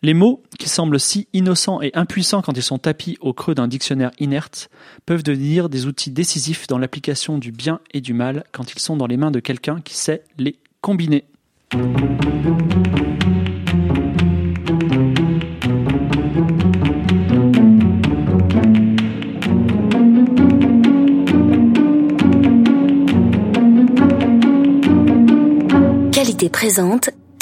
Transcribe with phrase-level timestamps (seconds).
[0.00, 3.66] Les mots, qui semblent si innocents et impuissants quand ils sont tapis au creux d'un
[3.66, 4.70] dictionnaire inerte,
[5.06, 8.96] peuvent devenir des outils décisifs dans l'application du bien et du mal quand ils sont
[8.96, 11.24] dans les mains de quelqu'un qui sait les combiner.
[26.12, 27.10] Qualité présente,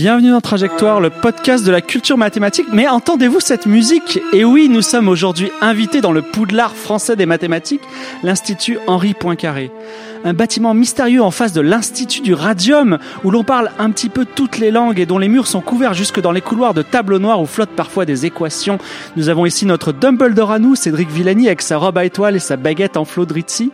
[0.00, 2.68] Bienvenue dans Trajectoire, le podcast de la culture mathématique.
[2.72, 4.20] Mais entendez-vous cette musique?
[4.32, 7.82] Et oui, nous sommes aujourd'hui invités dans le Poudlard français des mathématiques,
[8.22, 9.72] l'Institut Henri Poincaré.
[10.24, 14.24] Un bâtiment mystérieux en face de l'Institut du Radium, où l'on parle un petit peu
[14.24, 17.18] toutes les langues et dont les murs sont couverts jusque dans les couloirs de tableaux
[17.18, 18.78] noirs où flottent parfois des équations.
[19.16, 22.38] Nous avons ici notre Dumbledore à nous, Cédric Villani, avec sa robe à étoiles et
[22.38, 23.72] sa baguette en flot de Ritzy.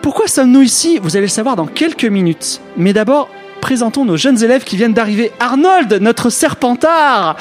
[0.00, 0.98] Pourquoi sommes-nous ici?
[1.02, 2.62] Vous allez le savoir dans quelques minutes.
[2.78, 3.28] Mais d'abord,
[3.60, 5.32] présentons nos jeunes élèves qui viennent d'arriver.
[5.40, 7.36] Arnold, notre serpentard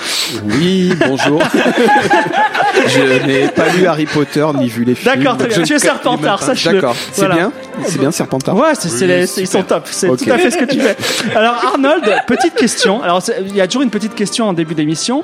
[0.45, 1.41] Oui, bonjour.
[2.87, 5.15] je n'ai pas lu Harry Potter ni vu les films.
[5.15, 5.63] D'accord, très bien.
[5.63, 6.73] Tu es Serpentard, sache-le.
[6.73, 7.35] D'accord, c'est Voilà.
[7.35, 7.51] bien.
[7.85, 8.55] C'est bien Serpentard.
[8.55, 9.87] Ouais, c'est, Oui, ils sont top.
[9.89, 10.95] C'est tout à fait ce que tu fais.
[11.35, 13.01] Alors Arnold, petite question.
[13.01, 15.23] Alors il y a toujours une petite question en début d'émission.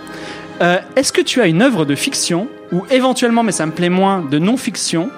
[0.61, 3.89] Euh, est-ce que tu as une œuvre de fiction ou éventuellement, mais ça me plaît
[3.89, 5.09] moins, de non-fiction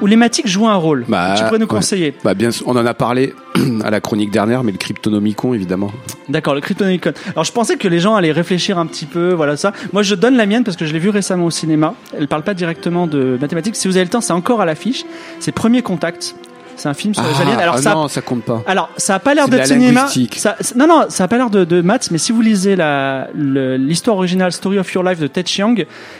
[0.00, 2.14] où les mathématiques jouent un rôle Bah, Tu pourrais nous conseiller.
[2.24, 3.34] Bah bien, sûr, on en a parlé
[3.84, 5.90] à la chronique dernière, mais le Cryptonomicon évidemment.
[6.28, 7.12] D'accord, le Cryptonomicon.
[7.32, 9.72] Alors je pensais que les gens allaient réfléchir un petit peu, voilà ça.
[9.92, 11.94] Moi je donne la mienne parce que je l'ai vue récemment au cinéma.
[12.16, 13.76] Elle parle pas directement de mathématiques.
[13.76, 15.04] Si vous avez le temps, c'est encore à l'affiche.
[15.40, 16.34] C'est Premier Contact.
[16.76, 17.58] C'est un film sur les aliens.
[17.58, 18.62] Alors ah ça, non, ça compte pas.
[18.66, 20.06] Alors, ça a pas l'air d'être la cinéma.
[20.36, 23.28] Ça, non, non, ça a pas l'air de, de maths, mais si vous lisez la,
[23.34, 25.74] l'histoire originale Story of Your Life de Ted Chiang,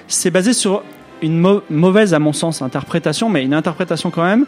[0.06, 0.82] c'est basé sur
[1.22, 4.46] une mau- mauvaise, à mon sens, interprétation, mais une interprétation quand même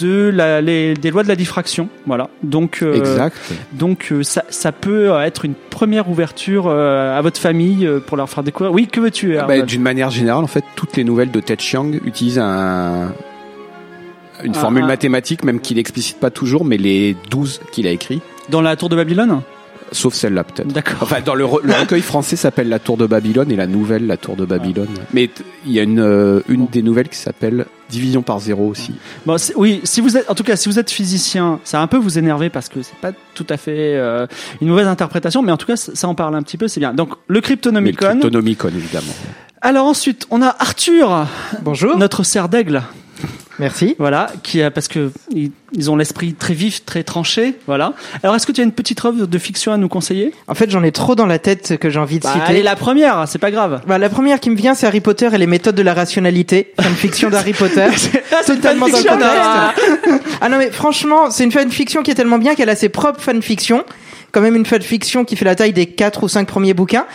[0.00, 1.88] de la, les, des lois de la diffraction.
[2.06, 2.28] Voilà.
[2.42, 3.36] Donc, euh, Exact.
[3.72, 8.16] donc euh, ça, ça peut euh, être une première ouverture euh, à votre famille pour
[8.16, 8.72] leur faire découvrir.
[8.72, 11.60] Oui, que veux-tu Bah, Arnold D'une manière générale, en fait, toutes les nouvelles de Ted
[11.62, 13.12] Chiang utilisent un
[14.42, 14.88] une Ah, formule ah.
[14.88, 18.88] mathématique, même qu'il explicite pas toujours, mais les 12 qu'il a écrit, Dans la tour
[18.88, 19.42] de Babylone?
[19.92, 20.68] Sauf celle-là peut-être.
[20.68, 20.98] D'accord.
[21.02, 24.06] Enfin, dans le, re- le recueil français s'appelle La Tour de Babylone et la nouvelle
[24.06, 24.88] La Tour de Babylone.
[25.12, 28.68] Mais t- il y a une, euh, une des nouvelles qui s'appelle Division par zéro
[28.68, 28.94] aussi.
[29.26, 31.82] Bon, c'est- oui, si vous êtes, en tout cas, si vous êtes physicien, ça va
[31.82, 34.26] un peu vous énerver parce que c'est pas tout à fait euh,
[34.60, 36.94] une mauvaise interprétation, mais en tout cas, ça en parle un petit peu, c'est bien.
[36.94, 38.06] Donc, le Mais le Cryptonomicon.
[38.10, 39.12] Cryptonomicon évidemment.
[39.62, 41.26] Alors ensuite, on a Arthur,
[41.62, 41.98] Bonjour.
[41.98, 42.82] notre cerf d'aigle,
[43.60, 43.94] Merci.
[43.98, 47.92] voilà, qui a parce que ils, ont l'esprit très vif, très tranché, voilà.
[48.22, 50.32] Alors, est-ce que tu as une petite œuvre de fiction à nous conseiller?
[50.48, 52.44] En fait, j'en ai trop dans la tête que j'ai envie de bah, citer.
[52.46, 53.82] Allez, la première, c'est pas grave.
[53.86, 56.72] Bah, la première qui me vient, c'est Harry Potter et les méthodes de la rationalité.
[56.80, 57.86] Fanfiction d'Harry Potter.
[58.32, 60.30] Ah, c'est une Totalement dans le contexte.
[60.40, 63.20] Ah non, mais franchement, c'est une fanfiction qui est tellement bien qu'elle a ses propres
[63.20, 63.84] fanfictions.
[64.32, 67.06] Quand même une fanfiction qui fait la taille des quatre ou cinq premiers bouquins.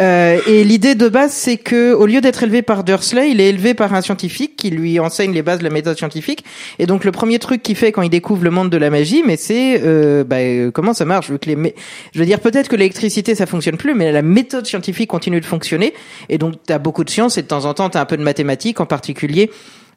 [0.00, 3.48] Euh, et l'idée de base, c'est que au lieu d'être élevé par Dursley, il est
[3.48, 6.44] élevé par un scientifique qui lui enseigne les bases de la méthode scientifique.
[6.78, 9.22] Et donc le premier truc qu'il fait quand il découvre le monde de la magie,
[9.26, 11.30] mais c'est euh, bah, euh, comment ça marche.
[11.46, 11.74] Les, mé-
[12.14, 15.46] je veux dire peut-être que l'électricité ça fonctionne plus, mais la méthode scientifique continue de
[15.46, 15.94] fonctionner.
[16.28, 18.22] Et donc t'as beaucoup de sciences et de temps en temps t'as un peu de
[18.22, 19.50] mathématiques, en particulier.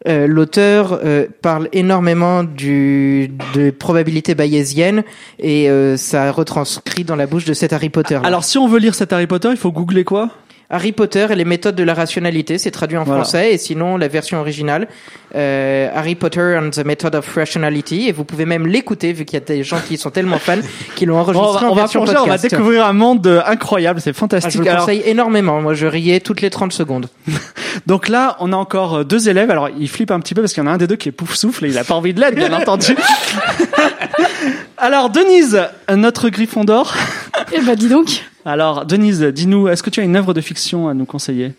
[0.07, 5.03] Euh, L'auteur euh, parle énormément du de probabilité bayésienne
[5.39, 8.19] et euh, ça retranscrit dans la bouche de cet Harry Potter.
[8.23, 10.29] Alors, si on veut lire cet Harry Potter, il faut googler quoi?
[10.71, 13.23] Harry Potter et les méthodes de la rationalité, c'est traduit en Voilà.
[13.23, 14.87] français, et sinon la version originale,
[15.35, 19.33] euh, Harry Potter and the Method of Rationality, et vous pouvez même l'écouter vu qu'il
[19.37, 20.55] y a des gens qui sont tellement fans
[20.95, 22.49] qui l'ont Bon, enregistré on va, en on va version plonger, on va podcast.
[22.55, 24.61] découvrir un monde euh, incroyable, c'est Ah, je fantastique.
[24.61, 25.61] vous Alors, conseille énormément.
[25.61, 27.09] Moi, je riais toutes les 30 secondes.
[27.85, 29.51] Donc là, on a encore euh, deux élèves.
[29.51, 31.09] Alors, ils flippent un petit peu parce qu'il y en a un des deux qui
[31.09, 32.95] est pouf souffle et il a pas envie de l'aide, bien entendu.
[34.77, 35.61] Alors, Denise,
[35.95, 36.93] notre Griffon d'or.
[37.53, 38.23] Eh bah dis donc.
[38.45, 41.53] Alors, Denise, dis-nous, est-ce que tu as une œuvre de fiction à nous conseiller?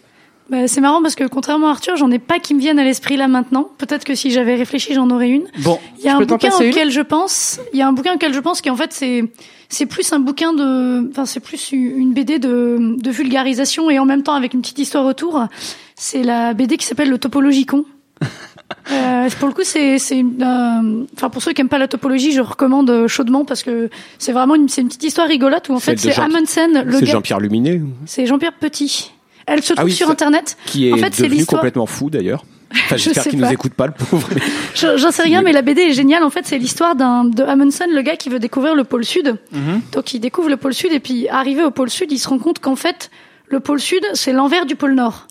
[0.50, 2.84] Bah, c'est marrant parce que contrairement à Arthur, j'en ai pas qui me viennent à
[2.84, 3.70] l'esprit là maintenant.
[3.79, 5.44] Peut-être que si j'avais réfléchi, j'en aurais une.
[5.61, 7.61] Bon, Il y a un bouquin auquel je pense.
[7.73, 9.25] Il y a un bouquin auquel je pense qui en fait c'est
[9.69, 14.05] c'est plus un bouquin de, enfin c'est plus une BD de de vulgarisation et en
[14.05, 15.46] même temps avec une petite histoire autour.
[15.94, 17.84] C'est la BD qui s'appelle le Topologicon.
[18.90, 22.40] Euh, pour le coup, c'est, euh, enfin pour ceux qui aiment pas la topologie, je
[22.40, 23.88] recommande euh, chaudement parce que
[24.19, 27.06] c'est vraiment une, c'est une petite histoire rigolote où en fait c'est Amundsen, le C'est
[27.06, 27.80] Jean-Pierre Luminet.
[28.06, 29.12] c'est Jean-Pierre Petit.
[29.46, 30.56] Elle se trouve Ah oui, sur Internet.
[30.66, 32.44] Qui est En fait, c'est devenu complètement fou d'ailleurs.
[32.72, 34.28] Enfin, Je j'espère sais qu'il nous écoute pas, le pauvre.
[34.74, 36.22] Je- J'en sais rien, mais la BD est géniale.
[36.22, 39.36] En fait, c'est l'histoire d'un de Amundsen, le gars qui veut découvrir le pôle sud.
[39.92, 42.38] Donc, il découvre le pôle sud et puis, arrivé au pôle sud, il se rend
[42.38, 43.10] compte qu'en fait,
[43.48, 45.26] le pôle sud, c'est l'envers du pôle nord.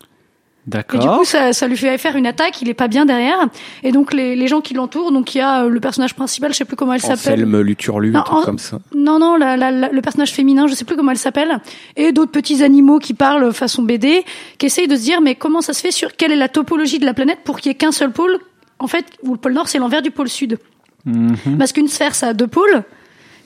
[0.68, 1.18] Et du D'accord.
[1.19, 2.62] coup, ça, ça lui fait faire une attaque.
[2.62, 3.48] Il est pas bien derrière.
[3.84, 6.52] Et donc, les, les gens qui l'entourent, donc il y a euh, le personnage principal,
[6.54, 7.34] je sais plus comment elle s'appelle.
[7.40, 8.80] Anselme Luturlu, Non, un truc en- comme ça.
[8.96, 11.60] Non, non, la, la- la- le personnage féminin, je sais plus comment elle s'appelle,
[11.96, 14.24] et d'autres petits animaux qui parlent façon BD,
[14.60, 17.00] qui essayent de se dire, mais comment ça se fait sur quelle est la topologie
[17.00, 18.38] de la planète pour qu'il y ait qu'un seul pôle,
[18.78, 20.60] en fait, où le pôle nord c'est l'envers du pôle sud.
[21.06, 21.58] Mhm.
[21.58, 22.84] Parce qu'une sphère ça a deux pôles.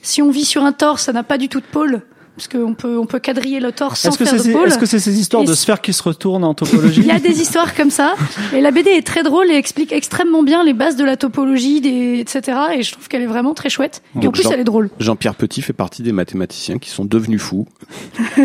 [0.02, 2.02] Si on vit sur un torse, ça n'a pas du tout de pôle,
[2.36, 4.68] parce qu'on peut on peut quadriller le torse sans Est-ce que faire c'est de pôle.
[4.68, 7.10] est-ce que c'est ces histoires Et de sphères qui se retournent en topologie Il y
[7.10, 8.14] a des histoires comme ça,
[8.54, 11.80] et la BD est très drôle et explique extrêmement bien les bases de la topologie,
[11.80, 12.58] des, etc.
[12.76, 14.02] Et je trouve qu'elle est vraiment très chouette.
[14.20, 14.90] Et en plus, Jean- elle est drôle.
[15.00, 17.66] Jean-Pierre Petit fait partie des mathématiciens qui sont devenus fous.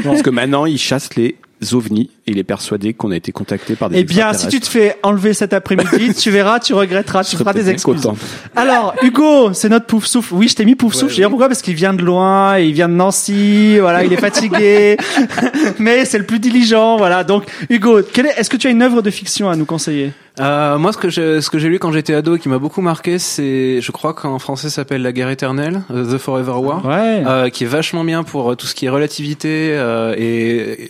[0.04, 1.36] Parce que maintenant, il chasse les
[1.74, 4.60] ovnis et il est persuadé qu'on a été contacté par des Eh bien, si tu
[4.60, 8.02] te fais enlever cet après-midi, tu verras, tu regretteras, tu Je feras des excuses.
[8.02, 8.16] content.
[8.56, 10.34] Alors, Hugo, c'est notre pouf souffle.
[10.34, 11.12] Oui, je t'ai mis pouf souffle.
[11.12, 14.12] Je sais pas pourquoi, parce qu'il vient de loin, il vient de Nancy, voilà, il
[14.12, 14.98] est fatigué,
[15.80, 17.24] mais c'est le plus diligent, voilà.
[17.24, 20.12] Donc, Hugo, quel est, est-ce que tu as une œuvre de fiction à nous conseiller?
[20.39, 22.57] Euh, moi, ce que j'ai, ce que j'ai lu quand j'étais ado, et qui m'a
[22.57, 26.54] beaucoup marqué, c'est, je crois qu'en français, ça s'appelle La Guerre éternelle, euh, The Forever
[26.54, 26.86] War.
[26.86, 27.24] Ouais.
[27.28, 30.24] Euh, qui est vachement bien pour euh, tout ce qui est relativité euh, et,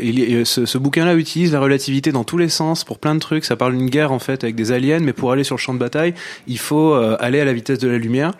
[0.09, 3.19] et- et ce, ce bouquin-là utilise la relativité dans tous les sens pour plein de
[3.19, 3.43] trucs.
[3.45, 5.73] Ça parle d'une guerre en fait avec des aliens, mais pour aller sur le champ
[5.73, 6.13] de bataille,
[6.47, 8.33] il faut euh, aller à la vitesse de la lumière.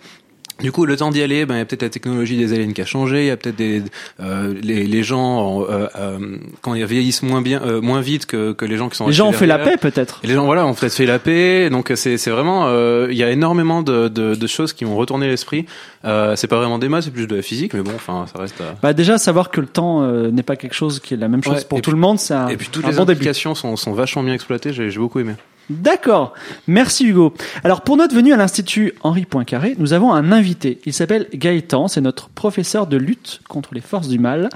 [0.62, 2.72] Du coup, le temps d'y aller, ben, il y a peut-être la technologie des aliens
[2.72, 3.22] qui a changé.
[3.24, 3.82] Il y a peut-être des
[4.20, 6.18] euh, les, les gens euh, euh,
[6.60, 9.12] quand ils vieillissent moins bien, euh, moins vite que, que les gens qui sont Les
[9.12, 10.20] gens ont fait la paix, peut-être.
[10.24, 11.68] Les gens, voilà, ont peut-être fait la paix.
[11.70, 14.96] Donc c'est c'est vraiment, euh, il y a énormément de, de, de choses qui ont
[14.96, 15.66] retourné l'esprit.
[16.04, 18.40] Euh, c'est pas vraiment des maths, c'est plus de la physique, mais bon, enfin, ça
[18.40, 18.62] reste.
[18.82, 21.42] Bah déjà savoir que le temps euh, n'est pas quelque chose qui est la même
[21.42, 23.04] chose Ouais, pour tout puis- le monde, c'est un, Et puis toutes un les bon
[23.04, 23.32] début.
[23.34, 24.72] sont, sont vachement bien exploitées.
[24.72, 25.34] J'ai j'ai beaucoup aimé.
[25.80, 26.34] D'accord.
[26.66, 27.34] Merci Hugo.
[27.64, 30.80] Alors pour notre venue à l'Institut Henri Poincaré, nous avons un invité.
[30.84, 34.50] Il s'appelle Gaëtan, c'est notre professeur de lutte contre les forces du mal.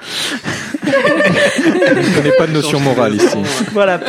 [0.84, 3.38] Je ne connais pas de notion morale ici.
[3.72, 4.00] voilà,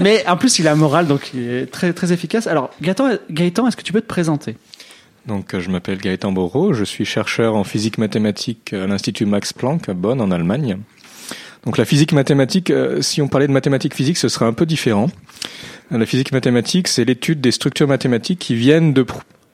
[0.00, 2.46] mais en plus il a un moral donc il est très très efficace.
[2.46, 4.56] Alors Gaëtan, Gaëtan est-ce que tu peux te présenter?
[5.26, 9.88] Donc, je m'appelle Gaëtan Borot, je suis chercheur en physique mathématique à l'Institut Max Planck
[9.88, 10.78] à Bonn, en Allemagne.
[11.64, 14.66] Donc, la physique mathématique, euh, si on parlait de mathématiques physiques, ce serait un peu
[14.66, 15.08] différent.
[15.90, 19.04] La physique mathématique, c'est l'étude des structures mathématiques qui viennent de,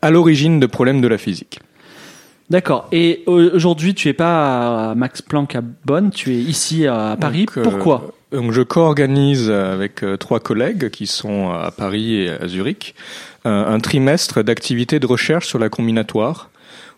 [0.03, 1.61] à l'origine de problèmes de la physique.
[2.51, 2.89] D'accord.
[2.93, 7.17] Et euh, aujourd'hui tu es pas à Max Planck à Bonn, tu es ici à
[7.21, 7.47] Paris.
[7.47, 8.13] Donc, euh, Pourquoi?
[8.33, 12.95] Donc, je co-organise avec euh, trois collègues qui sont à Paris et à Zurich
[13.45, 16.51] un trimestre d'activités de recherche sur la combinatoire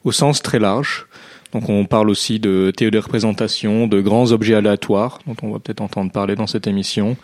[0.02, 1.06] au sens très large.
[1.52, 5.58] Donc, on parle aussi de théorie de représentation, de grands objets aléatoires, dont on va
[5.58, 7.17] peut-être entendre parler dans cette émission,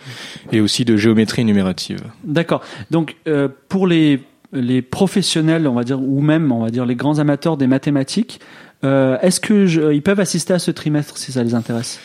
[0.52, 2.00] et aussi de géométrie numérative.
[2.24, 2.62] D'accord.
[2.90, 4.20] Donc euh, pour les
[4.52, 8.40] les professionnels, on va dire, ou même on va dire les grands amateurs des mathématiques,
[8.84, 11.98] euh, est-ce que je- ils peuvent assister à ce trimestre si ça les intéresse?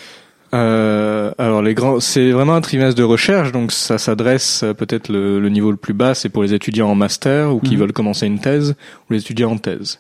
[0.54, 5.08] Euh, alors les grands, c'est vraiment un trimestre de recherche, donc ça s'adresse euh, peut-être
[5.10, 7.80] le, le niveau le plus bas, c'est pour les étudiants en master ou qui Mhm.
[7.82, 8.76] veulent commencer une thèse
[9.10, 10.00] ou les étudiants en thèse.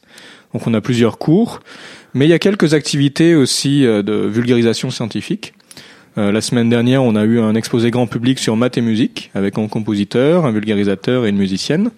[0.54, 1.62] Donc on a plusieurs cours,
[2.14, 5.54] mais il y a quelques activités aussi euh, de vulgarisation scientifique.
[6.18, 9.32] Euh, la semaine dernière, on a eu un exposé grand public sur maths et musique
[9.34, 11.90] avec un compositeur, un vulgarisateur et une musicienne.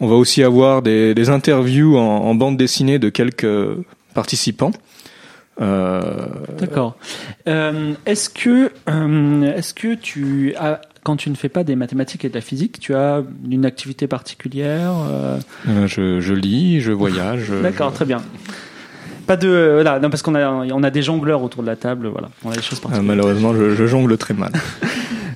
[0.00, 3.46] On va aussi avoir des, des interviews en, en bande dessinée de quelques
[4.12, 4.72] participants.
[5.60, 6.00] Euh,
[6.58, 6.96] D'accord.
[7.46, 8.70] Euh, est-ce que
[9.56, 12.80] est-ce que tu as quand tu ne fais pas des mathématiques et de la physique,
[12.80, 14.94] tu as une activité particulière
[15.86, 17.52] je, je lis, je voyage.
[17.62, 18.22] D'accord, je- très bien.
[19.26, 21.76] Pas de euh, voilà, non parce qu'on a on a des jongleurs autour de la
[21.76, 23.02] table, voilà, on a des choses particulières.
[23.02, 24.52] malheureusement, je, je jongle très mal.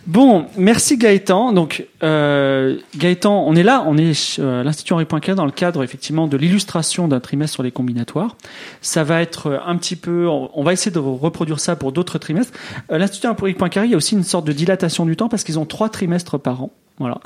[0.09, 1.53] Bon, merci Gaëtan.
[1.53, 5.51] Donc euh, Gaëtan, on est là, on est euh, à l'Institut Henri Poincaré dans le
[5.51, 8.35] cadre effectivement de l'illustration d'un trimestre sur les combinatoires.
[8.81, 11.93] Ça va être euh, un petit peu, on on va essayer de reproduire ça pour
[11.93, 12.55] d'autres trimestres.
[12.91, 15.45] Euh, L'Institut Henri Poincaré, il y a aussi une sorte de dilatation du temps parce
[15.45, 16.71] qu'ils ont trois trimestres par an.
[16.99, 17.21] Voilà.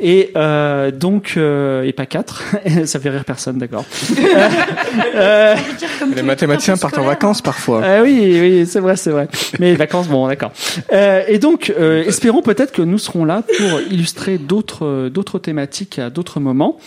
[0.00, 2.42] Et euh, donc, euh, et pas quatre,
[2.84, 3.84] ça fait rire personne, d'accord.
[5.16, 5.54] Euh,
[6.14, 7.82] Les mathématiciens partent en vacances parfois.
[7.84, 9.28] ah oui, oui, c'est vrai, c'est vrai.
[9.58, 10.52] Mais les vacances, bon, d'accord.
[10.92, 15.98] Euh, et donc, euh, espérons peut-être que nous serons là pour illustrer d'autres d'autres thématiques
[15.98, 16.78] à d'autres moments.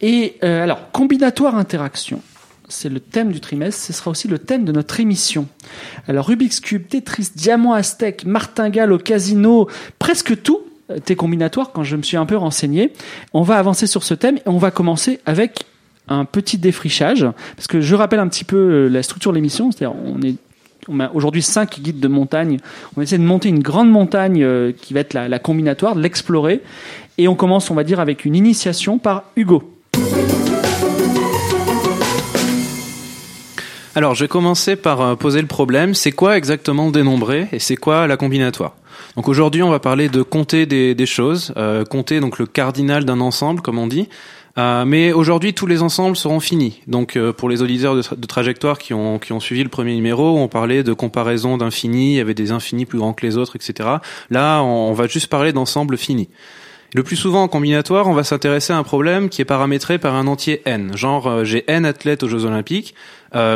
[0.00, 2.20] Et euh, alors, combinatoire interaction.
[2.68, 5.46] C'est le thème du trimestre, ce sera aussi le thème de notre émission.
[6.08, 9.68] Alors Rubik's Cube, Tetris, Diamant Aztec, Martingale au casino,
[10.00, 10.60] presque tout
[11.04, 12.92] tes combinatoires quand je me suis un peu renseigné.
[13.32, 15.64] On va avancer sur ce thème et on va commencer avec
[16.08, 17.26] un petit défrichage
[17.56, 20.36] parce que je rappelle un petit peu euh, la structure de l'émission, c'est-à-dire on est
[20.88, 22.58] on met aujourd'hui cinq guides de montagne.
[22.96, 26.62] On essaie de monter une grande montagne euh, qui va être la, combinatoire, de l'explorer.
[27.18, 29.64] Et on commence, on va dire, avec une initiation par Hugo.
[33.96, 35.94] Alors, je vais commencer par euh, poser le problème.
[35.94, 38.76] C'est quoi exactement dénombrer et c'est quoi la combinatoire?
[39.16, 43.20] Donc aujourd'hui, on va parler de compter des, choses, euh, compter donc le cardinal d'un
[43.20, 44.08] ensemble, comme on dit.
[44.58, 46.80] Euh, mais aujourd'hui, tous les ensembles seront finis.
[46.86, 49.68] Donc, euh, pour les auditeurs de, tra- de trajectoire qui ont qui ont suivi le
[49.68, 53.26] premier numéro, on parlait de comparaison d'infinis, il y avait des infinis plus grands que
[53.26, 53.88] les autres, etc.
[54.30, 56.28] Là, on, va juste parler d'ensemble fini.
[56.94, 60.14] Le plus souvent en combinatoire, on va s'intéresser à un problème qui est paramétré par
[60.14, 60.96] un entier n.
[60.96, 62.94] Genre, j'ai n athlètes aux Jeux Olympiques,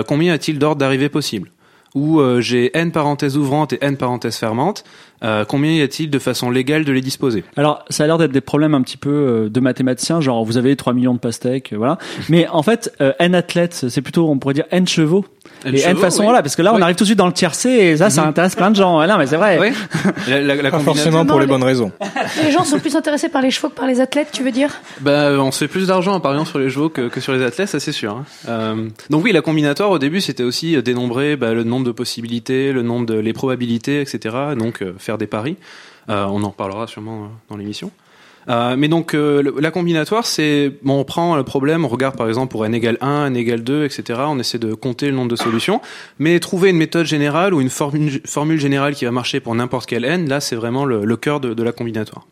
[0.07, 1.51] combien a-t-il d'ordre d'arrivée possible
[1.95, 4.85] Ou euh, j'ai n parenthèses ouvrantes et n parenthèses fermantes,
[5.23, 7.45] euh, combien y a-t-il de façon légale de les disposer?
[7.57, 10.57] Alors, ça a l'air d'être des problèmes un petit peu euh, de mathématiciens, genre vous
[10.57, 11.99] avez 3 millions de pastèques, euh, voilà.
[12.29, 15.25] Mais en fait, euh, n athlètes, c'est plutôt, on pourrait dire n chevaux.
[15.65, 16.25] N et n chevaux, façon, oui.
[16.27, 16.83] voilà, parce que là, on Oui.
[16.83, 19.07] arrive tout de suite dans le tiercé et ça, ça intéresse plein de gens.
[19.07, 19.59] Non, mais c'est vrai.
[19.61, 19.69] Oui.
[20.29, 21.93] La, la, la Pas forcément pour les bonnes raisons.
[22.45, 24.71] Les gens sont plus intéressés par les chevaux que par les athlètes, tu veux dire?
[25.01, 27.43] Bah, on se fait plus d'argent en pariant sur les chevaux que, que sur les
[27.43, 28.13] athlètes, ça c'est sûr.
[28.13, 28.25] hein.
[28.49, 31.93] Euh, donc oui, la combinatoire au début c'était aussi euh, dénombrer bah, le nombre de
[31.93, 34.37] possibilités, le nombre de les probabilités, etc.
[34.57, 35.57] Donc euh, faire des paris.
[36.09, 37.91] Euh, on en reparlera sûrement euh, dans l'émission.
[38.51, 42.27] Euh, mais donc euh, la combinatoire, c'est bon, on prend le problème, on regarde par
[42.27, 44.21] exemple pour n égale 1, n égale 2, etc.
[44.27, 45.81] On essaie de compter le nombre de solutions,
[46.19, 50.05] mais trouver une méthode générale ou une formule, générale qui va marcher pour n'importe quel
[50.05, 52.27] n, là c'est vraiment le, cœur de, la combinatoire.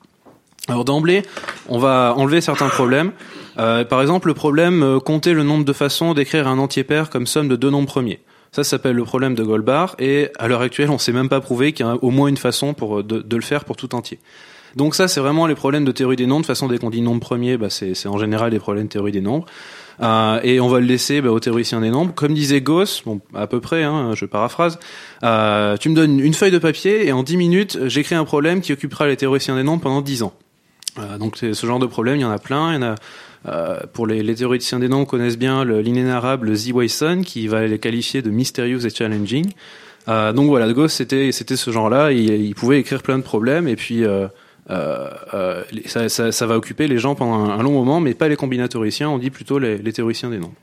[0.67, 1.23] Alors d'emblée,
[1.69, 3.13] on va enlever certains problèmes.
[3.59, 7.11] Euh, par exemple, le problème euh, compter le nombre de façons d'écrire un entier pair
[7.11, 8.21] comme somme de deux nombres premiers.
[8.51, 11.41] Ça, ça s'appelle le problème de Goldbar, et à l'heure actuelle, on sait même pas
[11.41, 13.77] prouver qu'il y a au moins une façon pour euh, de, de le faire pour
[13.77, 14.19] tout entier.
[14.79, 16.43] Donc ça, c'est vraiment les problèmes de théorie des nombres.
[16.43, 18.89] De toute façon, dès qu'on dit nombre premier, bah, c'est en général des problèmes de
[18.89, 19.45] théorie des nombres.
[20.01, 22.15] Euh, et on va le laisser bah, aux théoriciens des nombres.
[22.15, 24.79] Comme disait Gauss, bon, à peu près, hein, je paraphrase,
[25.25, 28.61] euh, tu me donnes une feuille de papier et en 10 minutes, j'écris un problème
[28.61, 30.33] qui occupera les théoriciens des nombres pendant 10 ans.
[31.01, 32.73] Euh, donc ce genre de problème, il y en a plein.
[32.73, 32.95] Il y en a
[33.49, 36.71] euh, pour les, les théoriciens des nombres connaissent bien le- l'inénarrable Z.
[36.73, 39.51] Wyson qui va les qualifier de mysterious et challenging.
[40.09, 42.13] Euh, donc voilà, Gauss c'était c'était ce genre-là.
[42.13, 44.29] Il, il pouvait écrire plein de problèmes et puis euh, les-
[44.69, 48.37] ça, ça, ça va occuper les gens pendant un, un long moment, mais pas les
[48.37, 49.09] combinatoriciens.
[49.09, 50.55] On dit plutôt les, les théoriciens des nombres.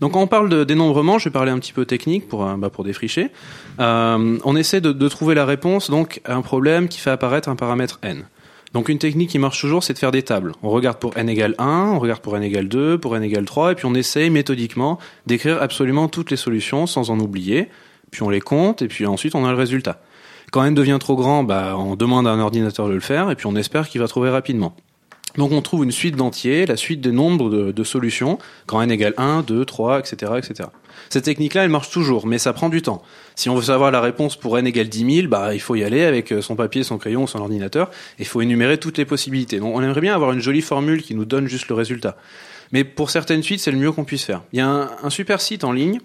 [0.00, 2.56] Donc quand on parle de dénombrement, je vais parler un petit peu technique pour euh,
[2.56, 3.28] bah, pour défricher.
[3.80, 7.48] Euh, on essaie de, de trouver la réponse donc à un problème qui fait apparaître
[7.48, 8.24] un paramètre n.
[8.72, 10.52] Donc une technique qui marche toujours, c'est de faire des tables.
[10.62, 13.44] On regarde pour n égale 1, on regarde pour n égale 2, pour n égale
[13.44, 17.68] 3, et puis on essaye méthodiquement d'écrire absolument toutes les solutions sans en oublier.
[18.12, 20.00] Puis on les compte, et puis ensuite on a le résultat.
[20.50, 23.36] Quand n devient trop grand, bah, on demande à un ordinateur de le faire, et
[23.36, 24.74] puis on espère qu'il va trouver rapidement.
[25.36, 29.14] Donc on trouve une suite d'entiers, la suite des nombres de, solutions, quand n égale
[29.16, 30.32] 1, 2, 3, etc.
[30.38, 30.70] etc.
[31.08, 33.02] Cette technique-là, elle marche toujours, mais ça prend du temps.
[33.36, 35.84] Si on veut savoir la réponse pour n égale 10 000, bah, il faut y
[35.84, 39.60] aller avec son papier, son crayon, son ordinateur, et il faut énumérer toutes les possibilités.
[39.60, 42.16] Donc on aimerait bien avoir une jolie formule qui nous donne juste le résultat.
[42.72, 44.42] Mais pour certaines suites, c'est le mieux qu'on puisse faire.
[44.52, 46.00] Il y a un super site en ligne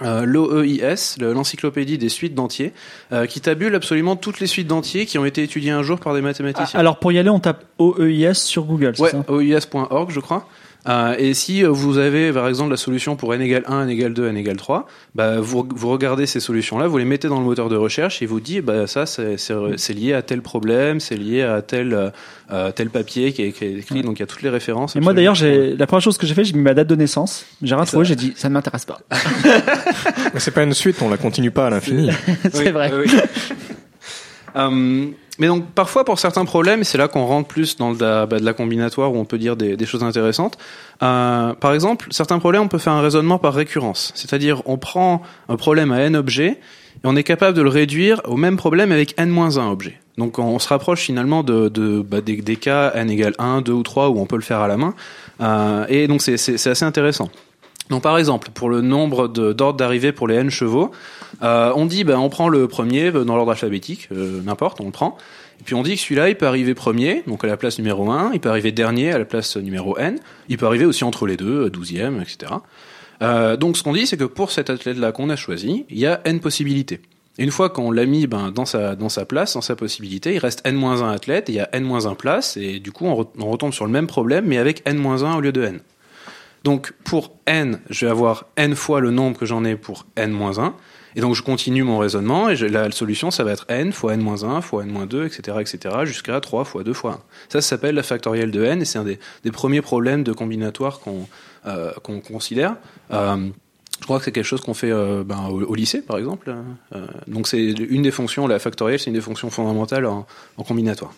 [0.00, 2.72] euh, l'OEIS, le- l'encyclopédie des suites d'entiers,
[3.12, 6.14] euh, qui tabule absolument toutes les suites d'entiers qui ont été étudiées un jour par
[6.14, 6.80] des mathématiciens.
[6.80, 9.24] Alors pour y aller, on tape OEIS sur Google, c'est Ouais, ça?
[9.28, 10.48] Ois.org, je crois.
[10.88, 13.88] Euh, et si euh, vous avez, par exemple, la solution pour n égale 1, n
[13.90, 17.38] égale 2, n égale 3, bah, vous, vous regardez ces solutions-là, vous les mettez dans
[17.38, 20.42] le moteur de recherche et vous dites, bah, ça, c'est c'est- c'est lié à tel
[20.42, 22.10] problème, c'est lié à tel,
[22.52, 24.96] euh, tel papier qui est, qui est écrit, donc il y a toutes les références.
[24.96, 27.46] Et moi d'ailleurs, la première chose que j'ai fait, j'ai mis ma date de naissance.
[27.62, 28.98] J'ai rien trouvé, j'ai dit ça ne m'intéresse pas.
[30.34, 32.10] Mais c'est pas une suite, on la continue pas à l'infini.
[32.52, 32.90] c'est Oui, vrai.
[32.92, 33.06] oui.
[35.38, 38.38] mais donc parfois pour certains problèmes, c'est là qu'on rentre plus dans de la, bah,
[38.38, 40.58] de la combinatoire où on peut dire des, des choses intéressantes.
[41.02, 45.22] Euh, par exemple, certains problèmes, on peut faire un raisonnement par récurrence, c'est-à-dire on prend
[45.48, 46.58] un problème à n objets
[46.96, 49.98] et on est capable de le réduire au même problème avec n-1 objets.
[50.18, 53.72] Donc on, se rapproche finalement de, de bah, des, des cas n égale 1, 2
[53.72, 54.94] ou 3 où on peut le faire à la main.
[55.40, 57.30] Euh, et donc c'est assez intéressant.
[57.92, 60.92] Donc par exemple, pour le nombre d'ordres d'arrivée pour les n chevaux,
[61.42, 64.86] euh, on dit, ben, on prend le premier euh, dans l'ordre alphabétique, euh, n'importe, on
[64.86, 65.18] le prend.
[65.60, 68.10] Et puis on dit que celui-là, il peut arriver premier, donc à la place numéro
[68.10, 70.18] 1, il peut arriver dernier à la place numéro n,
[70.48, 72.52] il peut arriver aussi entre les deux, euh, douzième, etc.
[73.60, 76.22] Donc ce qu'on dit, c'est que pour cet athlète-là qu'on a choisi, il y a
[76.24, 76.98] n possibilités.
[77.38, 78.96] Une fois qu'on l'a mis ben, dans, sa,
[79.26, 82.90] place, dans sa possibilité, il reste n-1 athlète, il y a n-1 place, et du
[82.90, 85.80] coup on, on retombe sur le même problème, mais avec n-1 au lieu de n.
[86.64, 90.72] Donc pour n, je vais avoir n fois le nombre que j'en ai pour n-1.
[91.14, 94.62] Et donc je continue mon raisonnement et la solution ça va être n fois n-1
[94.62, 97.14] fois n-2, etc., etc., jusqu'à 3 fois 2 fois 1.
[97.14, 97.20] Ça,
[97.60, 99.18] ça s'appelle la factorielle de n et c'est un des,
[99.52, 101.28] premiers problèmes de combinatoire qu'on
[101.66, 102.76] euh, qu'on considère.
[103.12, 103.48] Euh,
[104.00, 106.52] Je crois que c'est quelque chose qu'on fait euh, ben, au, lycée, par exemple.
[107.28, 110.26] Donc c'est une des fonctions, la factorielle, c'est une des fonctions fondamentales en,
[110.56, 111.12] en combinatoire.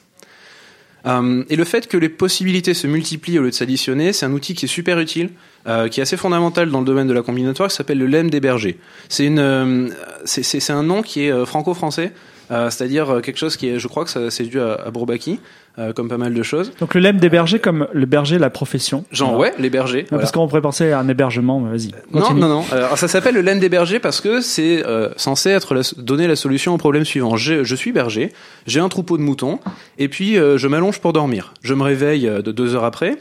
[1.07, 4.33] Euh, et le fait que les possibilités se multiplient au lieu de s'additionner, c'est un
[4.33, 5.31] outil qui est super utile,
[5.67, 8.31] euh, qui est assez fondamental dans le domaine de la combinatoire, qui s'appelle le lemme
[8.31, 8.79] des bergers.
[9.09, 9.89] C'est une, euh,
[10.25, 12.13] c'est- un nom qui est euh, franco-français,
[12.51, 15.41] euh, c'est-à-dire quelque chose qui est, je crois que c'est dû à, à Bourbaki,
[15.79, 16.73] euh, comme pas mal de choses.
[16.81, 19.05] Donc le lemme des bergers comme le berger, la profession.
[19.11, 19.53] Genre Voilà.
[19.55, 20.07] ouais, les bergers.
[20.09, 20.23] Voilà.
[20.23, 21.91] Parce qu'on pourrait penser à un hébergement, mais vas-y.
[22.13, 22.65] Non, non, non.
[22.71, 26.37] Alors, ça s'appelle le des bergers parce que c'est euh, censé être la- donner la
[26.37, 27.37] solution au problème suivant.
[27.37, 28.33] Je, je suis berger,
[28.67, 29.59] j'ai un troupeau de moutons,
[29.99, 31.55] et puis euh, je m'allonge pour dormir.
[31.63, 33.17] Je me réveille euh, de deux heures après,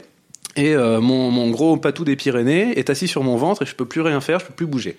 [0.56, 3.74] et euh, mon, mon gros patou des Pyrénées est assis sur mon ventre et je
[3.74, 4.96] peux plus rien faire, je peux plus bouger.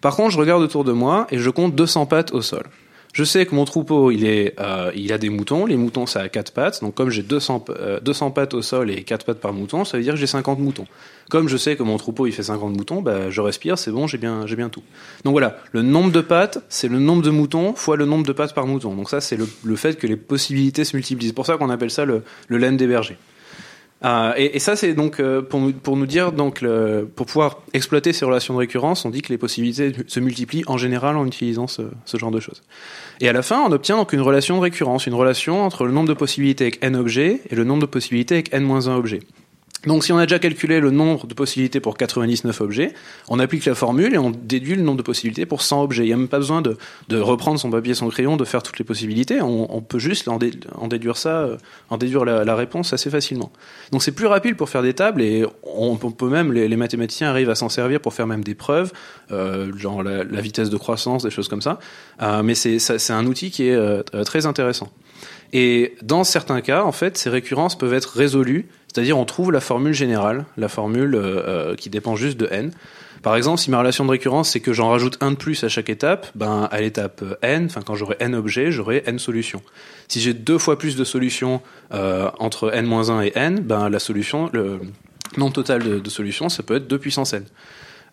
[0.00, 2.64] Par contre, je regarde autour de moi et je compte 200 pattes au sol.
[3.14, 5.66] Je sais que mon troupeau, euh, il a des moutons.
[5.66, 6.80] Les moutons, ça a quatre pattes.
[6.82, 9.84] Donc, comme j'ai 200, p- euh, 200 pattes au sol et quatre pattes par mouton,
[9.84, 10.84] ça veut dire que j'ai 50 moutons.
[11.30, 14.08] Comme je sais que mon troupeau, il fait 50 moutons, bah, je respire, c'est bon,
[14.08, 14.82] j'ai bien, j'ai bien tout.
[15.24, 18.32] Donc voilà, le nombre de pattes, c'est le nombre de moutons fois le nombre de
[18.32, 18.92] pattes par mouton.
[18.96, 21.28] Donc ça, c'est le, le fait que les possibilités se multiplient.
[21.28, 23.16] C'est pour ça qu'on appelle ça le, le laine des bergers.
[24.04, 25.60] Euh, et, ça, c'est donc euh, pour
[25.96, 26.64] nous, dire donc
[27.16, 30.76] pour pouvoir exploiter ces relations de récurrence, on dit que les possibilités se multiplient en
[30.76, 32.62] général en utilisant ce, ce genre de choses.
[33.20, 35.92] Et à la fin, on obtient donc une relation de récurrence, une relation entre le
[35.92, 39.20] nombre de possibilités avec n objets et le nombre de possibilités avec n-1 objets.
[39.86, 42.94] Donc si on a déjà calculé le nombre de possibilités pour 99 objets,
[43.28, 46.04] on applique la formule et on déduit le nombre de possibilités pour 100 objets.
[46.04, 48.44] Il n'y a même pas besoin de, de reprendre son papier et son crayon, de
[48.44, 49.42] faire toutes les possibilités.
[49.42, 51.56] On, on peut juste en, dé- en déduire ça, euh,
[51.90, 53.52] en déduire la, la réponse assez facilement.
[53.92, 57.28] Donc c'est plus rapide pour faire des tables et on, peut même, les, les mathématiciens
[57.28, 58.92] arrivent à s'en servir pour faire même des preuves,
[59.32, 61.78] euh, genre la, la vitesse de croissance, des choses comme ça.
[62.22, 64.90] Euh, mais c'est un outil qui est euh, très intéressant.
[65.52, 69.60] Et dans certains cas, en fait, ces récurrences peuvent être résolues, c'est-à-dire on trouve la
[69.60, 72.70] formule générale, la formule euh, euh, qui dépend juste de n.
[73.22, 75.68] Par exemple, si ma relation de récurrence c'est que j'en rajoute un de plus à
[75.68, 79.62] chaque étape, ben à l'étape euh, n, enfin quand j'aurai n objets, j'aurai n solutions.
[80.06, 81.60] Si j'ai deux fois plus de solutions
[81.90, 84.80] entre n-1 et n, ben la solution, le
[85.36, 87.44] nombre total de, de solutions, ça peut être 2 puissance n.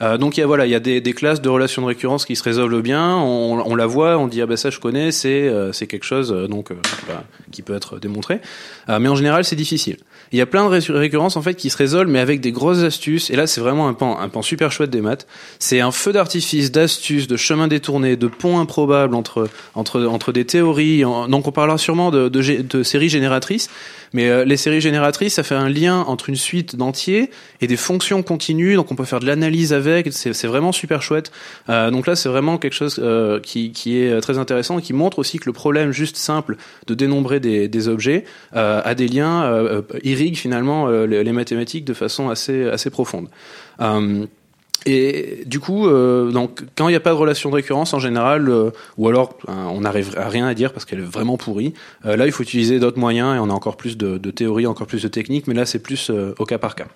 [0.01, 1.87] Euh, donc il y a voilà, il y a des, des classes de relations de
[1.87, 3.15] récurrence qui se résolvent bien.
[3.17, 6.05] On, on la voit, on dit ah ben ça je connais, c'est euh, c'est quelque
[6.05, 6.75] chose euh, donc euh,
[7.07, 8.39] bah, qui peut être démontré.
[8.87, 9.97] Mais en général c'est difficile.
[10.33, 12.51] Il y a plein de ré- récurrences en fait qui se résolvent, mais avec des
[12.51, 13.29] grosses astuces.
[13.29, 15.27] Et là c'est vraiment un pan un pan super chouette des maths.
[15.59, 20.45] C'est un feu d'artifice d'astuces, de chemins détournés, de ponts improbables entre entre entre des
[20.45, 21.01] théories.
[21.01, 23.69] Donc on parlera sûrement de, de, de séries génératrices.
[24.13, 27.29] Mais les séries génératrices, ça fait un lien entre une suite d'entiers
[27.61, 31.31] et des fonctions continues, donc on peut faire de l'analyse avec, c'est vraiment super chouette.
[31.69, 35.19] Euh, donc là, c'est vraiment quelque chose euh, qui, est très intéressant et qui montre
[35.19, 38.25] aussi que le problème juste simple de dénombrer des, objets
[38.55, 42.89] euh, a des liens, euh, euh, irrigue finalement euh, les, mathématiques de façon assez, assez
[42.89, 43.27] profonde.
[43.79, 44.25] Euh,
[44.85, 47.99] et du coup, euh, donc quand il n'y a pas de relation de récurrence en
[47.99, 51.37] général, euh, ou alors euh, on n'arrive à rien à dire parce qu'elle est vraiment
[51.37, 51.73] pourrie,
[52.05, 54.65] euh, là il faut utiliser d'autres moyens et on a encore plus de, de théories,
[54.65, 56.87] encore plus de techniques, mais là c'est plus euh, au cas par cas.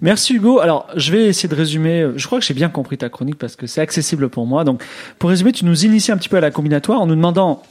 [0.00, 0.60] Merci Hugo.
[0.60, 2.06] Alors, je vais essayer de résumer.
[2.16, 4.64] Je crois que j'ai bien compris ta chronique parce que c'est accessible pour moi.
[4.64, 4.82] Donc,
[5.18, 7.62] pour résumer, tu nous inities un petit peu à la combinatoire en nous demandant,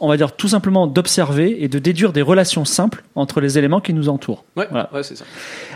[0.00, 3.80] on va dire tout simplement d'observer et de déduire des relations simples entre les éléments
[3.80, 4.44] qui nous entourent.
[4.56, 4.88] Ouais, Voilà.
[4.94, 5.24] ouais c'est ça.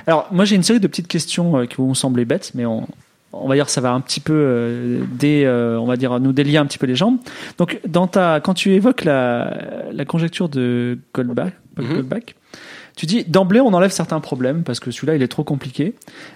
[0.06, 2.86] Alors, moi, j'ai une série de petites questions euh, qui vont sembler bêtes, mais on,
[3.34, 6.32] on va dire ça va un petit peu euh, dé, euh, on va dire nous
[6.32, 7.18] délier un petit peu les jambes.
[7.58, 9.58] Donc, dans ta, quand tu évoques la,
[9.92, 11.94] la conjecture de Goldbach, Mhm.
[11.94, 12.34] Goldbach,
[12.98, 15.94] tu dis d'emblée on enlève certains problèmes parce que celui-là il est trop compliqué.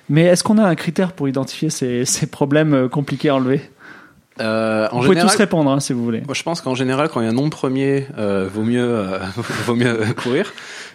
[0.09, 3.61] Mais est-ce qu'on a un critère pour identifier ces, ces problèmes euh, compliqués à enlever?
[4.41, 6.23] Euh, en Vous pouvez général, tous répondre hein, si vous voulez.
[6.25, 8.89] moi, je pense qu'en général, quand il y a un nombre premier, euh, vaut mieux
[8.89, 9.19] euh,
[9.67, 10.55] vaut mieux courir.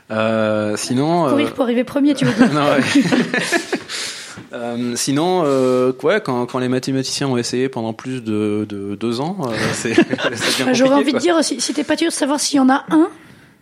[0.10, 2.54] Euh, sinon, euh, Courir pour arriver premier, tu veux dire.
[2.54, 2.82] non, ouais.
[4.54, 9.20] Euh, sinon, euh, ouais, quand, quand les mathématiciens ont essayé pendant plus de, de deux
[9.20, 10.04] ans, euh, c'est ça
[10.64, 12.70] devient J'aurais envie de dire, si, si t'es pas sûr de savoir s'il y en
[12.70, 13.10] a un,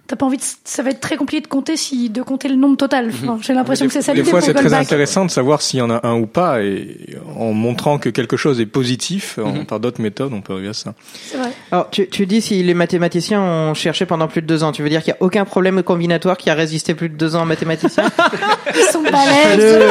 [0.07, 2.55] t'as pas envie de, ça va être très compliqué de compter si, de compter le
[2.55, 3.09] nombre total.
[3.09, 5.61] Enfin, J'ai l'impression que c'est ça Des l'idée fois, pour c'est très intéressant de savoir
[5.61, 9.39] s'il y en a un ou pas, et en montrant que quelque chose est positif,
[9.43, 9.65] en- Mhm.
[9.65, 10.93] par d'autres méthodes, on peut arriver à ça.
[11.25, 11.49] C'est vrai.
[11.71, 14.83] Alors, tu, tu dis si les mathématiciens ont cherché pendant plus de deux ans, tu
[14.83, 17.41] veux dire qu'il n'y a aucun problème combinatoire qui a résisté plus de deux ans
[17.41, 18.03] en mathématiciens?
[18.75, 19.85] Ils sont balèzes.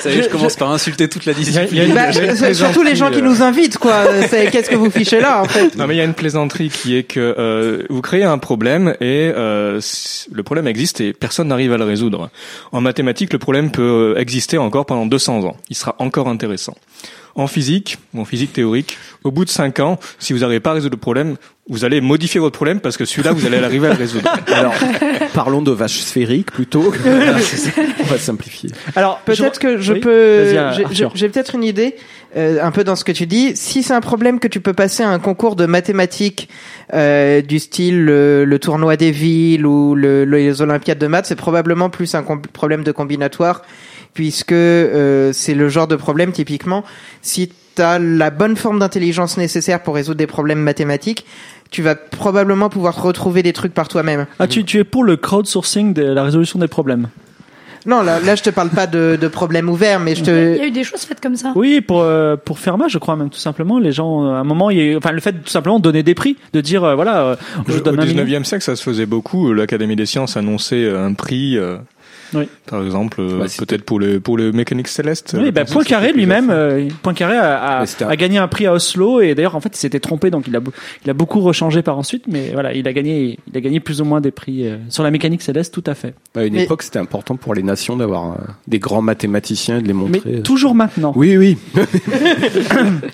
[0.00, 1.64] Ça y est, je commence par insulter toute la discipline.
[1.94, 4.04] Bah, il y a une c'est surtout les gens qui plaisanterie, nous invitent, quoi.
[4.50, 5.76] Qu'est-ce que vous fichez là, en fait?
[5.76, 8.94] Non mais il y a une plaisanterie qui est que euh, vous créez un problème
[9.00, 9.80] et euh,
[10.32, 12.30] le problème existe et personne n'arrive à le résoudre.
[12.72, 15.56] En mathématiques, le problème peut euh, exister encore pendant 200 ans.
[15.68, 16.74] Il sera encore intéressant.
[17.34, 20.70] En physique, ou en physique théorique, au bout de 5 ans, si vous n'arrivez pas
[20.70, 21.36] à résoudre le problème,
[21.68, 24.30] vous allez modifier votre problème parce que celui-là, vous allez arriver à le résoudre.
[24.54, 24.74] Alors,
[25.32, 26.92] parlons de vaches sphériques plutôt.
[28.00, 28.70] On va simplifier.
[28.96, 30.00] Alors peut-être que je Oui.
[30.00, 30.44] peux,
[30.90, 31.96] j'ai- peut-être une idée,
[32.36, 33.56] euh, un peu dans ce que tu dis.
[33.56, 36.48] Si c'est un problème que tu peux passer à un concours de mathématiques
[36.92, 41.26] euh, du style le, le tournoi des villes ou le, le- les Olympiades de maths,
[41.26, 42.22] c'est probablement plus un
[42.52, 43.62] problème de combinatoire,
[44.12, 46.84] puisque euh, c'est le genre de problème typiquement
[47.22, 51.24] si tu as la bonne forme d'intelligence nécessaire pour résoudre des problèmes mathématiques,
[51.70, 54.26] tu vas probablement pouvoir retrouver des trucs par toi-même.
[54.38, 57.08] Ah, tu, tu es pour le crowdsourcing de la résolution des problèmes
[57.84, 60.56] Non, là, là je te parle pas de, de problèmes ouverts, mais je Il te,
[60.58, 61.52] y a eu des choses faites comme ça.
[61.56, 63.78] Oui, pour euh, pour Fermat, je crois même tout simplement.
[63.80, 65.80] Les gens, euh, à un moment, il y a, enfin le fait de tout simplement
[65.80, 68.24] donner des prix, de dire euh, voilà, euh, je Au donne million.
[68.24, 69.52] 19e siècle, ça se faisait beaucoup.
[69.52, 71.76] L'Académie des sciences annonçait euh, un prix, euh,
[72.34, 72.48] Oui.
[72.66, 75.34] par exemple, euh, Bah, peut-être pour le pour le mécanique céleste.
[75.38, 79.20] Oui, Je bah, Poincaré lui-même, euh, Poincaré a, a, un- gagné un prix à Oslo
[79.20, 80.60] et d'ailleurs en fait il s'était trompé donc il a,
[81.04, 84.00] il a beaucoup rechangé par ensuite, mais voilà il a gagné, il a gagné plus
[84.00, 86.14] ou moins des prix euh, sur la mécanique céleste, tout à fait.
[86.36, 88.36] À une Mais- époque, c'était important pour les nations d'avoir euh,
[88.68, 90.20] des grands mathématiciens et de les montrer.
[90.24, 91.12] Mais toujours maintenant.
[91.16, 91.56] Oui, oui.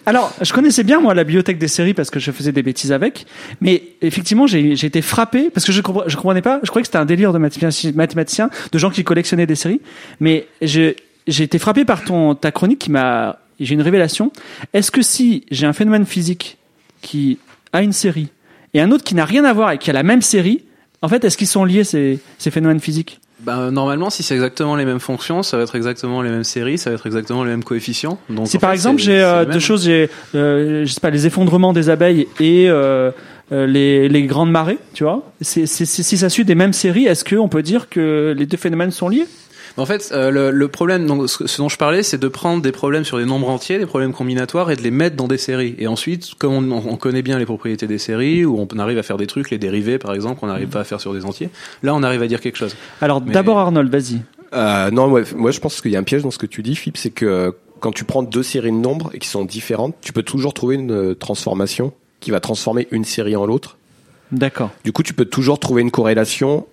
[0.07, 2.93] Alors, je connaissais bien moi la bibliothèque des séries parce que je faisais des bêtises
[2.93, 3.27] avec,
[3.61, 6.83] mais effectivement j'ai j'ai été frappé parce que je compre- je comprenais pas, je croyais
[6.83, 9.81] que c'était un délire de mathématiciens, mathématiciens, de gens qui collectionnaient des séries,
[10.21, 10.95] mais j'ai
[11.29, 14.31] été frappé par ton ta chronique qui m'a j'ai une révélation.
[14.73, 16.59] Est-ce que si j'ai un phénomène physique
[17.03, 17.39] qui
[17.73, 18.29] a une série
[18.73, 20.63] et un autre qui n'a rien à voir et qui a la même série,
[21.03, 23.21] en fait, est-ce qu'ils sont liés ces ces phénomènes physiques?
[23.41, 26.77] Ben, normalement, si c'est exactement les mêmes fonctions, ça va être exactement les mêmes séries,
[26.79, 28.19] ça va être exactement les mêmes coefficients.
[28.29, 31.27] Donc, Si par fait, exemple j'ai euh, deux choses, j'ai euh, je sais pas les
[31.27, 33.11] effondrements des abeilles et euh,
[33.51, 35.23] les, les grandes marées, tu vois.
[35.41, 38.47] C'est, c'est, c'est- si ça suit des mêmes séries, est-ce qu'on peut dire que les
[38.47, 39.27] deux phénomènes sont liés?
[39.77, 42.61] En fait, euh, le, le problème, donc, ce, ce dont je parlais, c'est de prendre
[42.61, 45.39] des problèmes sur des nombres entiers, des problèmes combinatoires, et de les mettre dans des
[45.39, 45.77] séries.
[45.79, 49.03] Et ensuite, comme on, on connaît bien les propriétés des séries, où on arrive à
[49.05, 51.51] faire des trucs, les dérivés par exemple, qu'on n'arrive pas à faire sur des entiers,
[51.85, 52.75] là on arrive à dire quelque chose.
[53.01, 54.21] Alors Mais- d'abord Arnold, vas-y.
[54.53, 56.63] Euh, non, ouais, moi je pense qu'il y a un piège dans ce que tu
[56.63, 59.45] dis, Philippe, c'est que euh, quand tu prends deux séries de nombres et qui sont
[59.45, 63.77] différentes, tu peux toujours trouver une euh, transformation qui va transformer une série en l'autre.
[64.33, 64.71] D'accord.
[64.85, 66.67] Du coup, tu peux toujours trouver une corrélation.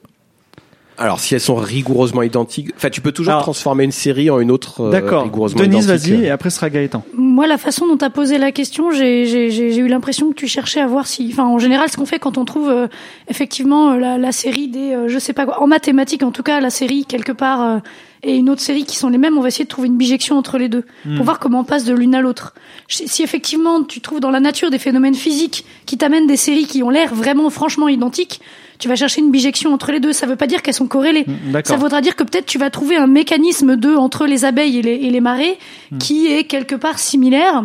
[0.99, 4.39] Alors, si elles sont rigoureusement identiques, enfin, tu peux toujours Alors- transformer une série en
[4.39, 5.23] une autre euh, D'accord.
[5.23, 6.11] rigoureusement Denise, identique.
[6.13, 7.03] vas-y, et après ce sera Gaëtan.
[7.15, 10.29] Moi, la façon dont tu as posé la question, j'ai j'ai- j'ai- j'ai eu l'impression
[10.29, 12.69] que tu cherchais à voir si, enfin, en général, ce qu'on fait quand on trouve
[12.69, 12.87] euh,
[13.27, 16.41] effectivement euh, la, la série des, euh, je sais pas quoi, en mathématiques en tout
[16.43, 17.77] cas, la série quelque part euh,
[18.23, 20.37] et une autre série qui sont les mêmes, on va essayer de trouver une bijection
[20.37, 20.83] entre les deux
[21.15, 22.53] pour voir comment on passe de l'une à l'autre.
[22.87, 26.81] Si effectivement tu trouves dans la nature des phénomènes physiques qui t'amènent des séries qui
[26.83, 28.41] ont l'air vraiment franchement identiques,
[28.79, 30.13] tu vas chercher une bijection entre les deux.
[30.13, 31.25] Ça veut pas dire qu'elles sont corrélées.
[31.25, 31.77] Ça Mm, D'accord.
[31.77, 34.93] voudra dire que peut-être tu vas trouver un mécanisme de entre les abeilles et les,
[34.95, 35.57] et les marées
[35.91, 35.97] Hmm.
[35.99, 37.63] qui est quelque part similaire.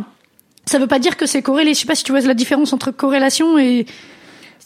[0.65, 1.75] Ça veut pas dire que c'est corrélé.
[1.75, 3.85] Je sais pas si tu vois la différence entre corrélation et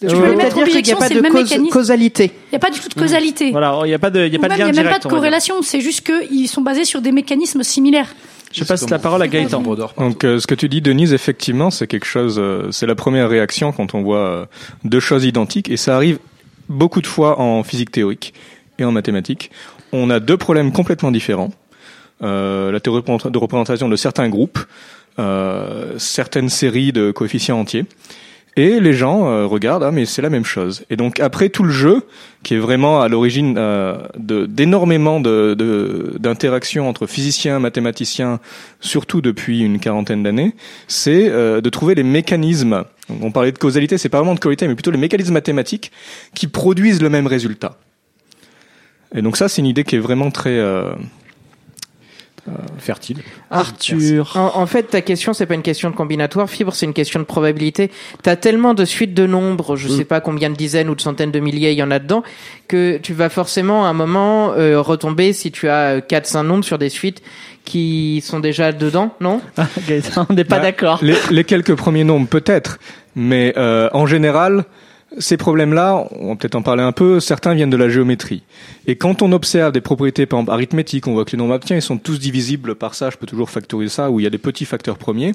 [0.00, 0.64] tu Euh, peux les mettre en
[1.00, 1.72] c'est le même cause- mécanisme.
[1.72, 2.24] causalité.
[2.34, 3.50] Il n'y a pas du tout de causalité.
[3.50, 4.78] Voilà, il n'y a pas de, il y a pas de même, lien il n'y
[4.78, 5.02] a même direct.
[5.02, 5.62] pas on de corrélation.
[5.62, 8.14] C'est juste qu'ils sont basés sur des mécanismes similaires.
[8.52, 9.60] Je passe la parole à Gaëtan.
[9.98, 13.28] Donc euh, ce que tu dis Denise effectivement c'est quelque chose euh, c'est la première
[13.28, 14.46] réaction quand on voit euh,
[14.84, 16.18] deux choses identiques et ça arrive
[16.68, 18.32] beaucoup de fois en physique théorique
[18.78, 19.50] et en mathématiques.
[19.92, 21.50] On a deux problèmes complètement différents.
[22.22, 24.58] Euh, la théorie de représentation de certains groupes,
[25.18, 27.84] euh, certaines séries de coefficients entiers.
[28.58, 30.84] Et les gens euh, regardent, ah mais c'est la même chose.
[30.88, 32.04] Et donc après tout le jeu,
[32.42, 38.40] qui est vraiment à l'origine euh, de- d'énormément de, de- d'interactions entre physiciens, mathématiciens,
[38.80, 40.54] surtout depuis une quarantaine d'années,
[40.88, 42.84] c'est euh, de trouver les mécanismes.
[43.20, 45.92] On parlait de causalité, c'est pas vraiment de causalité, mais plutôt les mécanismes mathématiques
[46.34, 47.76] qui produisent le même résultat.
[49.14, 50.92] Et donc ça, c'est une idée qui est vraiment très euh,
[52.78, 53.18] Fertile.
[53.50, 54.32] Arthur.
[54.36, 56.48] En, en fait, ta question, c'est pas une question de combinatoire.
[56.48, 57.90] Fibre, c'est une question de probabilité.
[58.22, 61.30] T'as tellement de suites de nombres, je sais pas combien de dizaines ou de centaines
[61.32, 62.22] de milliers il y en a dedans,
[62.68, 66.78] que tu vas forcément à un moment euh, retomber si tu as 4-5 nombres sur
[66.78, 67.22] des suites
[67.64, 69.40] qui sont déjà dedans, non?
[69.56, 69.66] Ah,
[70.28, 71.00] on n'est pas Bah, d'accord.
[71.02, 72.78] Les, les quelques premiers nombres, peut-être,
[73.16, 74.64] mais euh, en général,
[75.18, 78.42] ces problèmes-là, on va peut-être en parler un peu, certains viennent de la géométrie.
[78.86, 81.76] Et quand on observe des propriétés, par exemple, arithmétiques, on voit que les nombres obtiens,
[81.76, 84.30] ils sont tous divisibles par ça, je peux toujours factoriser ça, où il y a
[84.30, 85.32] des petits facteurs premiers,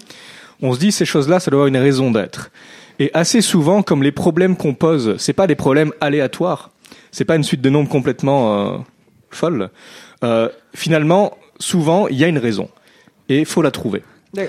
[0.62, 2.52] on se dit, ces choses-là, ça doit avoir une raison d'être.
[3.00, 6.70] Et assez souvent, comme les problèmes qu'on pose, c'est pas des problèmes aléatoires,
[7.12, 8.78] c'est pas une suite de nombres complètement euh,
[9.32, 9.70] folle,
[10.24, 12.70] euh, finalement, souvent, il y a une raison.
[13.30, 14.04] Et faut la trouver.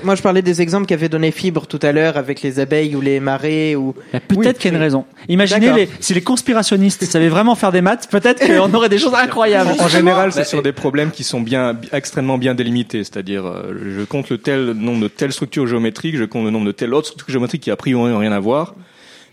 [0.04, 3.00] Moi, je parlais des exemples qu'avait donné Fibre tout à l'heure avec les abeilles ou
[3.00, 3.94] les marées ou.
[4.12, 5.04] Il y a peut-être qu'il y a une raison.
[5.28, 9.14] Imaginez les, si les conspirationnistes savaient vraiment faire des maths, peut-être qu'on aurait des choses
[9.14, 9.70] incroyables.
[9.80, 13.02] En général, c'est sur des problèmes qui sont bien, extrêmement bien délimités.
[13.02, 16.66] C'est-à-dire, euh, je compte le tel nombre de telles structures géométriques, je compte le nombre
[16.66, 18.76] de telles autres structures géométriques qui a priori n'ont rien à voir.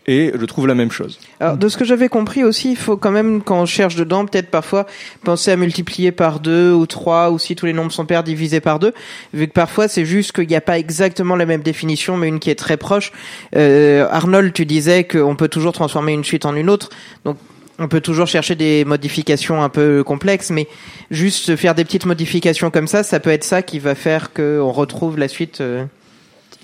[0.10, 1.20] Et je trouve la même chose.
[1.40, 4.26] Alors, de ce que j'avais compris aussi, il faut quand même, quand on cherche dedans,
[4.26, 4.88] peut-être parfois
[5.24, 8.60] penser à multiplier par deux ou trois, ou si tous les nombres sont pairs, diviser
[8.60, 8.92] par deux,
[9.36, 12.40] vu que parfois c'est juste qu'il n'y a pas exactement la même définition, mais une
[12.40, 13.12] qui est très proche.
[13.56, 16.90] Euh, Arnold, tu disais qu'on peut toujours transformer une suite en une autre,
[17.24, 17.38] donc
[17.78, 20.68] on peut toujours chercher des modifications un peu complexes, mais
[21.12, 24.72] juste faire des petites modifications comme ça, ça peut être ça qui va faire qu'on
[24.72, 25.62] retrouve la suite.
[25.62, 25.86] euh.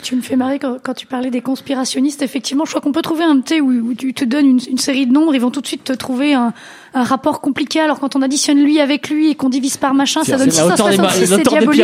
[0.04, 2.22] Tu me fais marrer quand, quand tu parlais des conspirationnistes.
[2.22, 4.78] Effectivement, je crois qu'on peut trouver un thé où, où tu te donnes une, une
[4.78, 6.54] série de nombres, ils vont tout de suite te trouver un,
[6.94, 7.80] un rapport compliqué.
[7.80, 10.60] Alors quand on additionne lui avec lui et qu'on divise par machin, ça donne C'est
[10.62, 11.82] la hauteur des, ma- 666, la c'est diabolique.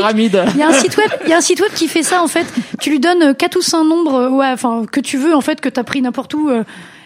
[0.53, 2.21] Il y a un site web, il y a un site web qui fait ça
[2.21, 2.45] en fait.
[2.79, 5.59] Tu lui donnes quatre ou cinq nombres, euh, ouais, enfin que tu veux en fait,
[5.61, 6.63] que t'as pris n'importe où, euh,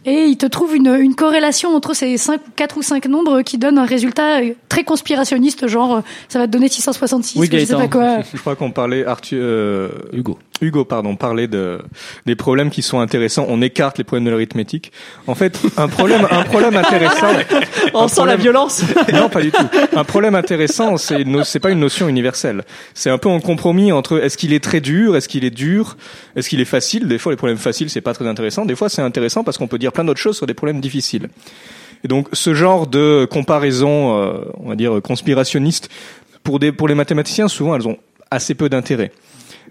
[0.08, 3.58] et il te trouve une, une corrélation entre ces cinq, quatre ou cinq nombres qui
[3.58, 7.58] donne un résultat euh, très conspirationniste, genre ça va te donner 666, Oui, ou je
[7.58, 7.80] sais Gaëtan.
[7.80, 8.18] pas quoi.
[8.34, 10.38] Je crois qu'on parlait Arthur euh, Hugo.
[10.62, 11.80] Hugo, pardon, parlait de
[12.26, 13.46] des problèmes qui sont intéressants.
[13.50, 14.92] On écarte les problèmes de l'arithmétique.
[15.28, 17.28] En fait, un problème, un problème intéressant.
[17.94, 18.84] On un sent la violence.
[19.14, 19.66] Non, pas du tout.
[19.96, 22.64] Un problème intéressant, c'est c'est pas une notion universelle.
[22.94, 25.96] C'est un peu un compromis entre est-ce qu'il est très dur, est-ce qu'il est dur,
[26.36, 27.08] est-ce qu'il est facile.
[27.08, 28.66] Des fois, les problèmes faciles, c'est pas très intéressant.
[28.66, 31.30] Des fois, c'est intéressant parce qu'on peut dire plein d'autres choses sur des problèmes difficiles.
[32.04, 35.90] Et donc, ce genre de comparaison, euh, on va dire conspirationniste,
[36.44, 37.98] pour des pour les mathématiciens, souvent, elles ont
[38.32, 39.12] assez peu d'intérêt.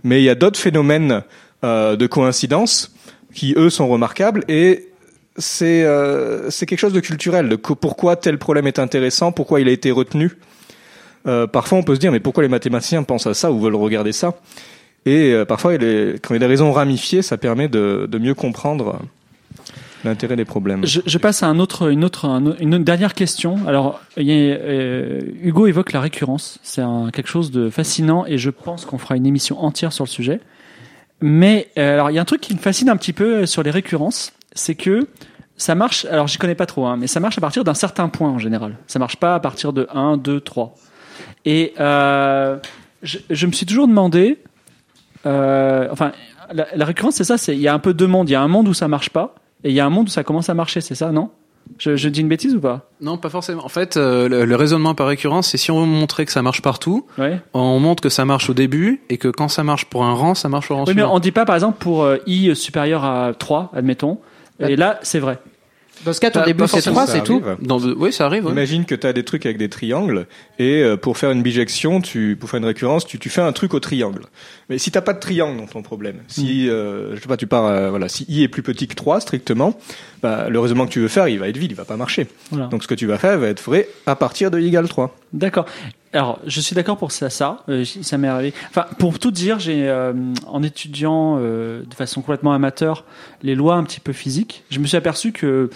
[0.05, 1.23] Mais il y a d'autres phénomènes
[1.65, 2.95] euh, de coïncidence
[3.35, 4.89] qui eux sont remarquables et
[5.37, 7.49] c'est euh, quelque chose de culturel.
[7.49, 10.33] De pourquoi tel problème est intéressant, pourquoi il a été retenu.
[11.27, 13.75] Euh, parfois, on peut se dire mais pourquoi les mathématiciens pensent à ça ou veulent
[13.75, 14.35] regarder ça?
[15.07, 18.07] Et euh, parfois, il est- quand il y a des raisons ramifiées, ça permet de,
[18.09, 19.01] de mieux comprendre
[20.05, 20.85] l'intérêt des problèmes.
[20.87, 23.57] Je, je passe à un autre, une autre, un autre- une dernière question.
[23.67, 26.59] Alors, il y a, euh, Hugo évoque la récurrence.
[26.63, 30.11] C'est quelque chose de fascinant et je pense qu'on fera une émission entière sur le
[30.11, 30.41] sujet.
[31.21, 33.63] Mais euh, alors, il y a un truc qui me fascine un petit peu sur
[33.63, 35.07] les récurrences, c'est que
[35.57, 36.05] ça marche.
[36.07, 38.39] Alors, j'y connais pas trop, hein, mais ça marche à partir d'un certain point en
[38.39, 38.77] général.
[38.87, 40.75] Ça marche pas à partir de 1, 2, 3.
[41.45, 42.59] Et euh,
[43.03, 44.39] je, je me suis toujours demandé.
[45.27, 46.13] euh, enfin,
[46.53, 47.37] la, la récurrence, c'est ça.
[47.53, 48.29] Il y a un peu deux mondes.
[48.29, 49.35] Il y a un monde où ça marche pas
[49.65, 51.31] et il y a un monde où ça commence à marcher, c'est ça, non?
[51.79, 52.91] Je, je dis une bêtise ou pas?
[53.01, 53.65] Non, pas forcément.
[53.65, 56.43] En fait, euh, le, le raisonnement par récurrence, c'est si on veut montrer que ça
[56.43, 57.41] marche partout, Ouais.
[57.55, 60.35] on montre que ça marche au début et que quand ça marche pour un rang,
[60.35, 63.03] ça marche au rang Oui, mais on dit pas, par exemple, pour euh, i supérieur
[63.05, 64.19] à 3, admettons.
[64.61, 65.39] Et là, c'est vrai.
[66.05, 67.43] Dans ce cas, ton début c'est forcément, 3, ça c'est tout.
[67.61, 68.45] Dans Oui, ça arrive.
[68.47, 68.53] ouais.
[68.53, 70.27] Imagine que tu as des trucs avec des triangles
[70.59, 73.53] et euh, pour faire une bijection, tu pour faire une récurrence, tu, tu fais un
[73.53, 74.23] truc au triangle.
[74.69, 77.47] Mais si t'as pas de triangle dans ton problème, si euh, je sais pas, tu
[77.47, 79.79] pars euh, voilà, si i est plus petit que 3 strictement,
[80.23, 82.27] bah, le raisonnement que tu veux faire, il va être vide, il va pas marcher.
[82.51, 82.67] Voilà.
[82.67, 85.17] Donc ce que tu vas faire va être vrai à partir de i égale 3.
[85.33, 85.67] D'accord.
[86.15, 87.29] Alors, je suis d'accord pour ça.
[87.29, 88.55] Ça, euh, ça m'est arrivé.
[88.71, 90.13] Enfin, pour tout dire, j'ai euh,
[90.47, 93.05] en étudiant euh, de façon complètement amateur
[93.43, 95.71] les lois un petit peu physiques, je me suis aperçu que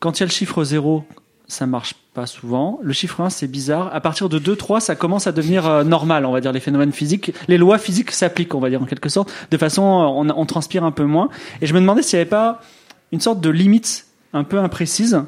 [0.00, 1.04] quand il y a le chiffre 0,
[1.46, 2.80] ça marche pas souvent.
[2.82, 3.94] Le chiffre 1, c'est bizarre.
[3.94, 6.92] À partir de 2, 3, ça commence à devenir normal, on va dire, les phénomènes
[6.92, 7.34] physiques.
[7.46, 9.30] Les lois physiques s'appliquent, on va dire, en quelque sorte.
[9.50, 11.28] De façon, on, on transpire un peu moins.
[11.60, 12.62] Et je me demandais s'il n'y avait pas
[13.12, 15.22] une sorte de limite un peu imprécise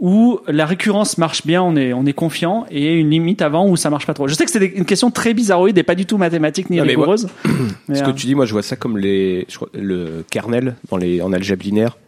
[0.00, 3.76] où la récurrence marche bien, on est, on est confiant, et une limite avant où
[3.76, 4.26] ça marche pas trop.
[4.28, 6.82] Je sais que c'est une question très bizarroïde et pas du tout mathématique ni mais
[6.82, 7.28] moi- rigoureuse.
[7.88, 10.24] mais, Ce que euh, tu dis, moi, je vois ça comme les, je crois, le
[10.30, 11.98] kernel dans les, en algèbre linéaire.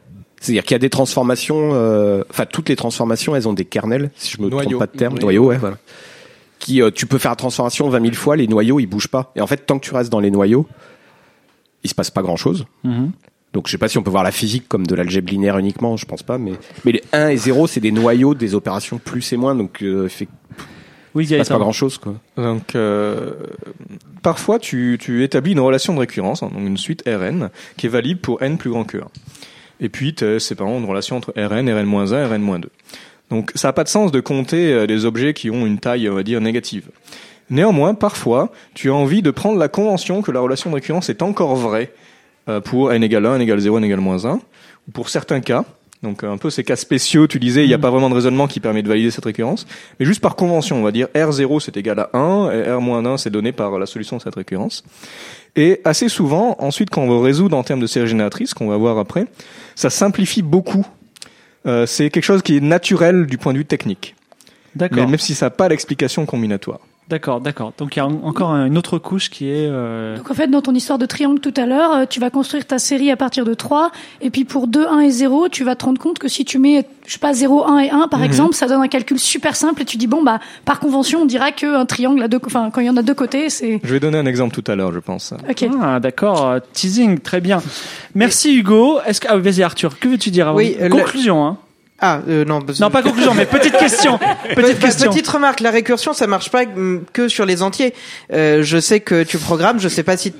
[0.40, 4.10] C'est-à-dire qu'il y a des transformations, euh, enfin, toutes les transformations, elles ont des kernels,
[4.16, 4.70] si je me Noyaux.
[4.70, 5.18] trompe pas de terme.
[5.18, 5.76] Noyaux, ouais, voilà.
[6.58, 9.32] Qui, euh, tu peux faire la transformation 20 000 fois, les noyaux, ils bougent pas.
[9.36, 10.66] Et en fait, tant que tu restes dans les noyaux,
[11.84, 12.64] il se passe pas grand chose.
[12.84, 13.12] mhm.
[13.52, 15.96] Donc, je sais pas si on peut voir la physique comme de l'algèbre linéaire uniquement,
[15.96, 16.52] je pense pas, mais,
[16.84, 20.08] mais les 1 et 0, c'est des noyaux des opérations plus et moins, donc, euh,
[20.08, 20.28] fait,
[21.14, 22.14] Oui, il se passe pas grand chose, quoi.
[22.36, 23.32] Donc euh,
[24.22, 27.90] parfois tu, tu établis une relation de récurrence, hein, donc une suite Rn qui est
[27.90, 29.00] valide pour n plus grand que 1.
[29.80, 32.64] Et puis tu as séparément une relation entre Rn, Rn-1, Rn-2.
[33.30, 36.08] Donc ça n'a pas de sens de compter euh, des objets qui ont une taille,
[36.08, 36.88] on va dire, négative.
[37.50, 41.20] Néanmoins, parfois, tu as envie de prendre la convention que la relation de récurrence est
[41.20, 42.11] encore vraie euh,
[42.64, 44.40] pour n égale 1, n égale 0, n égale moins 1, ou
[44.92, 45.64] pour certains cas.
[46.02, 48.48] Donc un peu ces cas spéciaux, tu disais, il n'y a pas vraiment de raisonnement
[48.48, 49.68] qui permet de valider cette récurrence,
[50.00, 53.30] mais juste par convention, on va dire R0 c'est égal à 1, et R-1 c'est
[53.30, 54.82] donné par la solution de cette récurrence.
[55.54, 58.76] Et assez souvent, ensuite quand on va résoudre en termes de série génératrice, qu'on va
[58.76, 59.26] voir après,
[59.76, 60.84] ça simplifie beaucoup.
[61.66, 64.16] Euh, c'est quelque chose qui est naturel du point de vue technique,
[64.74, 65.08] mais D'accord.
[65.08, 66.80] même si ça n'a pas l'explication combinatoire.
[67.08, 67.72] D'accord, d'accord.
[67.76, 69.66] Donc il y a en- encore une autre couche qui est.
[69.68, 72.30] euh, Donc en fait, dans ton histoire de triangle tout à l'heure, euh, tu vas
[72.30, 73.90] construire ta série à partir de 3,
[74.22, 76.58] et puis pour 2, 1 et 0, tu vas te rendre compte que si tu
[76.58, 79.56] mets, je sais pas, 0, 1 et 1 par exemple, ça donne un calcul super
[79.56, 82.70] simple, et tu dis, bon, bah, par convention, on dira qu'un triangle à deux, enfin,
[82.72, 83.80] quand il y en a deux côtés, c'est...
[83.82, 85.34] Je vais donner un exemple tout à l'heure, je pense.
[85.50, 85.66] Ok.
[85.82, 86.54] Ah, d'accord.
[86.72, 87.60] Teasing, très bien.
[88.14, 89.00] Merci Hugo.
[89.06, 91.58] Est-ce que ah, vas-y Arthur, que veux-tu dire avant Oui, le- Conclusion, hein.
[92.04, 92.58] Ah, euh, non.
[92.58, 94.18] bah, Non, pas conclusion, mais petite question.
[94.18, 94.24] Pe-
[94.56, 95.10] Petite pe- question.
[95.10, 97.94] Petite remarque, la récursion, ça marche pas mm, que sur les entiers.
[98.32, 100.34] Euh, je sais que tu programmes, je sais pas si.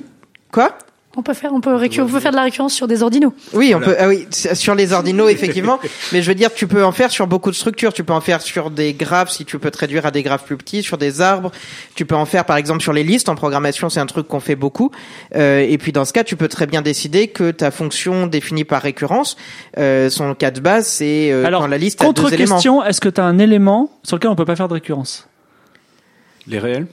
[0.51, 0.77] Quoi?
[1.15, 3.35] On peut faire, on peut, récu- on peut faire de la récurrence sur des ordinaux.
[3.53, 3.95] Oui, on peut.
[3.99, 5.79] Ah oui, c'est- sur les ordinaux effectivement.
[6.13, 7.93] mais je veux dire, tu peux en faire sur beaucoup de structures.
[7.93, 10.45] Tu peux en faire sur des graphes si tu peux te réduire à des graphes
[10.45, 11.53] plus petits, sur des arbres.
[11.95, 13.29] Tu peux en faire par exemple sur les listes.
[13.29, 14.91] En programmation, c'est un truc qu'on fait beaucoup.
[15.37, 18.65] Euh, et puis dans ce cas, tu peux très bien décider que ta fonction définie
[18.65, 19.37] par récurrence,
[19.77, 22.55] euh, son cas de base, c'est euh, Alors, quand la liste a deux éléments.
[22.57, 25.29] contre-question, est-ce que tu as un élément sur lequel on peut pas faire de récurrence?
[26.47, 26.87] Les réels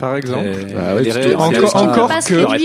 [0.00, 0.44] Par exemple.
[0.46, 2.58] Euh, Ah les réels, encore- encore pas que- Il en fait.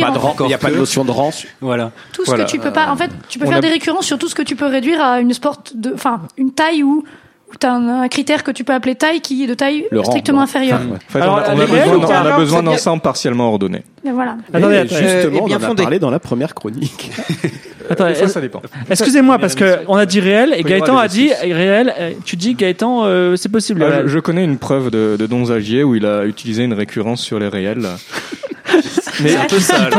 [0.47, 1.31] n'y a pas de notion de rang.
[1.61, 1.91] Voilà.
[2.13, 2.45] Tout ce Voilà.
[2.45, 4.29] que tu peux pas, en fait, tu peux On faire a- des récurrences sur tout
[4.29, 7.03] ce que tu peux réduire à une sorte de, enfin, une taille ou,
[7.51, 10.03] ou t'as un, un critère que tu peux appeler taille qui est de taille Le
[10.03, 10.79] strictement inférieure.
[11.13, 11.21] Ouais.
[11.21, 13.83] Alors, on a, on besoin, on a besoin partiellement ordonnés.
[14.05, 14.37] Et voilà.
[14.53, 14.95] Attendez, Et attendez.
[15.03, 15.83] Euh, justement, et bien on en a fondé.
[15.83, 17.11] parlé dans la première chronique.
[17.89, 18.63] Attendez, Ça, dépend.
[18.89, 21.93] Excusez-moi parce que on a dit réel et Gaëtan a dit réel.
[21.99, 23.81] euh, Tu dis Gaëtan, euh, c'est possible.
[23.81, 24.03] le Ah, réel.
[24.07, 27.21] je, je connais une preuve de, de Don Zagier où il a utilisé une récurrence
[27.21, 27.85] sur les réels.
[29.21, 29.91] Mais un peu sale,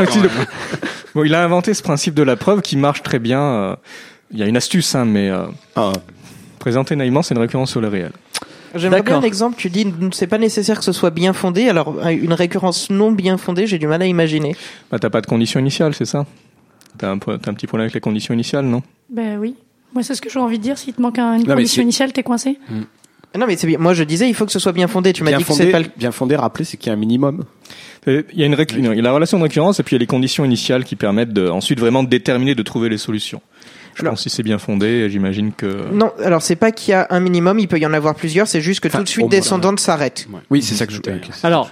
[1.15, 3.39] bon, il a inventé ce principe de la preuve qui marche très bien.
[3.41, 3.75] euh,
[4.33, 5.43] Il y a une astuce, hein, mais euh,
[5.77, 5.93] Ah,
[6.67, 8.11] présenter naïvement, c'est une récurrence sur les réels.
[8.75, 9.23] J'aimerais bien D'accord.
[9.23, 9.55] un exemple.
[9.57, 11.69] Tu dis, c'est pas nécessaire que ce soit bien fondé.
[11.69, 14.53] Alors, une récurrence non bien fondée, j'ai du mal à imaginer.
[14.91, 16.25] Bah, t'as pas de condition initiale, c'est ça?
[16.97, 17.17] T'as un, un
[17.53, 18.83] petit problème avec les conditions initiales, non?
[19.09, 19.55] Ben oui.
[19.93, 20.77] Moi, c'est ce que j'ai envie de dire.
[20.77, 22.59] S'il te manque un- une mais condition initiale, t'es coincé.
[23.37, 23.77] Non, mais c'est bien.
[23.77, 25.13] Moi, je disais, il faut que ce soit bien fondé.
[25.13, 26.99] Tu m'as dit que c'est pas le bien fondé, rappelez, c'est qu'il y a un
[26.99, 27.45] minimum.
[28.05, 29.95] Il y a une récu- non, il y a la relation de récurrence et puis
[29.95, 32.89] il y a les conditions initiales qui permettent de, ensuite vraiment de déterminer, de trouver
[32.89, 33.41] les solutions.
[33.97, 35.91] Je Alors- pense que si c'est bien fondé, j'imagine que.
[35.91, 38.47] Non, alors c'est pas qu'il y a un minimum, il peut y en avoir plusieurs,
[38.47, 40.27] c'est juste que Enfin, tout de suite descendante s'arrête.
[40.51, 40.99] Oui, c'est ça que je.
[40.99, 41.29] ok.
[41.41, 41.71] Alors,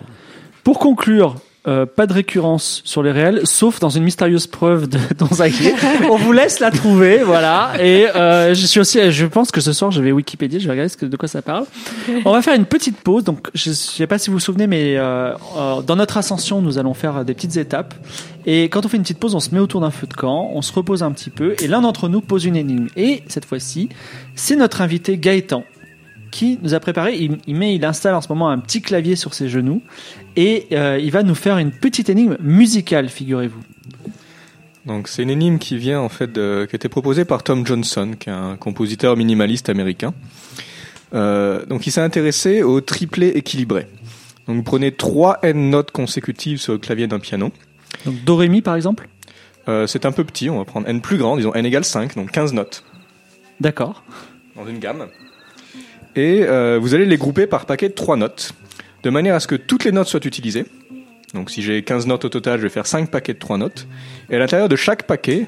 [0.64, 1.36] pour conclure,
[1.67, 5.73] euh, pas de récurrence sur les réels, sauf dans une mystérieuse preuve de Don Zagier.
[6.10, 7.73] On vous laisse la trouver, voilà.
[7.80, 10.71] Et euh, je suis aussi, je pense que ce soir je vais Wikipédia, je vais
[10.71, 11.65] regarder ce de quoi ça parle.
[12.25, 13.23] On va faire une petite pause.
[13.23, 16.78] Donc, je sais pas si vous vous souvenez, mais euh, euh, dans notre ascension, nous
[16.78, 17.93] allons faire des petites étapes.
[18.45, 20.51] Et quand on fait une petite pause, on se met autour d'un feu de camp,
[20.54, 22.88] on se repose un petit peu, et l'un d'entre nous pose une énigme.
[22.95, 23.89] Et cette fois-ci,
[24.36, 25.63] c'est notre invité Gaëtan
[26.36, 27.15] qui nous a préparé.
[27.15, 29.82] Il, il met, il installe en ce moment un petit clavier sur ses genoux
[30.36, 33.62] et euh, il va nous faire une petite énigme musicale, figurez-vous.
[34.86, 37.65] Donc c'est une énigme qui vient en fait de, qui a été proposée par Tom
[37.65, 40.13] Johnson, qui est un compositeur minimaliste américain.
[41.13, 43.88] Euh, donc il s'est intéressé au triplet équilibré.
[44.45, 47.54] Donc vous prenez trois n notes consécutives sur le clavier d'un piano.
[48.06, 49.08] Donc do ré mi par exemple?
[49.69, 52.13] Euh, c'est un peu petit, on va prendre n plus grand, disons n égale 5,
[52.15, 52.84] donc 15 notes
[53.62, 54.04] D'accord.
[54.58, 55.08] dans une gamme.
[56.15, 58.54] Et euh, vous allez les grouper par paquet de trois notes,
[59.04, 60.65] de manière à ce que toutes les notes soient utilisées.
[61.34, 63.88] Donc si j'ai 15 notes au total, je vais faire 5 paquets de 3 notes.
[64.30, 65.47] Et à l'intérieur de chaque paquet,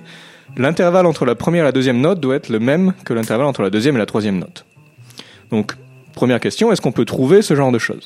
[0.57, 3.61] l'intervalle entre la première et la deuxième note doit être le même que l'intervalle entre
[3.61, 4.65] la deuxième et la troisième note.
[5.49, 5.73] Donc,
[6.13, 8.03] première question, est-ce qu'on peut trouver ce genre de choses?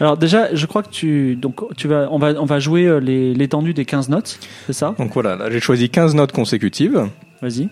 [0.00, 2.98] Alors déjà, je crois que tu donc tu vas on va on va jouer euh,
[2.98, 4.96] l'étendue des 15 notes, c'est ça?
[4.98, 7.08] Donc voilà, là j'ai choisi 15 notes consécutives.
[7.40, 7.68] Vas-y.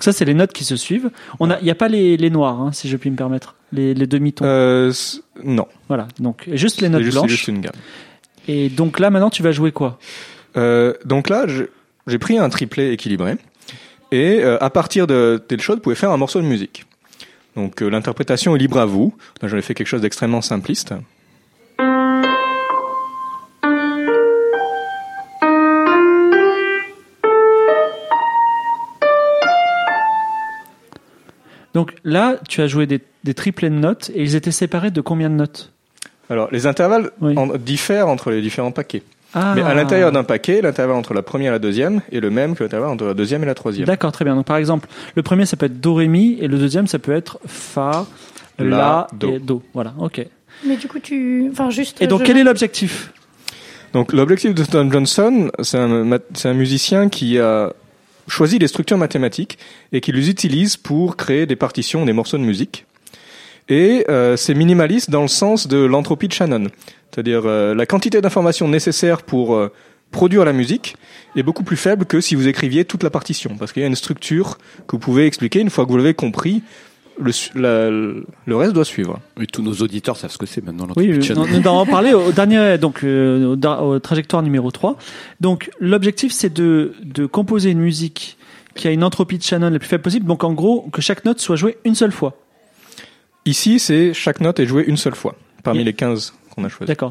[0.00, 1.10] Donc ça c'est les notes qui se suivent.
[1.40, 3.92] On il y a pas les, les noirs hein, si je puis me permettre, les,
[3.92, 4.46] les demi-tons.
[4.46, 4.90] Euh,
[5.44, 7.30] non, Voilà, donc juste les notes juste, blanches.
[7.30, 7.74] juste une gamme.
[8.48, 9.98] Et donc là maintenant tu vas jouer quoi?
[10.56, 11.44] Euh, donc là,
[12.06, 13.36] j'ai pris un triplet équilibré
[14.10, 16.86] et euh, à partir de telle chose, vous pouvez faire un morceau de musique.
[17.54, 19.14] Donc l'interprétation est libre à vous.
[19.42, 20.94] Là, j'en ai fait quelque chose d'extrêmement simpliste.
[31.74, 35.00] Donc là, tu as joué des, des triplets de notes et ils étaient séparés de
[35.00, 35.72] combien de notes?
[36.28, 37.34] Alors les intervalles Oui.
[37.36, 39.02] en- diffèrent entre les différents paquets.
[39.34, 39.52] ah.
[39.56, 42.54] Mais à l'intérieur d'un paquet, l'intervalle entre la première et la deuxième est le même
[42.56, 43.86] que l'intervalle entre la deuxième et la troisième.
[43.86, 44.34] D'accord, très bien.
[44.36, 46.98] Donc par exemple, le premier ça peut être do ré mi et le deuxième ça
[46.98, 48.06] peut être fa,
[48.58, 49.32] la, La, do.
[49.34, 49.62] et do.
[49.74, 50.24] Voilà, ok.
[50.66, 52.00] Mais du coup, tu, enfin, juste.
[52.02, 53.12] Et donc je- quel est l'objectif?
[53.92, 57.72] Donc l'objectif de Tom Johnson, c'est un, ma- c'est un musicien qui a
[58.30, 59.58] choisi des structures mathématiques
[59.92, 62.86] et qui les utilise pour créer des partitions, des morceaux de musique.
[63.68, 66.68] Et euh, c'est minimaliste dans le sens de l'entropie de Shannon,
[67.10, 69.72] c'est-à-dire euh, la quantité d'informations nécessaires pour euh,
[70.10, 70.96] produire la musique
[71.36, 73.88] est beaucoup plus faible que si vous écriviez toute la partition, parce qu'il y a
[73.88, 74.58] une structure
[74.88, 76.62] que vous pouvez expliquer une fois que vous l'avez compris.
[77.18, 79.18] Le, su- la- le reste doit suivre.
[79.40, 80.86] Et tous nos auditeurs savent ce que c'est maintenant.
[80.96, 81.60] Oui, l'entropie channel.
[81.62, 84.96] nous en parler au dernier, donc euh, au, trajectoire numéro 3.
[85.40, 88.36] Donc l'objectif c'est de, de composer une musique
[88.74, 90.26] qui a une entropie de Shannon la plus faible possible.
[90.26, 92.36] Donc en gros que chaque note soit jouée une seule fois.
[93.46, 96.68] Ici, c'est chaque note est jouée une seule fois parmi Et- les 15 qu'on a
[96.68, 96.86] choisis.
[96.88, 97.10] D'accord.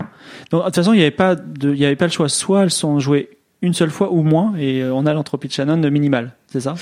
[0.52, 2.30] Donc de toute façon il n'y avait pas de, il y avait pas le choix.
[2.30, 3.30] Soit elles sont jouées
[3.62, 6.32] une seule fois ou moins et euh, on a l'entropie de Shannon minimale.
[6.48, 6.76] C'est ça?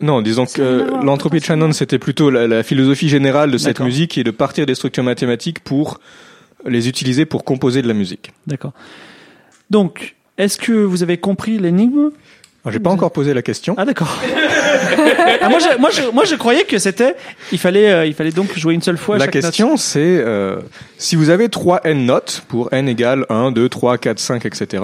[0.00, 4.16] Non, disons que l'entropie de Shannon, c'était plutôt la, la philosophie générale de cette musique
[4.16, 5.98] est de partir des structures mathématiques pour
[6.64, 8.32] les utiliser pour composer de la musique.
[8.46, 8.72] D'accord.
[9.70, 12.10] Donc est-ce que vous avez compris l'énigme?
[12.64, 13.74] Alors, J'ai pas encore posé la question.
[13.76, 14.16] Ah d'accord.
[15.40, 17.14] Ah, moi, je, moi, je, moi je croyais que c'était
[17.52, 20.58] il fallait euh, il fallait donc jouer une seule fois La chaque question, c'est euh,
[20.96, 24.82] si vous avez trois n notes pour n égale 1, 2, 3, 4, 5, etc.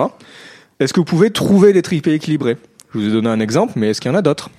[0.79, 2.57] Est-ce que vous pouvez trouver des triplés équilibrés
[2.93, 4.51] Je vous ai donné un exemple, mais est-ce qu'il y en a d'autres?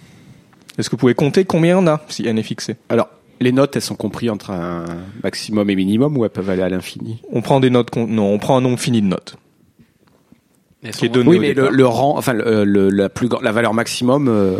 [0.78, 2.76] Est-ce que vous pouvez compter combien il y en a si n est fixé?
[2.90, 3.10] Alors,
[3.42, 4.86] les notes, elles sont comprises entre un
[5.24, 7.22] maximum et minimum ou elles peuvent aller à l'infini?
[7.32, 9.36] On prend des notes, non, on prend un nombre fini de notes.
[10.94, 13.42] Qui est donné Oui, au mais le, le rang, enfin le, le- la plus grande-
[13.44, 14.60] la valeur maximum euh,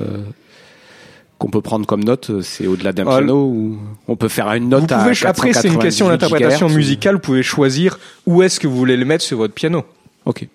[1.38, 4.52] qu'on peut prendre comme note, euh, c'est au-delà d'un Ah, piano ou on peut faire
[4.54, 7.16] une note Vous pouvez, à après, c'est une question 498 d'interprétation musicale.
[7.16, 9.84] Vous pouvez choisir où est-ce que vous voulez le mettre sur votre piano.
[10.26, 10.48] Ok.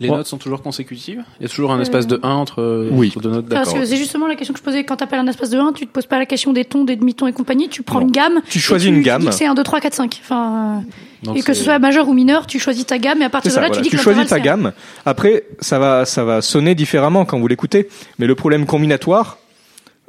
[0.00, 0.16] Les Bon.
[0.16, 1.22] notes sont toujours consécutives?
[1.38, 3.08] Il y a toujours un espace de 1 entre, Oui.
[3.08, 3.82] entre deux notes Parce d'accord.
[3.82, 5.86] que c'est justement la question que je posais quand t'appelles un espace de 1, tu
[5.86, 8.06] te poses pas la question des tons, des demi-tons et compagnie, tu prends Non.
[8.06, 8.40] une gamme.
[8.48, 9.30] Tu choisis tu- une tu gamme.
[9.30, 10.18] c'est 1, 2, 3, 4, 5.
[10.22, 13.26] Enfin, euh, Donc et que ce soit majeur ou mineur, tu choisis ta gamme et
[13.26, 13.76] à partir de là, voilà.
[13.76, 14.72] tu dis Tu que choisis ta gamme.
[15.04, 17.88] Après, ça va, ça va sonner différemment quand vous l'écoutez.
[18.18, 19.36] Mais le problème combinatoire,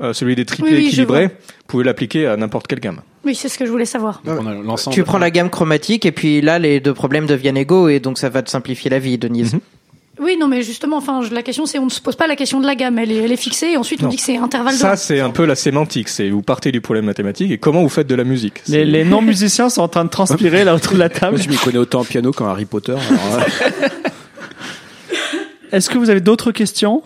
[0.01, 1.33] euh, celui des triplés Oui, oui, équilibrés, vous
[1.67, 3.01] pouvez l'appliquer à n'importe quelle gamme.
[3.23, 4.21] Oui, c'est ce que je voulais savoir.
[4.25, 4.79] donc.
[4.91, 8.17] Tu prends la gamme chromatique et puis là les deux problèmes deviennent égaux et donc
[8.17, 9.53] ça va te simplifier la vie, Denise.
[9.53, 9.59] Mhm.
[10.20, 12.36] Oui, non, mais justement, enfin, je- la question, c'est on ne se pose pas la
[12.36, 14.09] question de la gamme, elle est, elle est fixée, et ensuite on Non.
[14.09, 16.09] dit que c'est intervalle de Ça, c'est un peu la sémantique.
[16.09, 18.62] C'est vous partez du problème mathématique et comment vous faites de la musique.
[18.68, 21.38] Les, les non-musiciens sont en train de transpirer là autour de la table.
[21.38, 22.91] Moi, je m'y connais autant en piano qu'en Harry Potter.
[22.91, 23.88] alors, euh,
[25.72, 27.01] Est-ce que vous avez d'autres questions?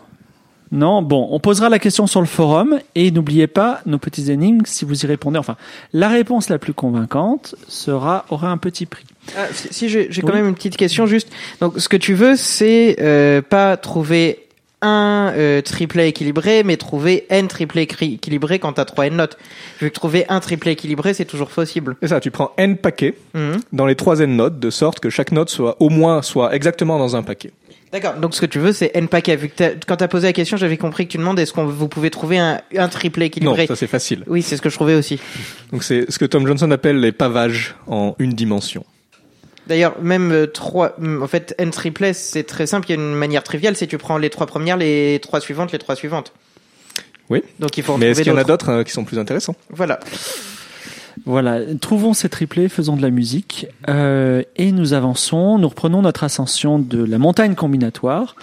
[0.71, 4.61] Non Bon, on posera la question sur le forum et n'oubliez pas nos petits énigmes
[4.65, 5.37] si vous y répondez.
[5.37, 5.55] Enfin,
[5.93, 9.05] la réponse la plus convaincante sera aura un petit prix.
[9.37, 10.35] Ah, si, si, j'ai j'ai quand Oui.
[10.35, 11.29] même une petite question juste.
[11.61, 14.39] Donc ce que tu veux c'est euh, pas trouver
[14.81, 19.37] un euh, triplet équilibré, mais trouver n triplets écri- équilibrés quand t'as trois n notes.
[19.79, 21.95] Vu que trouver un triplet équilibré c'est toujours possible.
[22.01, 22.19] C'est ça.
[22.19, 23.57] Tu prends n paquets Mhm.
[23.71, 26.99] dans les trois n notes de sorte que chaque note soit au moins soit exactement
[26.99, 27.51] dans un paquet.
[27.91, 28.15] D'accord.
[28.15, 29.35] Donc ce que tu veux c'est n paquets.
[29.35, 31.65] Vu que t'as- quand t'as posé la question j'avais compris que tu demandes est-ce qu'on
[31.65, 33.67] vous pouvez trouver un, un triplet Non, équilibré.
[33.67, 34.23] ça c'est facile.
[34.27, 35.19] oui c'est ce que je trouvais aussi.
[35.71, 38.85] Donc c'est ce que Tom Johnson appelle les pavages en une dimension.
[39.67, 42.85] D'ailleurs, même euh, trois, hum, en fait, n triplet, c'est très simple.
[42.87, 45.71] Il y a une manière triviale, c'est tu prends les trois premières, les trois suivantes,
[45.71, 46.33] les trois suivantes.
[47.31, 47.41] Oui.
[47.59, 48.67] Donc il faut en Mais est-ce qu'il y en a d'autres.
[48.67, 49.55] d'autres euh, qui sont plus intéressants?
[49.71, 49.99] Voilà.
[51.25, 55.57] Voilà, trouvons ces triplés, faisons de la musique euh, et nous avançons.
[55.57, 58.35] Nous reprenons notre ascension de la montagne combinatoire.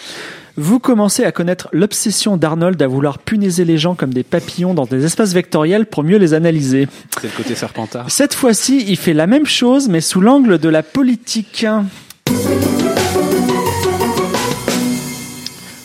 [0.56, 4.84] Vous commencez à connaître l'obsession d'Arnold à vouloir punaiser les gens comme des papillons dans
[4.84, 6.88] des espaces vectoriels pour mieux les analyser.
[7.20, 8.10] C'est le côté serpentard.
[8.10, 11.66] Cette fois-ci, il fait la même chose, mais sous l'angle de la politique.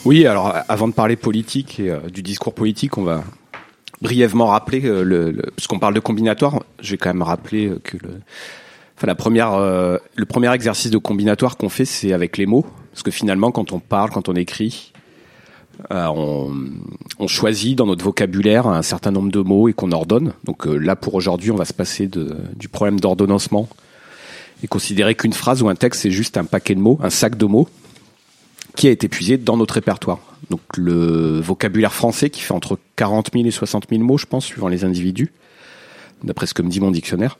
[0.04, 3.24] Oui, alors avant de parler politique et euh, du discours politique, on va
[4.02, 7.80] brièvement rappeler euh, le, le puisqu'on parle de combinatoire, je vais quand même rappeler euh,
[7.84, 8.10] que le
[8.98, 12.66] enfin la première euh, le premier exercice de combinatoire qu'on fait c'est avec les mots
[12.92, 14.92] parce que finalement quand on parle, quand on écrit
[15.92, 16.54] euh, on,
[17.20, 20.34] on choisit dans notre vocabulaire un certain nombre de mots et qu'on ordonne.
[20.44, 23.70] Donc euh, là pour aujourd'hui, on va se passer de, du problème d'ordonnancement
[24.64, 27.38] et considérer qu'une phrase ou un texte c'est juste un paquet de mots, un sac
[27.38, 27.70] de mots
[28.78, 30.20] qui a été puisé dans notre répertoire.
[30.50, 34.46] Donc le vocabulaire français qui fait entre 40 000 et 60 000 mots, je pense,
[34.46, 35.34] suivant les individus,
[36.24, 37.38] d'après ce que me dit mon dictionnaire.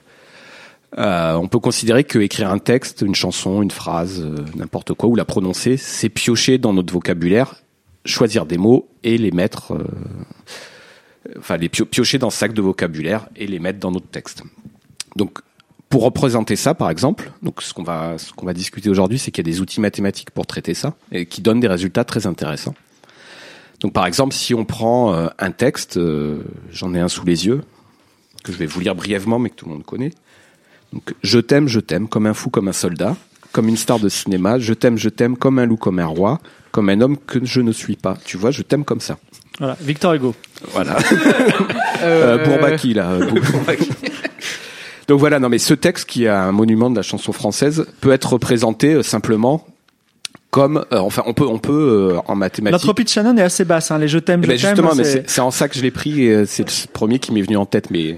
[0.98, 5.08] Euh, on peut considérer que écrire un texte, une chanson, une phrase, euh, n'importe quoi,
[5.08, 7.54] ou la prononcer, c'est piocher dans notre vocabulaire,
[8.04, 9.84] choisir des mots et les mettre, euh,
[11.38, 14.42] enfin les pio- piocher dans ce sac de vocabulaire et les mettre dans notre texte.
[15.16, 15.40] Donc
[15.88, 19.30] pour représenter ça, par exemple, donc ce qu'on va ce qu'on va discuter aujourd'hui, c'est
[19.30, 22.26] qu'il y a des outils mathématiques pour traiter ça et qui donnent des résultats très
[22.26, 22.74] intéressants.
[23.80, 27.46] Donc par exemple, si on prend euh, un texte, euh, j'en ai un sous les
[27.46, 27.62] yeux
[28.44, 30.10] que je vais vous lire brièvement, mais que tout le monde connaît.
[30.92, 33.16] Donc je t'aime, je t'aime comme un fou, comme un soldat,
[33.52, 34.58] comme une star de cinéma.
[34.58, 36.38] Je t'aime, je t'aime comme un loup, comme un roi,
[36.70, 38.16] comme un homme que je ne suis pas.
[38.24, 39.18] Tu vois, je t'aime comme ça.
[39.58, 40.34] Voilà, Victor Hugo.
[40.72, 40.96] Voilà.
[42.00, 43.10] Euh, Bourbaki, là.
[43.10, 43.90] euh, Bourbaki.
[45.08, 48.12] Donc voilà, non mais ce texte qui est un monument de la chanson française peut
[48.12, 49.64] être représenté euh, simplement
[50.50, 53.64] comme euh, enfin on peut on peut euh, en mathématiques L'entropie de Shannon est assez
[53.64, 53.90] basse.
[53.90, 53.98] Hein.
[53.98, 55.90] Les je t'aime, Eh je ben t'aime, justement, mais c'est- en ça que je l'ai
[55.90, 56.24] pris.
[56.24, 57.90] et, C'est le premier qui m'est venu en tête.
[57.90, 58.16] Mais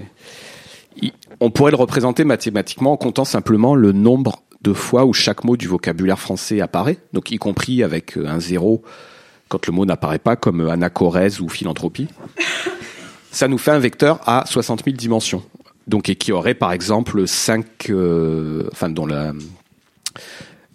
[1.01, 5.43] il- on pourrait le représenter mathématiquement en comptant simplement le nombre de fois où chaque
[5.43, 6.97] mot du vocabulaire français apparaît.
[7.13, 8.81] Donc y compris avec euh, un zéro
[9.49, 12.07] quand le mot n'apparaît pas, comme anacorèse ou philanthropie.
[13.31, 15.41] Ça nous fait un vecteur à 60 000 dimensions.
[15.91, 19.33] Donc et qui aurait par exemple 5, euh, enfin dont la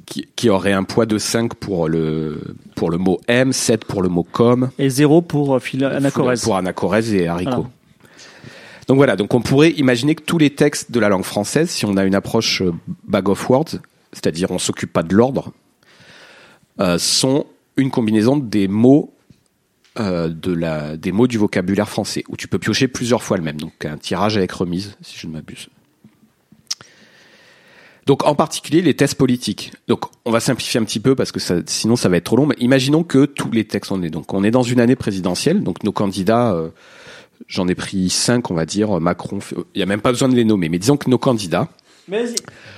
[0.05, 2.39] qui, qui aurait un poids de 5 pour le
[2.77, 6.43] pour le mot M, 7 pour le mot com, et zéro pour euh, philo- anacorèse.
[6.45, 7.51] pour anacorèse et haricot.
[7.51, 7.71] Voilà.
[8.89, 11.85] Donc voilà, donc on pourrait imaginer que tous les textes de la langue française, si
[11.87, 12.73] on a une approche euh,
[13.09, 13.81] bag of words,
[14.13, 15.53] c'est-à-dire on s'occupe pas de l'ordre,
[16.81, 17.47] euh, sont
[17.77, 19.13] une combinaison des mots
[19.99, 23.43] euh, de la des mots du vocabulaire français, où tu peux piocher plusieurs fois le
[23.43, 25.69] même, donc un tirage avec remise, si je ne m'abuse.
[28.07, 29.73] Donc en particulier les tests politiques.
[29.89, 32.47] Donc on va simplifier un petit peu parce que sinon ça va être trop long.
[32.47, 35.63] Mais imaginons que tous les textes on est donc on est dans une année présidentielle.
[35.65, 36.69] Donc nos candidats, euh,
[37.49, 39.41] j'en ai pris cinq, on va dire Macron.
[39.75, 40.69] Il y a même pas besoin de les nommer.
[40.69, 41.69] Mais disons que nos candidats.
[42.09, 42.25] Mais.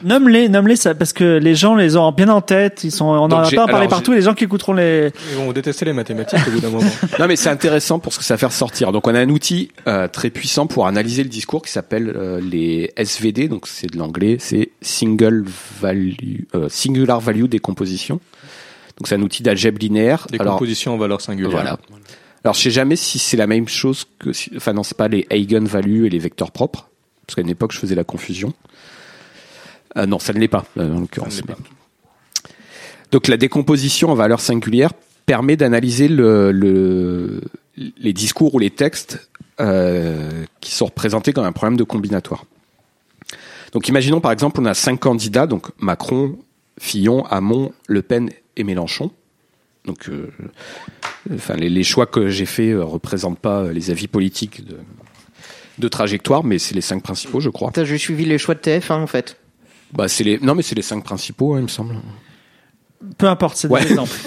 [0.05, 2.85] Nomme-les, nomme-les, ça, parce que les gens les ont bien en tête.
[2.85, 4.12] Ils sont, on en a pas parlé partout.
[4.12, 5.11] Les gens qui écouteront les.
[5.33, 6.91] Ils vont détester les mathématiques au bout d'un moment.
[7.18, 8.93] Non mais c'est intéressant pour ce que ça va faire sortir.
[8.93, 12.41] Donc on a un outil euh, très puissant pour analyser le discours qui s'appelle euh,
[12.41, 13.49] les SVD.
[13.49, 15.45] Donc c'est de l'anglais, c'est single
[15.81, 18.20] value, euh, singular value décomposition.
[18.99, 20.26] Donc c'est un outil d'algèbre linéaire.
[20.31, 21.51] Des Alors, compositions en valeur singulière.
[21.51, 21.79] Voilà.
[22.45, 25.09] Alors, je sais jamais si c'est la même chose que, si- enfin non, c'est pas
[25.09, 26.89] les eigenvalues et les vecteurs propres,
[27.26, 28.55] parce qu'à une époque je faisais la confusion.
[29.97, 31.41] Euh, non, ça ne l'est pas, euh, en l'occurrence.
[33.11, 34.93] Donc, la décomposition en valeur singulière
[35.26, 37.41] permet d'analyser le, le-
[37.76, 39.30] les discours ou les textes
[39.61, 42.45] euh, qui sont représentés comme un problème de combinatoire.
[43.72, 46.39] Donc, imaginons par exemple, on a cinq candidats, donc Macron,
[46.78, 49.11] Fillon, Hamon, Le Pen et Mélenchon.
[49.84, 50.28] Donc, euh,
[51.34, 54.76] enfin, les, les choix que j'ai faits ne représentent pas les avis politiques de,
[55.78, 57.70] de trajectoire, mais c'est les cinq principaux, je crois.
[57.74, 59.36] J'ai suivi les choix de TF1 en fait.
[59.93, 61.97] Bah, c'est les, non, mais c'est les cinq principaux, hein, il me semble.
[63.16, 63.82] Peu importe, c'est Ouais.
[63.84, 64.16] des exemples.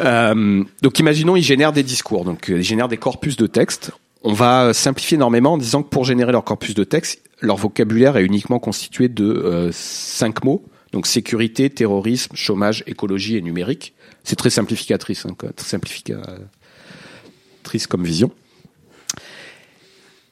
[0.00, 3.90] Euh, donc, imaginons, ils génèrent des discours, donc euh, ils génèrent des corpus de texte.
[4.22, 7.56] On va euh, simplifier énormément en disant que pour générer leur corpus de texte, leur
[7.56, 10.64] vocabulaire est uniquement constitué de euh, cinq mots.
[10.92, 13.92] Donc, sécurité, terrorisme, chômage, écologie et numérique.
[14.22, 18.30] C'est très simplificatrice, hein, très simplificatrice comme vision.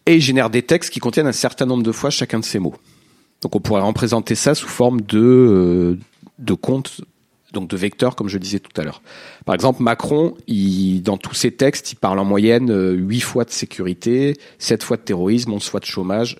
[0.07, 2.61] Et ils génèrent des textes qui contiennent un certain nombre de fois chacun de ces
[2.61, 2.77] mots.
[3.43, 5.99] Donc on pourrait représenter ça sous forme de, euh,
[6.39, 7.03] de comptes,
[7.53, 9.03] donc de vecteurs, comme je disais tout à l'heure.
[9.45, 10.35] Par exemple, Macron,
[11.03, 14.97] dans tous ses textes, il parle en moyenne euh, 8 fois de sécurité, 7 fois
[14.97, 16.39] de terrorisme, 11 fois de chômage,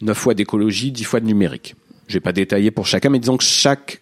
[0.00, 1.74] 9 fois d'écologie, 10 fois de numérique.
[2.08, 4.00] Je vais pas détailler pour chacun, mais disons que chaque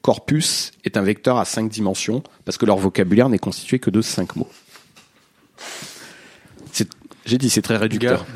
[0.00, 4.02] corpus est un vecteur à 5 dimensions, parce que leur vocabulaire n'est constitué que de
[4.02, 4.48] 5 mots.
[7.24, 8.26] J'ai dit, c'est très réducteur.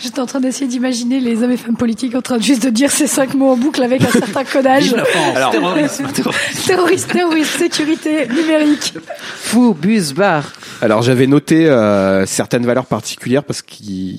[0.00, 2.70] J'étais en train d'essayer d'imaginer les hommes et femmes politiques en train de juste de
[2.70, 4.94] dire ces cinq mots en boucle avec un certain codage.
[5.34, 6.06] Alors, Terrorisme,
[6.66, 8.94] terrorisme, sécurité, numérique.
[9.36, 10.52] Fou, bus, bar.
[10.80, 14.18] Alors j'avais noté euh, certaines valeurs particulières parce qu'ils,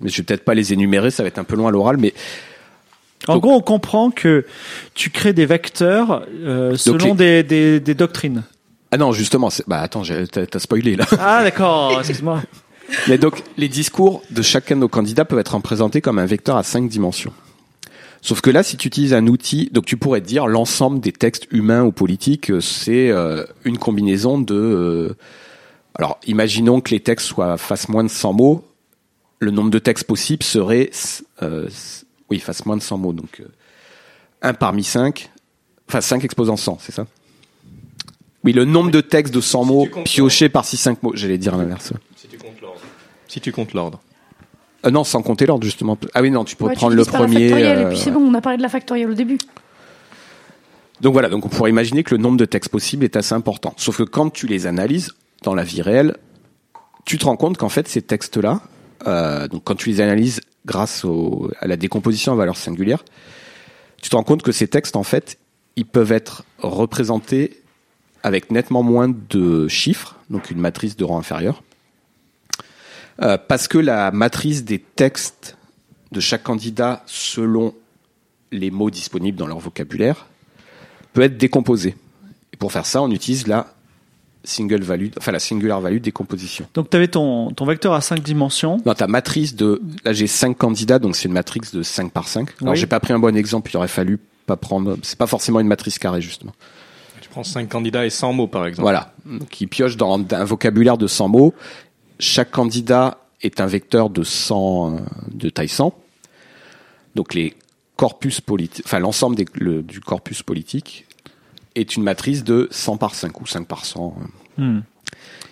[0.00, 1.96] mais je vais peut-être pas les énumérer, ça va être un peu long à l'oral,
[1.98, 2.14] mais
[3.26, 4.44] En Donc- gros, on comprend que
[4.94, 8.42] tu crées des vecteurs euh, selon des, des, des doctrines.
[8.90, 11.06] Ah non justement, c'est- bah attends, j'ai- t'as t'as spoilé là.
[11.20, 12.42] Ah d'accord, excuse-moi.
[13.08, 16.56] Mais donc les discours de chacun de nos candidats peuvent être représentés comme un vecteur
[16.56, 17.32] à cinq dimensions.
[18.22, 21.12] Sauf que là, si tu utilises un outil, donc tu pourrais te dire l'ensemble des
[21.12, 24.54] textes humains ou politiques, euh, c'est euh, une combinaison de.
[24.54, 25.14] euh,
[25.94, 28.64] alors, imaginons que les textes soient fassent moins de 100 mots.
[29.38, 30.90] Le nombre de textes possibles serait,
[31.42, 31.68] euh,
[32.30, 33.12] oui, fasse moins de 100 mots.
[33.12, 33.44] Donc, euh,
[34.42, 35.30] 1 parmi 5,
[35.88, 37.06] enfin 5 exposant 100, c'est ça?
[38.44, 41.12] Oui, le nombre de textes de 100 mots piochés par 6-5 mots.
[41.14, 41.92] J'allais dire l'inverse.
[42.16, 42.80] Si tu comptes l'ordre.
[43.26, 44.00] Si tu comptes l'ordre.
[44.86, 45.98] Euh, non, sans compter l'ordre, justement.
[46.14, 47.48] Ah oui, non, tu Ouais, tu prendre le premier.
[47.48, 49.38] factorielle, euh, Et puis c'est bon, on a parlé de la factorielle au début.
[51.00, 53.74] Donc voilà, donc on pourrait imaginer que le nombre de textes possibles est assez important.
[53.76, 55.12] Sauf que quand tu les analyses
[55.42, 56.16] dans la vie réelle,
[57.04, 58.60] tu te rends compte qu'en fait ces textes-là,
[59.06, 63.04] euh, donc quand tu les analyses grâce au- à la décomposition en valeur singulière,
[64.02, 65.38] tu te rends compte que ces textes en fait,
[65.76, 67.62] ils peuvent être représentés
[68.22, 71.62] avec nettement moins de chiffres, donc une matrice de rang inférieur,
[73.20, 75.56] Euh, parce que la matrice des textes
[76.12, 77.74] de chaque candidat selon
[78.52, 80.26] les mots disponibles dans leur vocabulaire
[81.14, 81.96] peut être décomposée.
[82.52, 83.74] Et pour faire ça, on utilise la
[84.44, 86.68] single value, enfin la singular value décomposition.
[86.74, 88.76] Donc tu avais ton, ton vecteur à 5 dimensions.
[88.84, 92.28] Dans ta matrice de, là j'ai 5 candidats, donc c'est une matrice de 5 par
[92.28, 92.48] 5.
[92.60, 92.78] Alors Oui.
[92.78, 94.96] j'ai pas pris un bon exemple, il aurait fallu pas prendre.
[95.02, 96.54] C'est pas forcément une matrice carrée justement.
[97.38, 98.82] Tu prends 5 candidats et 100 mots, par exemple.
[98.82, 99.12] Voilà.
[99.24, 101.54] Donc, il pioche dans un vocabulaire de 100 mots.
[102.18, 104.98] Chaque candidat est un vecteur de 100, euh,
[105.32, 105.94] de taille 100.
[107.14, 107.54] Donc, les
[107.96, 111.06] corpus politiques, enfin, l'ensemble des- le- du corpus politique
[111.76, 114.16] est une matrice de 100 par 5 ou 5 par 100.
[114.56, 114.80] Hmm.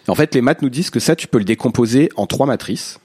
[0.08, 2.98] En fait, les maths nous disent que ça, tu peux le décomposer en trois matrices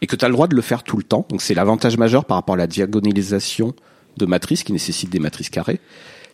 [0.00, 1.24] et que tu as le droit de le faire tout le temps.
[1.28, 3.74] Donc, c'est l'avantage majeur par rapport à la diagonalisation
[4.16, 5.80] de matrices qui nécessite des matrices carrées.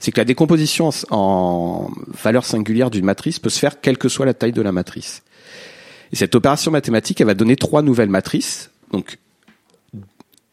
[0.00, 1.90] C'est que la décomposition en,
[2.22, 5.22] valeur singulière d'une matrice peut se faire quelle que soit la taille de la matrice.
[6.12, 8.70] Et cette opération mathématique, elle va donner trois nouvelles matrices.
[8.92, 9.18] Donc,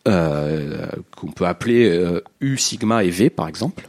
[0.07, 0.85] euh,
[1.15, 3.87] qu'on peut appeler euh, U, sigma et V, par exemple.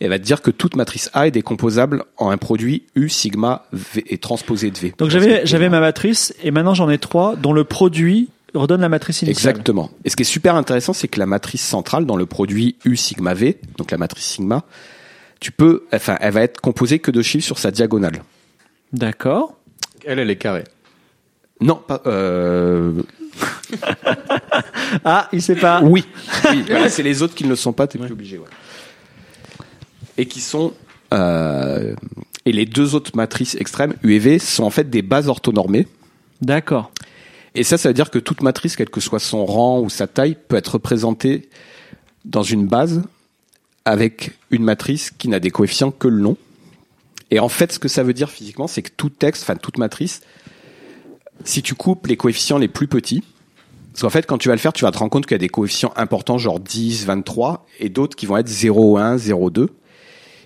[0.00, 3.08] Et elle va te dire que toute matrice A est décomposable en un produit U,
[3.08, 4.94] sigma v, et transposé de V.
[4.96, 8.88] Donc j'avais j'avais ma matrice et maintenant j'en ai trois dont le produit redonne la
[8.88, 9.50] matrice initiale.
[9.50, 9.90] Exactement.
[10.04, 12.96] Et ce qui est super intéressant, c'est que la matrice centrale dans le produit U
[12.96, 14.64] sigma V, donc la matrice sigma,
[15.40, 18.22] tu peux, enfin, elle va être composée que de chiffres sur sa diagonale.
[18.92, 19.56] D'accord.
[20.04, 20.64] Elle, elle est carrée.
[21.60, 23.02] Non, pas, euh,
[25.04, 25.80] Ah, il sait pas.
[25.82, 26.04] oui,
[26.50, 26.64] oui.
[26.68, 28.38] voilà, c'est les autres qui ne le sont pas, t'es plus obligé.
[28.38, 28.46] ouais.
[30.16, 30.72] Et qui sont,
[31.14, 31.94] euh,
[32.44, 35.86] et les deux autres matrices extrêmes, U et V, sont en fait des bases orthonormées.
[36.40, 36.90] D'accord.
[37.58, 40.06] Et ça, ça veut dire que toute matrice, quel que soit son rang ou sa
[40.06, 41.48] taille, peut être représentée
[42.24, 43.02] dans une base
[43.84, 46.36] avec une matrice qui n'a des coefficients que le nom.
[47.32, 49.76] Et en fait, ce que ça veut dire physiquement, c'est que tout texte, enfin toute
[49.76, 50.20] matrice,
[51.42, 53.24] si tu coupes les coefficients les plus petits,
[53.92, 55.34] parce qu'en fait, quand tu vas le faire, tu vas te rendre compte qu'il y
[55.34, 59.50] a des coefficients importants, genre 10, 23, et d'autres qui vont être 0, 1, 0,
[59.50, 59.68] 2.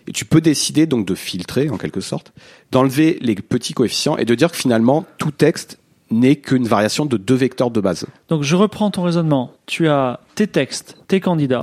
[0.06, 2.32] Et tu peux décider donc de filtrer, en quelque sorte,
[2.70, 5.76] d'enlever les petits coefficients et de dire que finalement, tout texte
[6.12, 8.06] n'est qu'une variation de deux vecteurs de base.
[8.28, 9.52] Donc je reprends ton raisonnement.
[9.66, 11.62] Tu as tes textes, tes candidats.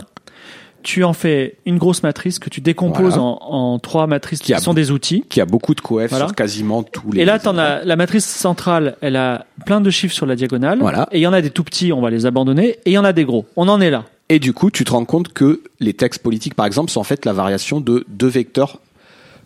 [0.82, 3.22] Tu en fais une grosse matrice que tu décomposes Voilà.
[3.22, 5.26] en, en trois matrices qui, sont des outils.
[5.28, 6.28] Qui a beaucoup de coefs Voilà.
[6.28, 7.22] sur quasiment tous les.
[7.22, 10.80] Et là, t'en as la matrice centrale, elle a plein de chiffres sur la diagonale.
[10.80, 11.10] Voilà.
[11.12, 12.78] Et il y en a des tout petits, on va les abandonner.
[12.86, 13.46] Et il y en a des gros.
[13.58, 14.06] On en est là.
[14.30, 17.04] Et du coup, tu te rends compte que les textes politiques, par exemple, sont en
[17.04, 18.80] fait la variation de deux vecteurs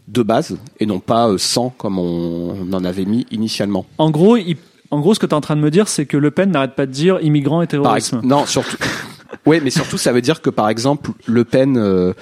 [0.10, 3.86] de base et non pas euh, 100 comme on, on en avait mis initialement.
[3.98, 4.58] En gros, il-
[4.94, 6.52] en gros, ce que tu es en train de me dire, c'est que Le Pen
[6.52, 8.18] n'arrête pas de dire immigrants et terrorisme.
[8.20, 8.78] ex- non, surtout.
[9.46, 12.14] oui, mais surtout, ça veut dire que par exemple, Le Pen, euh,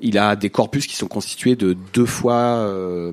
[0.00, 3.12] il a des corpus qui sont constitués de deux fois, euh,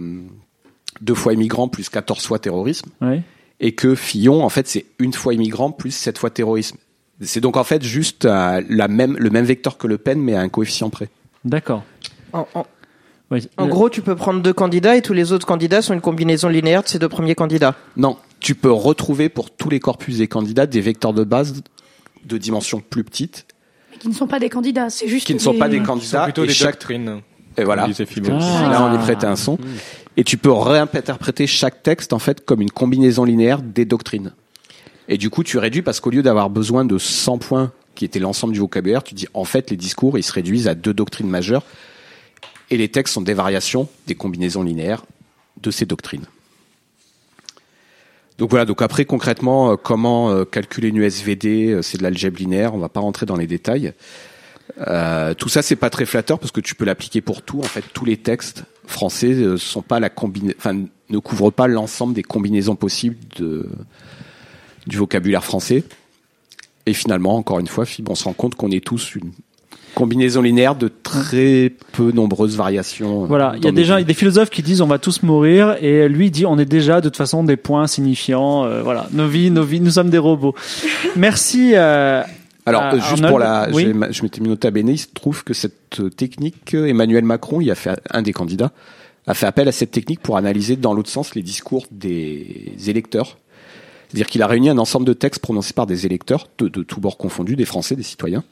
[1.01, 3.21] deux fois immigrants plus 14 fois terrorisme, Ouais.
[3.59, 6.77] et que Fillon, en fait, c'est une fois immigrant plus sept fois terrorisme.
[7.21, 10.35] C'est donc en fait juste euh, la même, le même vecteur que Le Pen, mais
[10.35, 11.09] à un coefficient près.
[11.45, 11.83] D'accord.
[12.33, 12.65] En, en-
[13.29, 13.47] Oui.
[13.57, 16.01] en Le- gros, tu peux prendre deux candidats et tous les autres candidats sont une
[16.01, 17.75] combinaison linéaire de ces deux premiers candidats.
[17.97, 21.61] Non, tu peux retrouver pour tous les corpus des candidats des vecteurs de base
[22.25, 23.45] de dimension plus petite,
[23.99, 25.87] Qui ne sont pas des candidats, c'est juste qui ne sont pas des Ce sont
[25.93, 27.21] candidats, plutôt et des chaque doctrines.
[27.57, 27.87] et voilà.
[27.87, 28.69] Ah.
[28.69, 29.57] Là, on y prêtait un son.
[30.17, 34.33] Et tu peux réinterpréter chaque texte en fait comme une combinaison linéaire des doctrines.
[35.07, 38.19] Et du coup, tu réduis parce qu'au lieu d'avoir besoin de 100 points qui étaient
[38.19, 41.27] l'ensemble du vocabulaire, tu dis en fait les discours ils se réduisent à deux doctrines
[41.29, 41.63] majeures
[42.69, 45.03] et les textes sont des variations des combinaisons linéaires
[45.61, 46.25] de ces doctrines.
[48.39, 52.37] Donc voilà, donc après concrètement euh, comment euh, calculer une USVD, euh, c'est de l'algèbre
[52.39, 53.93] linéaire, on va pas rentrer dans les détails.
[54.87, 57.59] Euh, tout ça c'est pas très flatteur parce que tu peux l'appliquer pour tout.
[57.59, 60.09] En fait, tous les textes français sont pas la
[60.57, 63.67] enfin ne couvrent pas l'ensemble des combinaisons possibles de
[64.87, 65.83] du vocabulaire français.
[66.85, 69.31] Et finalement, encore une fois, on se rend compte qu'on est tous une
[69.95, 73.25] combinaison linéaire de très peu nombreuses variations.
[73.25, 74.13] Voilà, il y a dans des vies.
[74.13, 77.17] philosophes qui disent on va tous mourir, et lui dit on est déjà de toute
[77.17, 78.65] façon des points signifiants.
[78.65, 80.55] euh, voilà, nos vies, nos vies, nous sommes des robots.
[81.15, 81.71] Merci.
[81.75, 82.23] euh,
[82.65, 83.29] Alors, à euh, juste Arnold.
[83.29, 83.91] pour la, Oui.
[84.11, 87.23] je m'étais mis noté à bene, il se trouve que cette euh, technique, euh, Emmanuel
[87.25, 88.71] Macron, il a fait un des candidats,
[89.27, 93.37] a fait appel à cette technique pour analyser dans l'autre sens les discours des électeurs.
[94.07, 96.99] C'est-à-dire qu'il a réuni un ensemble de textes prononcés par des électeurs, de, de tous
[96.99, 98.43] bords confondus, des Français, des citoyens.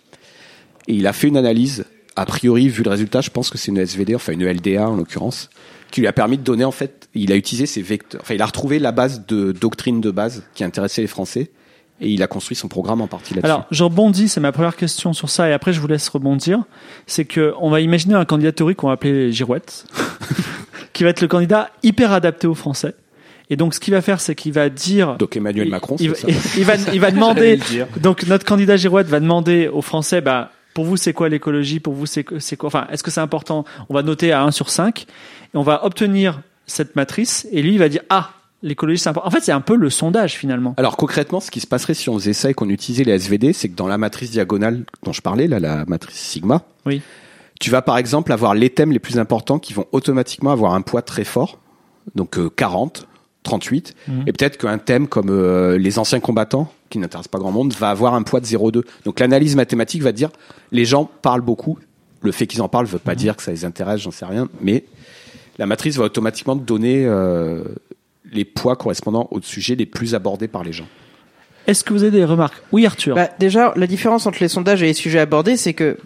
[0.87, 1.85] Et il a fait une analyse,
[2.15, 4.95] a priori, vu le résultat, je pense que c'est une SVD, enfin une LDA en
[4.95, 5.49] l'occurrence,
[5.91, 8.41] qui lui a permis de donner, en fait, il a utilisé ces vecteurs, enfin il
[8.41, 11.51] a retrouvé la base de doctrine de base qui intéressait les Français,
[11.99, 13.51] et il a construit son programme en partie là-dessus.
[13.51, 16.63] Alors, je rebondis, c'est ma première question sur ça, et après je vous laisse rebondir.
[17.07, 19.85] C'est que on va imaginer un candidat théorique qu'on va appeler Girouette,
[20.93, 22.93] qui va être le candidat hyper adapté aux Français.
[23.49, 25.15] Et donc, ce qu'il va faire, c'est qu'il va dire.
[25.15, 26.27] Donc Emmanuel Macron, il, ça.
[26.57, 27.57] il va, il va demander.
[28.01, 31.79] Donc, notre candidat Girouette va demander aux Français, bah, pour vous, c'est quoi l'écologie?
[31.79, 32.37] Pour vous, c'est quoi?
[32.67, 33.65] Enfin, est-ce que c'est important?
[33.89, 37.47] On va noter à 1 sur 5 et on va obtenir cette matrice.
[37.51, 38.29] Et lui, il va dire ah,
[38.61, 39.27] l'écologie, c'est important.
[39.27, 40.75] En fait, c'est un peu le sondage finalement.
[40.77, 43.53] Alors concrètement, ce qui se passerait si on faisait ça et qu'on utilisait les SVD,
[43.53, 47.01] c'est que dans la matrice diagonale dont je parlais, là, la matrice sigma, Oui.
[47.59, 50.81] Tu vas par exemple avoir les thèmes les plus importants qui vont automatiquement avoir un
[50.81, 51.57] poids très fort,
[52.13, 53.07] donc euh, 40,
[53.41, 54.23] 38, Mhm.
[54.27, 57.89] et peut-être qu'un thème comme euh, les anciens combattants, qui n'intéresse pas grand monde, va
[57.89, 58.83] avoir un poids de 0,2.
[59.05, 60.29] Donc l'analyse mathématique va dire,
[60.71, 61.77] les gens parlent beaucoup,
[62.21, 64.49] le fait qu'ils en parlent veut pas dire que ça les intéresse, j'en sais rien,
[64.61, 64.85] mais
[65.57, 67.63] la matrice va automatiquement donner euh,
[68.31, 70.87] les poids correspondant aux sujets les plus abordés par les gens.
[71.67, 72.55] Est-ce que vous avez des remarques?
[72.71, 73.15] Oui, Arthur.
[73.15, 75.97] Bah, déjà, la différence entre les sondages et les sujets abordés, c'est que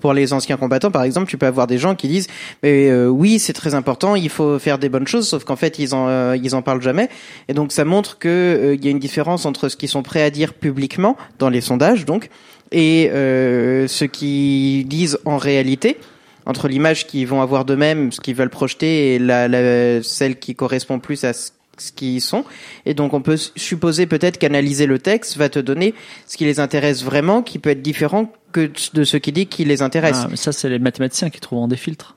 [0.00, 2.28] pour les anciens combattants, par exemple, tu peux avoir des gens qui disent
[2.62, 5.78] mais, euh, oui, c'est très important, il faut faire des bonnes choses, sauf qu'en fait,
[5.78, 7.10] ils en euh, ils en parlent jamais.
[7.48, 10.02] Et donc, ça montre que euh, il y a une différence entre ce qu'ils sont
[10.02, 12.30] prêts à dire publiquement dans les sondages, donc,
[12.70, 15.98] et euh, ce qu'ils disent en réalité
[16.44, 20.56] entre l'image qu'ils vont avoir d'eux-mêmes, ce qu'ils veulent projeter, et la, la, celle qui
[20.56, 22.44] correspond plus à ce ce qu'ils sont.
[22.86, 25.94] Et donc on peut supposer peut-être qu'analyser le texte va te donner
[26.26, 29.64] ce qui les intéresse vraiment, qui peut être différent que de ce qui dit qui
[29.64, 30.20] les intéresse.
[30.24, 32.16] Ah, mais ça, c'est les mathématiciens qui trouveront des filtres.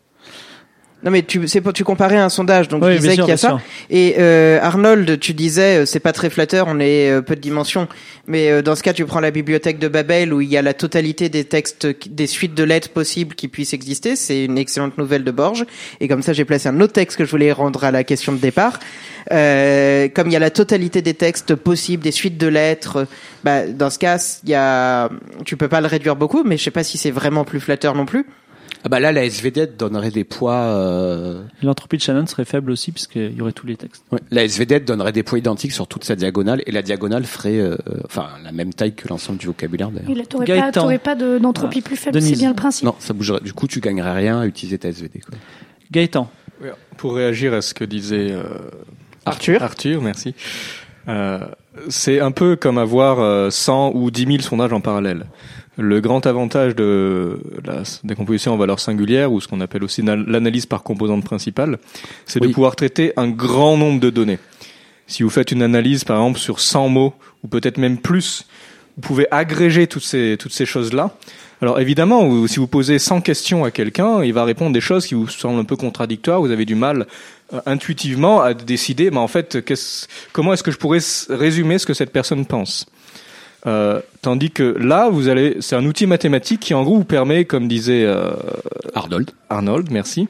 [1.06, 3.38] Non mais tu c'est tu comparais un sondage donc Oui, bien disais qu'il y a
[3.38, 3.49] ça.
[3.49, 3.62] sûr.
[3.91, 7.41] et euh, Arnold tu disais euh, c'est pas très flatteur on est euh, peu de
[7.41, 7.88] dimensions.
[8.28, 10.64] Mais euh, dans ce cas tu prends la bibliothèque de Babel où il y a
[10.64, 14.16] la totalité des textes des suites de lettres possibles qui puissent exister.
[14.16, 15.66] C'est une excellente nouvelle de Borges.
[16.01, 18.32] Et comme ça j'ai placé un autre texte que je voulais rendre à la question
[18.34, 18.80] de départ.
[19.32, 23.08] Euh, comme il y a la totalité des textes possibles des suites de lettres
[23.43, 25.10] bah dans ce cas il y a
[25.45, 27.95] tu peux pas le réduire beaucoup mais je sais pas si c'est vraiment plus flatteur
[27.95, 28.28] non plus
[28.86, 30.53] Ah bah là, la SVD donnerait des poids.
[30.53, 34.03] euh, L'entropie de Shannon serait faible aussi, puisqu'il y aurait tous les textes.
[34.11, 37.57] ouais, La SVD donnerait des poids identiques sur toute sa diagonale, et la diagonale ferait,
[37.59, 37.75] euh,
[38.05, 40.11] enfin, la même taille que l'ensemble du vocabulaire d'ailleurs.
[40.11, 40.65] Et là, t'aurais Gaëtan.
[40.65, 42.86] pas, t'aurais pas de- d'entropie plus faible, c'est bien le principe.
[42.86, 43.39] Non, ça bougerait.
[43.41, 45.19] Du coup, tu gagnerais rien à utiliser ta SVD.
[45.19, 45.36] Quoi.
[45.91, 46.29] Gaëtan.
[46.97, 48.43] Pour réagir à ce que disait euh,
[49.25, 50.33] Arthur Arthur, merci.
[51.07, 51.39] Euh,
[51.89, 55.25] c'est un peu comme avoir euh, 100 ou 10 000 sondages en parallèle.
[55.78, 60.15] Le grand avantage de la décomposition en valeur singulière, ou ce qu'on appelle aussi na-
[60.15, 61.80] l'analyse par composante principale,
[62.26, 64.39] c'est de pouvoir traiter un grand nombre de données.
[65.07, 67.13] Si vous faites une analyse, par exemple, sur 100 mots,
[67.43, 68.45] ou peut-être même plus,
[68.95, 71.15] vous pouvez agréger toutes ces, toutes ces choses-là.
[71.61, 75.13] Alors évidemment, si vous posez 100 questions à quelqu'un, il va répondre des choses qui
[75.13, 77.05] vous semblent un peu contradictoires, vous avez du mal
[77.53, 80.99] euh, intuitivement à décider, mais en fait, qu'est-ce- comment est-ce que je pourrais
[81.30, 82.86] résumer ce que cette personne pense?
[83.68, 87.45] Euh, Tandis que là, vous allez, c'est un outil mathématique qui en gros vous permet,
[87.45, 88.32] comme disait euh,
[88.95, 89.32] Arnold.
[89.49, 90.28] Arnold, merci,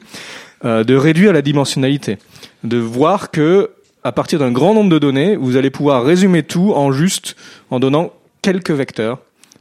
[0.64, 2.18] euh, de réduire la dimensionnalité,
[2.64, 3.70] de voir que
[4.04, 7.36] à partir d'un grand nombre de données, vous allez pouvoir résumer tout en juste
[7.70, 8.12] en donnant
[8.42, 9.18] quelques vecteurs.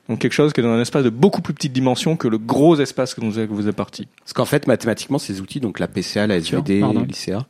[0.07, 2.37] Donc quelque chose qui est dans un espace de beaucoup plus petite dimension que le
[2.37, 4.07] gros espace que vous, vous êtes parti.
[4.19, 7.45] Parce qu'en fait, mathématiquement, ces outils, donc la PCA, la SVD, l'ICA,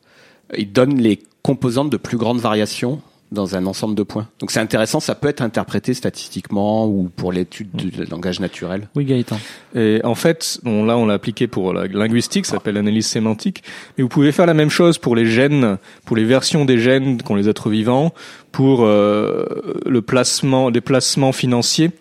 [0.55, 3.01] ils donnent les composantes de plus grande variation
[3.31, 4.27] dans un ensemble de points.
[4.39, 8.87] Donc c'est intéressant, ça peut être interprété statistiquement ou pour l'étude du langage naturel.
[8.95, 9.37] Oui, Gaëtan.
[9.75, 13.63] Et en fait, bon, là, on l'a appliqué pour la linguistique, ça s'appelle l'analyse sémantique.
[13.97, 17.21] Mais vous pouvez faire la même chose pour les gènes, pour les versions des gènes
[17.21, 18.13] qu'ont les êtres vivants,
[18.51, 19.45] pour euh,
[19.85, 21.91] le placement, les placements financiers.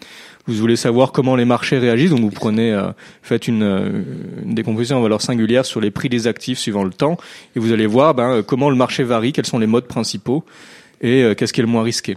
[0.46, 2.88] Vous voulez savoir comment les marchés réagissent, donc vous prenez, euh,
[3.22, 4.02] faites une, euh,
[4.44, 7.16] une décomposition en valeur singulière sur les prix des actifs suivant le temps,
[7.56, 10.44] et vous allez voir ben, euh, comment le marché varie, quels sont les modes principaux,
[11.04, 12.16] et euh, qu'est-ce qui est le moins risqué?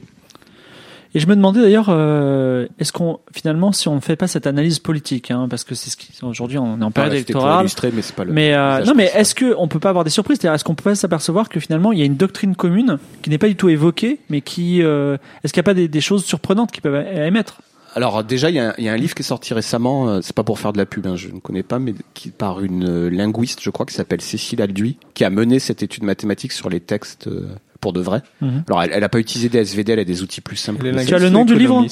[1.16, 4.46] Et je me demandais d'ailleurs, euh, est-ce qu'on finalement, si on ne fait pas cette
[4.46, 7.42] analyse politique, hein, parce que c'est ce qui aujourd'hui on est en période c'était pour
[7.44, 8.34] électorale, illustrer, mais c'est pas le.
[8.34, 10.38] mais euh, non, mais est-ce que on peut pas avoir des surprises?
[10.40, 13.30] C'est-à-dire, est-ce qu'on peut pas s'apercevoir que finalement il y a une doctrine commune qui
[13.30, 16.02] n'est pas du tout évoquée, mais qui, euh, est-ce qu'il n'y a pas des, des
[16.02, 17.62] choses surprenantes qui peuvent émettre?
[17.96, 20.10] Alors déjà, il y, a un- il y a un livre qui est sorti récemment,
[20.10, 22.30] euh, c'est pas pour faire de la pub, hein, je ne connais pas, mais qui
[22.30, 26.52] par une linguiste, je crois, qui s'appelle Cécile Alduy, qui a mené cette étude mathématique
[26.52, 27.48] sur les textes euh,
[27.88, 28.22] pour de vrai.
[28.42, 28.64] Mhm.
[28.68, 30.84] Alors elle, elle a pas utilisé des SVD, elle a des outils plus simples.
[31.06, 31.86] Tu as le nom du livre.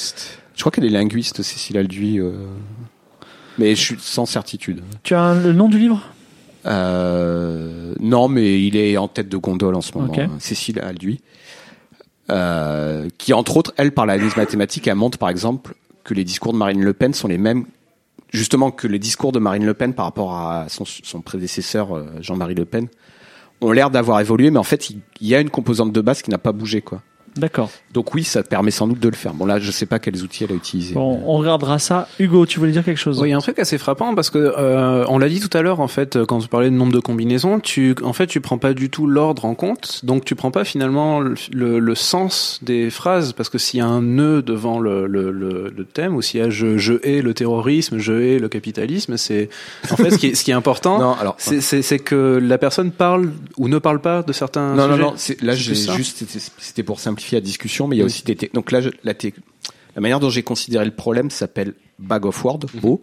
[0.55, 2.31] Je crois qu'elle est linguiste, Cécile Alduy, euh,
[3.57, 4.81] mais je suis sans certitude.
[5.03, 6.01] Tu as un- le nom du livre?
[6.65, 11.19] Euh, non, mais il est en tête de gondole en ce moment, hein, Cécile Alduy,
[12.29, 16.53] euh, qui entre autres, elle, par l'analyse mathématique, elle montre par exemple que les discours
[16.53, 17.65] de Marine Le Pen sont les mêmes,
[18.31, 21.87] justement que les discours de Marine Le Pen par rapport à son, son prédécesseur
[22.21, 22.87] Jean-Marie Le Pen
[23.61, 26.29] ont l'air d'avoir évolué, mais en fait, il y a une composante de base qui
[26.29, 27.01] n'a pas bougé, quoi.
[27.37, 27.69] D'accord.
[27.93, 29.33] Donc oui, ça permet sans doute de le faire.
[29.33, 30.93] Bon là, je sais pas quels outils elle a utilisé.
[30.93, 32.07] Bon, on regardera ça.
[32.19, 34.29] Hugo, tu voulais dire quelque chose Oui, il y a un truc assez frappant parce
[34.29, 36.93] que euh, on l'a dit tout à l'heure en fait quand tu parlais de nombre
[36.93, 40.35] de combinaisons, tu en fait tu prends pas du tout l'ordre en compte, donc tu
[40.35, 44.01] prends pas finalement le, le, le sens des phrases parce que s'il y a un
[44.01, 47.33] nœud devant le, le, le, le thème ou s'il y a je, je hais le
[47.33, 49.49] terrorisme, je hais le capitalisme, c'est
[49.91, 52.39] en fait ce qui est, ce qui est important, Non, alors c'est c'est c'est que
[52.41, 55.03] la personne parle ou ne parle pas de certains non, non, sujets.
[55.03, 58.23] non, c'est- là juste c'était- c'était pour simplifier la discussion, mais il y a aussi
[58.23, 59.13] des donc là je- la,
[60.01, 62.81] manière dont j'ai considéré le problème s'appelle bag of words, Mhm.
[62.81, 63.01] beau,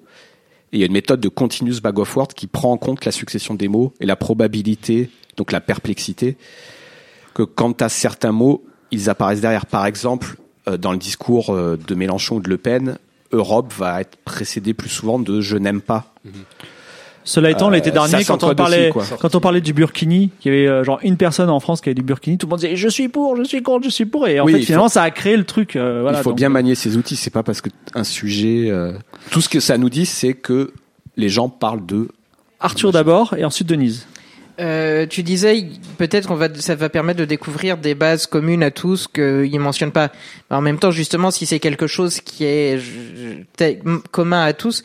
[0.73, 3.05] Et il y a une méthode de continuous bag of words qui prend en compte
[3.05, 6.37] la succession des mots et la probabilité, donc la perplexité,
[7.35, 9.67] que quant à certains mots, ils apparaissent derrière.
[9.67, 10.37] Par exemple,
[10.69, 12.97] euh, dans le discours euh, de Mélenchon ou de Le Pen,
[13.33, 16.15] Europe va être précédé plus souvent de je n'aime pas.
[17.25, 19.19] Cela étant, Euh, l'été dernier, quand on parlait, aussi, quoi.
[19.21, 21.89] quand on parlait du burkini, il y avait euh, genre une personne en France qui
[21.89, 24.07] avait du burkini, tout le monde disait je suis pour, je suis contre, je suis
[24.07, 25.77] pour, et en Oui, fait finalement ça a créé le truc.
[25.77, 27.15] euh, voilà, il faut donc, bien manier ses outils.
[27.17, 28.93] C'est pas parce que un sujet, euh,
[29.31, 30.73] tout ce que ça nous dit, c'est que
[31.17, 32.09] les gens parlent de.
[32.59, 34.07] Arthur d'abord et ensuite Denise.
[34.61, 35.67] Euh, tu disais
[35.97, 39.93] peut-être on va ça va permettre de découvrir des bases communes à tous qu'ils mentionnent
[39.93, 40.13] pas.
[40.51, 42.79] Mais en même temps justement si c'est quelque chose qui est
[44.11, 44.85] commun à tous,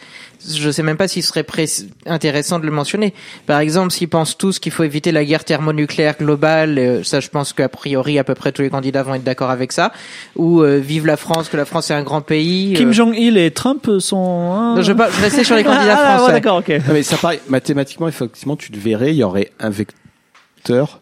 [0.49, 1.65] je sais même pas s'il serait pré-
[2.05, 3.13] intéressant de le mentionner.
[3.45, 7.29] Par exemple, s'ils pensent tous qu'il faut éviter la guerre thermonucléaire globale, euh, ça je
[7.29, 9.91] pense qu'a priori à peu près tous les candidats vont être d'accord avec ça.
[10.35, 12.73] Ou euh, vive la France, que la France est un grand pays.
[12.75, 14.51] Kim euh, Jong-il et Trump sont.
[14.53, 16.33] hein non, je, vais pas- je restais sur les candidats Ah, ouais, français.
[16.33, 16.69] d'accord, ok.
[16.69, 21.01] Non, mais ça paraît mathématiquement, effectivement, tu te verrais, il y aurait un vecteur.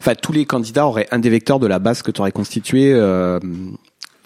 [0.00, 2.92] Enfin, tous les candidats auraient un des vecteurs de la base que tu aurais constitué.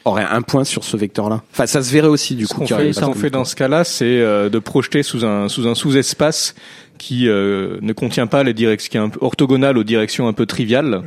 [0.07, 1.43] Aurait un point sur ce vecteur-là.
[1.53, 2.61] Enfin, ça se verrait aussi du Ce coup.
[2.61, 5.67] qu'on fait, ce qu'on fait dans ce cas-là, c'est euh, de projeter sous un sous
[5.67, 6.55] un sous-espace
[6.97, 10.33] qui euh, ne contient pas les directions, qui est un peu orthogonal aux directions un
[10.33, 11.03] peu triviales.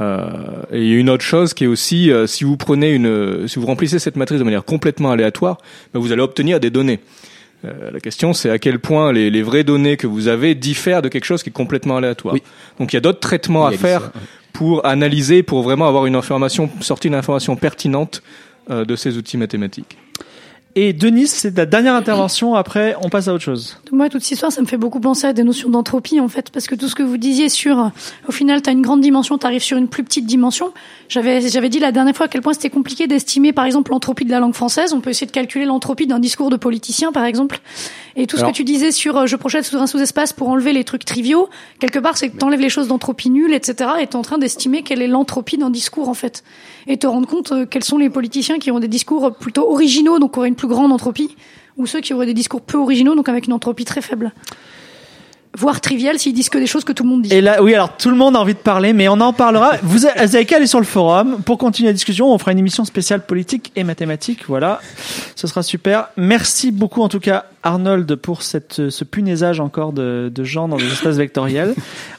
[0.00, 0.30] Euh,
[0.72, 3.48] et il y a une autre chose qui est aussi, euh, si vous prenez une,
[3.48, 5.58] si vous remplissez cette matrice de manière complètement aléatoire,
[5.92, 7.00] ben, vous allez obtenir des données.
[7.64, 11.02] Euh, la question, c'est à quel point les, les vraies données que vous avez diffèrent
[11.02, 12.34] de quelque chose qui est complètement aléatoire.
[12.34, 12.42] Oui.
[12.78, 14.22] Donc il y a d'autres traitements à faire ça, ouais.
[14.58, 18.24] Pour analyser, pour vraiment avoir une information, sortir une information pertinente
[18.70, 19.96] euh, de ces outils mathématiques.
[20.74, 22.54] Et Denise, c'est ta dernière intervention.
[22.54, 23.78] Après, on passe à autre chose.
[23.90, 26.50] Moi, toute cette histoire, ça me fait beaucoup penser à des notions d'entropie, en fait,
[26.50, 27.90] parce que tout ce que vous disiez sur,
[28.28, 30.72] au final, tu as une grande dimension, tu arrives sur une plus petite dimension.
[31.08, 34.24] J'avais, j'avais dit la dernière fois à quel point c'était compliqué d'estimer, par exemple, l'entropie
[34.24, 34.92] de la langue française.
[34.92, 37.60] On peut essayer de calculer l'entropie d'un discours de politicien, par exemple.
[38.14, 40.48] Et tout ce Alors- que tu disais sur, euh, je projette sous un sous-espace pour
[40.48, 41.48] enlever les trucs triviaux,
[41.80, 43.90] quelque part, c'est que t'enlèves les choses d'entropie nulle, etc.
[44.00, 46.44] Et t'es en train d'estimer quelle est l'entropie d'un discours, en fait.
[46.86, 50.18] Et te rendre compte euh, quels sont les politiciens qui ont des discours plutôt originaux,
[50.20, 51.36] donc qui auraient une plus grande entropie,
[51.78, 54.32] ou ceux qui auraient des discours peu originaux, donc avec une entropie très faible.
[55.58, 57.34] Voire trivial s'ils disent que des choses que tout le monde dit.
[57.34, 59.72] Et là, oui, alors tout le monde a envie de parler, mais on en parlera.
[59.82, 62.32] Vous, avez qu'à aller sur le forum pour continuer la discussion.
[62.32, 64.44] On fera une émission spéciale politique et mathématiques.
[64.46, 64.80] Voilà,
[65.34, 66.10] ce sera super.
[66.16, 70.76] Merci beaucoup en tout cas Arnold pour cette, ce punaisage encore de, de gens dans
[70.76, 71.74] des espaces vectoriels.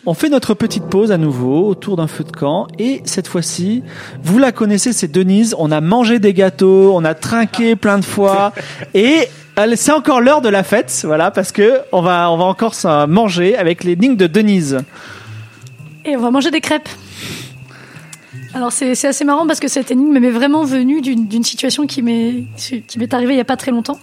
[0.05, 3.83] On fait notre petite pause à nouveau autour d'un feu de camp et cette fois-ci,
[4.21, 5.55] vous la connaissez, c'est Denise.
[5.57, 8.51] On a mangé des gâteaux, on a trinqué plein de fois
[8.93, 9.29] et
[9.75, 12.73] c'est encore l'heure de la fête, voilà, parce que on va, on va encore
[13.07, 14.79] manger avec les lignes de Denise.
[16.05, 16.89] Et on va manger des crêpes.
[18.53, 23.13] Alors c'est assez marrant parce que cette énigme m'est vraiment venue d'une situation qui m'est
[23.13, 23.99] arrivée il y a pas très longtemps.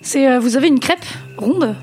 [0.00, 1.04] C'est euh, vous avez une crêpe
[1.36, 1.74] ronde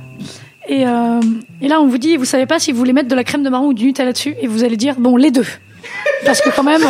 [0.68, 1.20] et euh,
[1.61, 3.43] et là on vous dit vous savez pas si vous voulez mettre de la crème
[3.43, 5.47] de marron ou du Nutella dessus et vous allez dire bon les deux.
[6.25, 6.81] Parce que quand même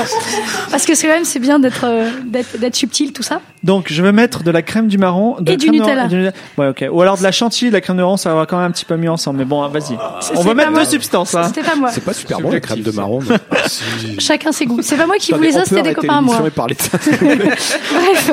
[0.71, 3.41] parce que c'est quand même c'est bien d'être euh, d'être d'être subtil tout ça.
[3.63, 5.95] Donc, je vais mettre de la crème du marron, de Et la du Nutella.
[5.95, 6.33] marron- et du Nutella.
[6.57, 6.85] Ouais, ok.
[6.91, 8.71] Ou alors de la chantilly, de la crème de marron, ça va quand même un
[8.71, 9.39] petit peu mieux ensemble.
[9.39, 9.97] Mais bon, vas-y.
[10.35, 10.83] On va mettre moi.
[10.83, 11.33] deux substances.
[11.35, 11.45] Hein.
[11.47, 11.89] C'était pas moi.
[11.91, 13.19] C'est pas super bon la crème de marron.
[13.27, 14.79] mais- Chacun ses goûts.
[14.81, 16.35] C'est pas moi qui voulais ça, c'était des copains à moi.
[16.35, 16.97] l'émission et parler de ça.
[17.21, 18.31] Bref,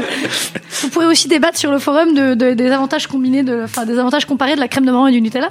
[0.83, 3.99] vous pourrez aussi débattre sur le forum de, de- des avantages combinés, de, enfin des
[3.99, 5.51] avantages comparés de la crème de marron et du Nutella.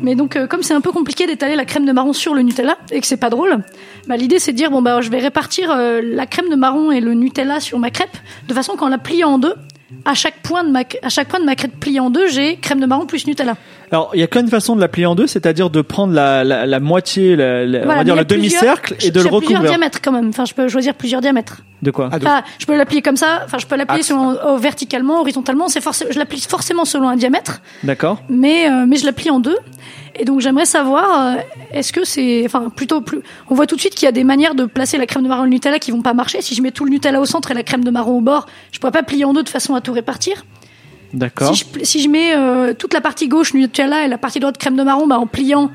[0.00, 2.42] Mais donc, euh, comme c'est un peu compliqué d'étaler la crème de marron sur le
[2.42, 3.58] Nutella et que c'est pas drôle,
[4.06, 6.90] bah, l'idée c'est de dire bon bah je vais répartir euh, la crème de marron
[6.90, 8.16] et le Nutella sur ma crêpe
[8.48, 9.54] de façon qu'en la pliant en deux,
[10.04, 12.56] à chaque point de ma à chaque point de ma crêpe pliée en deux, j'ai
[12.56, 13.56] crème de marron plus Nutella.
[13.92, 16.42] Alors, il y a qu'une façon de la plier en deux, c'est-à-dire de prendre la,
[16.44, 19.32] la, la moitié, la, la- on va dire le demi-cercle et de le j'ai plusieurs
[19.32, 19.62] recouvrir.
[19.70, 20.28] diamètres quand même.
[20.28, 21.62] Enfin, je peux choisir plusieurs diamètres.
[21.82, 23.42] De quoi Ah, Enfin, je peux l'applier comme ça.
[23.44, 25.68] Enfin, je peux l'applier euh, verticalement, horizontalement.
[25.68, 27.60] C'est forcément, je l'applique forcément selon un diamètre.
[27.84, 28.20] D'accord.
[28.28, 29.56] mais euh, mais je la plie en deux.
[30.18, 31.40] Et donc j'aimerais savoir, euh,
[31.72, 33.20] est-ce que c'est, enfin plutôt plus,
[33.50, 35.28] on voit tout de suite qu'il y a des manières de placer la crème de
[35.28, 36.40] marron et le Nutella qui vont pas marcher.
[36.40, 38.46] Si je mets tout le Nutella au centre et la crème de marron au bord,
[38.72, 40.46] je pourrais pas plier en deux de façon à tout répartir.
[41.16, 41.54] D'accord.
[41.54, 44.38] Si je, pl- si je mets euh, toute la partie gauche Nutella et la partie
[44.40, 45.70] droite crème de marron, bah en pliant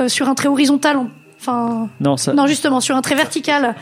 [0.00, 1.08] euh, sur un trait horizontal, en-
[1.40, 2.32] enfin Non, ça.
[2.34, 3.74] non justement sur un trait vertical,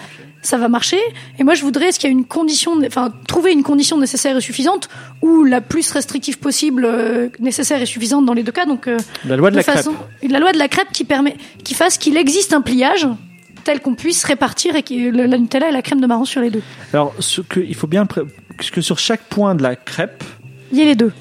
[0.43, 0.99] ça va marcher.
[1.39, 4.37] Et moi je voudrais, est-ce qu'il y a une condition, enfin trouver une condition nécessaire
[4.37, 4.89] et suffisante
[5.23, 8.67] ou la plus restrictive possible, euh, nécessaire et suffisante dans les deux cas.
[8.67, 8.97] Donc euh,
[9.27, 9.77] La loi de la crêpe.
[9.77, 9.95] façon,
[10.29, 13.07] la loi de la crêpe qui permet, qui fasse qu'il existe un pliage
[13.65, 16.49] tel qu'on puisse répartir et le- la Nutella et la crème de marron sur les
[16.51, 16.63] deux.
[16.95, 18.23] Alors, ce que, il faut bien pré-
[18.73, 20.25] que sur chaque point de la crêpe,
[20.73, 21.13] Il y a les deux.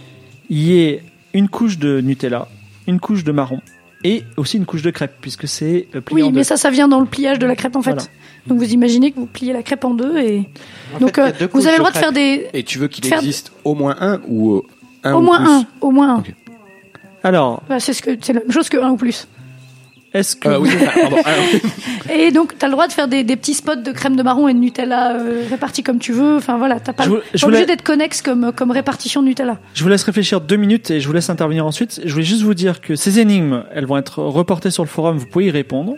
[0.50, 2.48] il y ait une couche de Nutella,
[2.88, 3.60] une couche de marron
[4.04, 6.44] et aussi une couche de crêpe, puisque c'est euh, plié Oui, en mais deux.
[6.44, 7.92] ça, ça vient dans le pliage de la crêpe en fait.
[7.92, 8.08] Voilà.
[8.48, 10.50] Donc vous imaginez que vous pliez la crêpe en deux et
[10.96, 12.88] En donc fait, a euh, vous avez le droit de faire des Et tu veux
[12.88, 14.62] qu'il Faire- existe au moins un ou euh,
[15.04, 16.24] un au ou moins plus un, au moins un.
[17.24, 19.28] Alors, Bah, c'est ce que c'est la même chose que 1 ou plus.
[20.14, 21.18] Est-ce que Euh, oui, pardon.
[22.14, 24.48] Et donc, t'as le droit de faire des, des petits spots de crème de marron
[24.48, 26.36] et de Nutella euh, répartis comme tu veux.
[26.38, 29.60] Enfin voilà, t'as pas, Je pas je obligé d'être connexe comme, comme répartition de Nutella.
[29.76, 32.02] Je vous laisse réfléchir deux minutes et je vous laisse intervenir ensuite.
[32.04, 35.18] Je voulais juste vous dire que ces énigmes, elles vont être reportées sur le forum,
[35.18, 35.96] vous pouvez y répondre.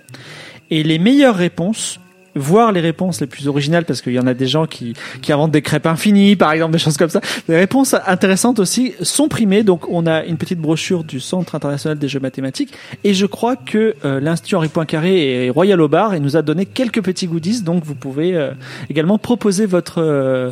[0.70, 2.00] Et les meilleures réponses,
[2.36, 5.32] voire les réponses les plus originales, parce qu'il y en a des gens qui, qui
[5.32, 7.22] inventent des crêpes infinies, par exemple, des choses comme ça.
[7.48, 9.64] Les réponses intéressantes aussi sont primées.
[9.64, 12.74] Donc, on a une petite brochure du Centre international des jeux mathématiques.
[13.04, 16.42] Et je crois que euh, l'Institut Henri Poincaré est royal au bar et nous a
[16.42, 17.62] donné quelques petits goodies.
[17.62, 18.52] Donc, vous pouvez euh,
[18.90, 20.52] également proposer votre, euh,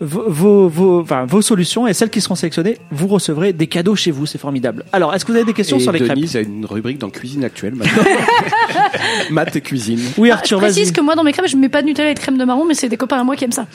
[0.00, 3.96] vos, vos, vos, enfin, vos solutions et celles qui seront sélectionnées, vous recevrez des cadeaux
[3.96, 4.26] chez vous.
[4.26, 4.84] C'est formidable.
[4.92, 7.10] Alors, est-ce que vous avez des questions Et sur les Denise a une rubrique dans
[7.10, 8.02] Cuisine Actuelle maintenant.
[9.30, 9.98] Maths et cuisine.
[9.98, 11.86] crêpes Oui, Arthur, Ah, je précise que moi, dans mes crèmes, je mets pas de
[11.86, 13.66] Nutella et de crème de marron, mais c'est des copains à moi qui aiment ça.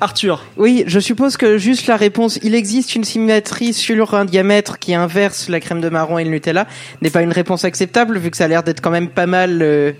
[0.00, 0.44] Arthur.
[0.56, 4.94] Oui, je suppose que juste la réponse, il existe une symétrie sur un diamètre qui
[4.94, 6.66] inverse la crème de marron et le Nutella,
[7.02, 9.60] n'est pas une réponse acceptable vu que ça a l'air d'être quand même pas mal.
[9.62, 9.92] euh,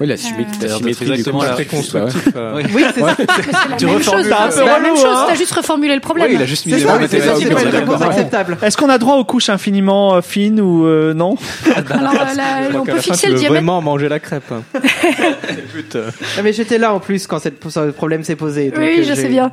[0.00, 2.28] Oui, la, Euh, symétrie des exactement la- Très constructif.
[2.34, 2.54] euh.
[2.56, 2.62] Oui.
[2.74, 3.14] Oui, c'est ça.
[3.18, 5.04] Mais c'est la Tu reformules, c'est un peu la même chose.
[5.06, 5.24] hein.
[5.28, 6.26] T'as juste reformulé le problème.
[6.28, 8.58] Oui, il a juste mis ça, mots c'est acceptable.
[8.62, 11.36] Est-ce qu'on a droit aux couches infiniment euh, fines ou euh, non
[11.90, 13.54] Alors, euh, la- Je crois on peut fixer le veux diamètre.
[13.62, 14.50] vraiment manger la crêpe.
[14.50, 14.62] hein.
[15.74, 18.72] But, euh, Ah, mais j'étais là en plus quand ce problème s'est posé.
[18.76, 19.50] Oui, euh, je sais bien.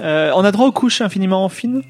[0.00, 1.82] Euh, On a droit aux couches infiniment fines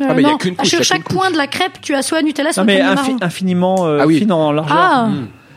[0.00, 0.38] Euh, Ah, mais il y a non.
[0.38, 2.80] qu'une couche, Sur chaque point de la crêpe, tu as soit Nutella, soit Non, mais
[2.80, 3.16] infi- marron.
[3.20, 4.18] infiniment euh, Ah oui.
[4.20, 4.76] fines en largeur.
[4.80, 5.08] Ah,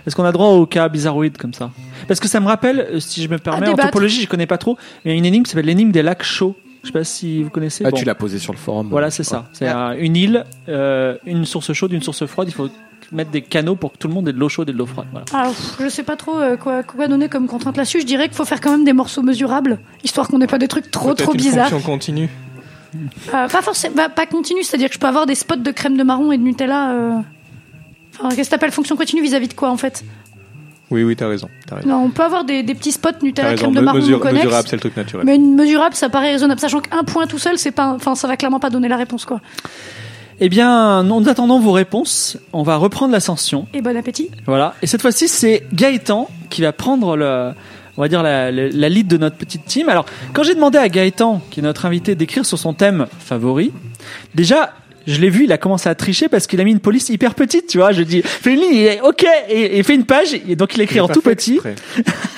[0.06, 1.72] Est-ce qu'on a droit au cas bizarroïde comme ça?
[2.08, 4.58] Parce que ça me rappelle, euh, si je me permets, en topologie, je connais pas
[4.58, 6.56] trop, mais il y a une énigme qui s'appelle l'énigme des lacs chauds.
[6.84, 7.84] Je sais pas si vous connaissez.
[7.84, 7.98] Ah, Bon.
[7.98, 8.90] tu l'as posé sur le forum.
[8.92, 9.50] Voilà, c'est ça.
[9.54, 12.48] C'est un- une île, euh, une source chaude, une source froide.
[12.50, 12.70] Il faut
[13.12, 14.86] mettre des canaux pour que tout le monde ait de l'eau chaude et de l'eau
[14.86, 15.08] froide.
[15.12, 15.26] Voilà.
[15.34, 18.02] Alors, pff, je sais pas trop euh, quoi, quoi donner comme contrainte là-dessus.
[18.02, 20.68] Je dirais qu'il faut faire quand même des morceaux mesurables, histoire qu'on n'ait pas des
[20.68, 21.70] trucs trop trop une bizarres.
[21.70, 22.30] fonction continue.
[23.34, 25.98] Euh, pas forcément, bah, pas continu, c'est-à-dire que je peux avoir des spots de crème
[25.98, 27.24] de marron et de Nutella.
[28.20, 30.04] Enfin, qu'est-ce que t'appelles fonction continue vis-à-vis de quoi en fait?
[30.92, 31.50] Oui, oui, t'as raison.
[31.68, 31.90] T'as raison.
[31.90, 33.64] Non, on peut avoir des, des petits spots Nutella, raison.
[33.64, 34.44] crème de marron mesure- connexes.
[34.46, 35.26] mesurable, c'est le truc naturel.
[35.26, 38.28] Mais une mesurable, ça paraît raisonnable, sachant qu'un point tout seul, c'est pas, enfin, ça
[38.28, 39.42] va clairement pas donner la réponse quoi.
[40.40, 43.68] Eh bien, en attendant vos réponses, on va reprendre l'ascension.
[43.74, 44.30] Et bon appétit.
[44.46, 44.76] Voilà.
[44.82, 47.52] Et cette fois-ci, c'est Gaëtan qui va prendre le,
[47.98, 49.88] on va dire la, la, la lead de notre petite team.
[49.88, 53.72] Alors, quand j'ai demandé à Gaëtan, qui est notre invité, d'écrire sur son thème favori,
[54.36, 54.74] déjà,
[55.08, 57.36] je l'ai vu, il a commencé à tricher parce qu'il a mis une police hyper
[57.36, 57.92] petite, tu vois.
[57.92, 60.76] Je dis, fais une ligne, il est ok, et, et fait une page, et donc
[60.76, 61.60] il écrit en tout petit.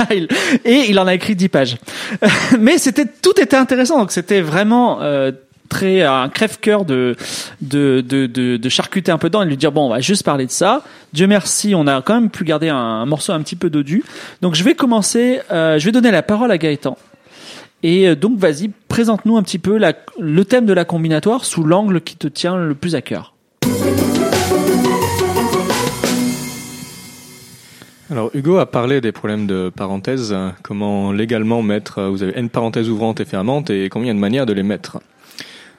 [0.65, 1.77] et il en a écrit 10 pages.
[2.59, 5.31] Mais c'était tout était intéressant, donc c'était vraiment euh,
[5.69, 7.15] très un crève-cœur de
[7.61, 9.99] de, de de de charcuter un peu dedans et de lui dire bon on va
[9.99, 10.83] juste parler de ça.
[11.13, 14.03] Dieu merci, on a quand même pu garder un, un morceau un petit peu dodu.
[14.41, 16.97] Donc je vais commencer, euh, je vais donner la parole à Gaëtan.
[17.83, 19.79] Et euh, donc vas-y, présente-nous un petit peu
[20.19, 23.33] le thème de la combinatoire sous l'angle qui te tient le plus à cœur.
[28.09, 32.37] Alors Hugo a parlé des problèmes de parenthèses, euh, comment légalement mettre, euh, vous avez
[32.37, 34.99] n parenthèses ouvrantes et fermantes et combien il y a de manières de les mettre.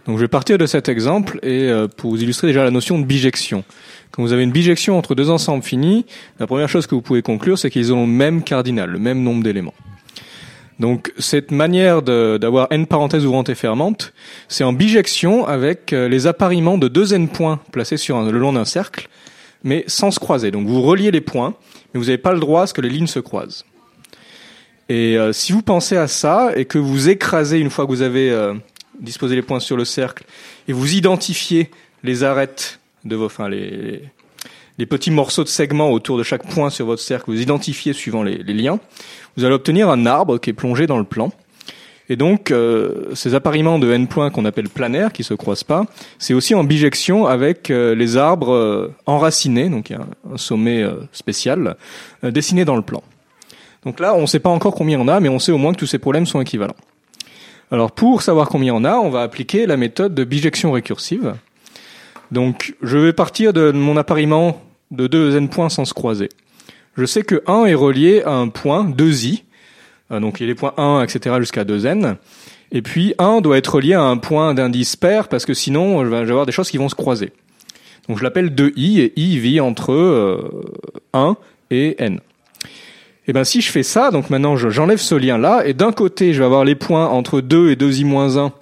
[0.06, 3.04] Donc je vais partir de cet exemple et pour vous illustrer déjà la notion de
[3.04, 3.62] bijection.
[4.10, 6.06] Quand vous avez une bijection entre deux ensembles finis,
[6.40, 9.22] la première chose que vous pouvez conclure c'est qu'ils ont le même cardinal, le même
[9.22, 9.74] nombre d'éléments.
[10.78, 14.12] Donc cette manière d'avoir n parenthèses ouvrantes et fermantes,
[14.48, 18.38] c'est en bijection avec euh, les appariements de deux n points placés sur un- le
[18.38, 19.08] long d'un cercle,
[19.64, 20.50] mais sans se croiser.
[20.52, 21.54] Donc vous reliez les points,
[21.92, 23.64] mais vous n'avez pas le droit à ce que les lignes se croisent.
[24.88, 28.02] Et euh, si vous pensez à ça et que vous écrasez une fois que vous
[28.02, 28.54] avez euh,
[29.00, 30.24] disposé les points sur le cercle
[30.68, 31.70] et vous identifiez
[32.04, 34.02] les arêtes de vos, enfin les,
[34.78, 38.22] les petits morceaux de segments autour de chaque point sur votre cercle, vous identifiez suivant
[38.22, 38.78] les, liens,
[39.36, 41.32] vous allez obtenir un arbre qui est plongé dans le plan.
[42.10, 45.84] Et donc, euh, ces appariements de n points qu'on appelle planaires, qui se croisent pas,
[46.18, 50.38] c'est aussi en bijection avec euh, les arbres euh, enracinés, donc il y a un,
[50.38, 51.76] sommet spécial,
[52.22, 53.02] dessiné dans le plan.
[53.84, 55.72] Donc là, on ne sait pas encore combien en a, mais on sait au moins
[55.72, 56.76] que tous ces problèmes sont équivalents.
[57.70, 61.34] Alors pour savoir combien en a, on va appliquer la méthode de bijection récursive.
[62.32, 66.28] Donc je vais partir de mon appariement de deux n points sans se croiser.
[66.96, 69.42] Je sais que 1 est relié à un point, 2i,
[70.10, 71.36] euh, donc il y a les points 1, etc.
[71.38, 72.16] jusqu'à 2n.
[72.72, 76.10] Et puis 1 doit être relié à un point d'indice pair, parce que sinon je
[76.10, 77.32] vais avoir des choses qui vont se croiser.
[78.08, 80.50] Donc je l'appelle 2i, et i vit entre euh,
[81.12, 81.36] 1
[81.70, 82.20] et n.
[83.26, 86.32] Et ben si je fais ça, donc maintenant je- j'enlève ce lien-là, et d'un côté
[86.32, 88.52] je vais avoir les points entre 2 et 2i-1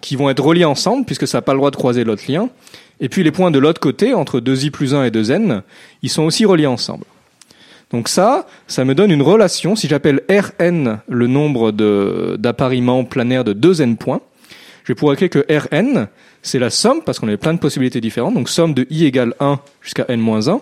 [0.00, 2.48] qui vont être reliés ensemble, puisque ça n'a pas le droit de croiser l'autre lien.
[3.00, 5.62] Et puis les points de l'autre côté, entre 2i plus 1 et 2n,
[6.02, 7.04] ils sont aussi reliés ensemble.
[7.90, 11.70] Donc ça, ça me donne une relation, si j'appelle Rn le nombre
[12.36, 14.20] d'appariements planaires de 2n points,
[14.84, 16.08] je vais pouvoir écrire que Rn,
[16.42, 19.34] c'est la somme, parce qu'on avait plein de possibilités différentes, donc somme de i égale
[19.40, 20.60] 1 jusqu'à n-1,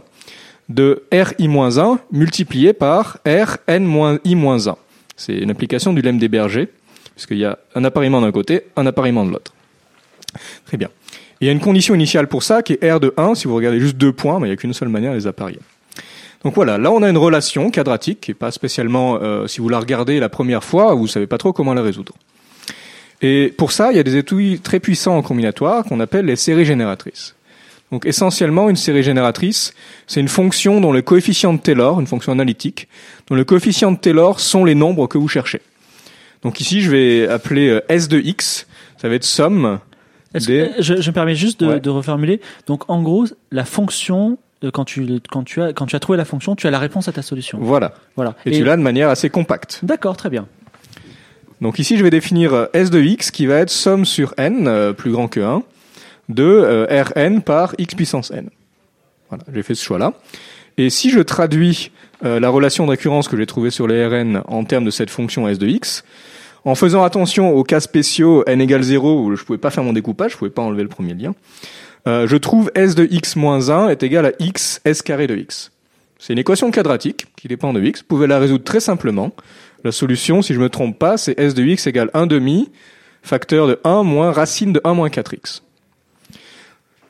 [0.69, 4.75] de ri-1 multiplié par rn-i-1.
[5.17, 6.69] C'est une application du lemme des bergers,
[7.15, 9.53] puisqu'il y a un appariement d'un côté, un appariement de l'autre.
[10.67, 10.91] Très bien.
[11.41, 13.35] Il y a une condition initiale pour ça qui est R de 1.
[13.35, 15.27] Si vous regardez juste deux points, mais il n'y a qu'une seule manière de les
[15.27, 15.59] apparier.
[16.45, 19.69] Donc voilà, là on a une relation quadratique qui est pas spécialement, euh, si vous
[19.69, 22.13] la regardez la première fois, vous savez pas trop comment la résoudre.
[23.23, 26.37] Et pour ça, il y a des études très puissants en combinatoire qu'on appelle les
[26.37, 27.35] séries génératrices.
[27.91, 29.73] Donc essentiellement, une série génératrice,
[30.07, 32.89] c'est une fonction dont le coefficient de Taylor, une fonction analytique,
[33.29, 35.61] dont le coefficient de Taylor sont les nombres que vous cherchez.
[36.43, 38.67] Donc ici, je vais appeler euh, S de x,
[39.01, 39.79] ça va être somme
[40.45, 40.71] des...
[40.77, 41.81] que- je, je me permets juste de, Ouais.
[41.81, 42.41] de reformuler.
[42.67, 46.17] Donc, en gros, la fonction, euh, quand tu, quand tu as, quand tu as trouvé
[46.19, 47.59] la fonction, tu as la réponse à ta solution.
[47.61, 47.95] Voilà.
[48.17, 48.35] Voilà.
[48.45, 49.81] Et, tu l'as de manière assez compacte.
[49.83, 50.47] D'accord, très bien.
[51.61, 54.67] Donc ici, je vais définir euh, S de x qui va être somme sur n,
[54.69, 55.63] euh, plus grand que 1,
[56.29, 58.51] de euh, Rn par x puissance n.
[59.31, 60.13] Voilà, j'ai fait ce choix-là.
[60.77, 61.91] Et si je traduis
[62.25, 65.09] euh, la relation de récurrence que j'ai trouvée sur les Rn en termes de cette
[65.09, 66.05] fonction S de x,
[66.67, 69.93] en faisant attention aux cas spéciaux n égale 0 où je pouvais pas faire mon
[69.93, 71.33] découpage, je pouvais pas enlever le premier lien,
[72.09, 75.37] euh, je trouve S de x moins 1 est égal à x S carré de
[75.37, 75.71] x.
[76.19, 78.01] C'est une équation quadratique qui dépend de x.
[78.01, 79.33] Vous pouvez la résoudre très simplement.
[79.85, 82.69] La solution, si je me trompe pas, c'est S de x égale 1 demi,
[83.23, 85.63] facteur de 1 moins racine de 1 moins 4x.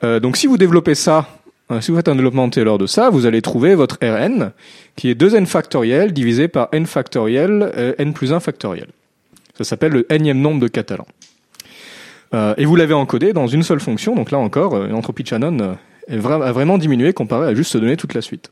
[0.04, 1.28] Euh, donc si vous développez ça,
[1.70, 4.52] euh, si vous faites un développement Taylor de ça, vous allez trouver votre Rn,
[4.96, 8.88] qui est 2n factoriel divisé par n factoriel, n plus 1 factoriel.
[9.58, 11.06] Ça s'appelle le nème nombre de Catalan.
[12.34, 15.28] Euh, et vous l'avez encodé dans une seule fonction, donc là encore, euh, l'entropie de
[15.28, 15.74] Shannon euh,
[16.08, 18.50] est a vraiment diminué comparé à juste se donner toute la suite.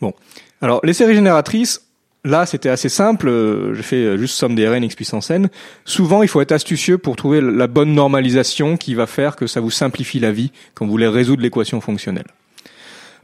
[0.00, 0.14] Bon.
[0.60, 1.82] Alors, les séries génératrices,
[2.24, 3.28] là, c'était assez simple.
[3.28, 5.48] euh, J'ai fait euh, juste somme des Rn x puissance n.
[5.84, 9.60] Souvent, il faut être astucieux pour trouver la bonne normalisation qui va faire que ça
[9.60, 12.26] vous simplifie la vie quand vous voulez résoudre l'équation fonctionnelle.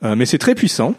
[0.04, 0.94] Euh, mais c'est très puissant.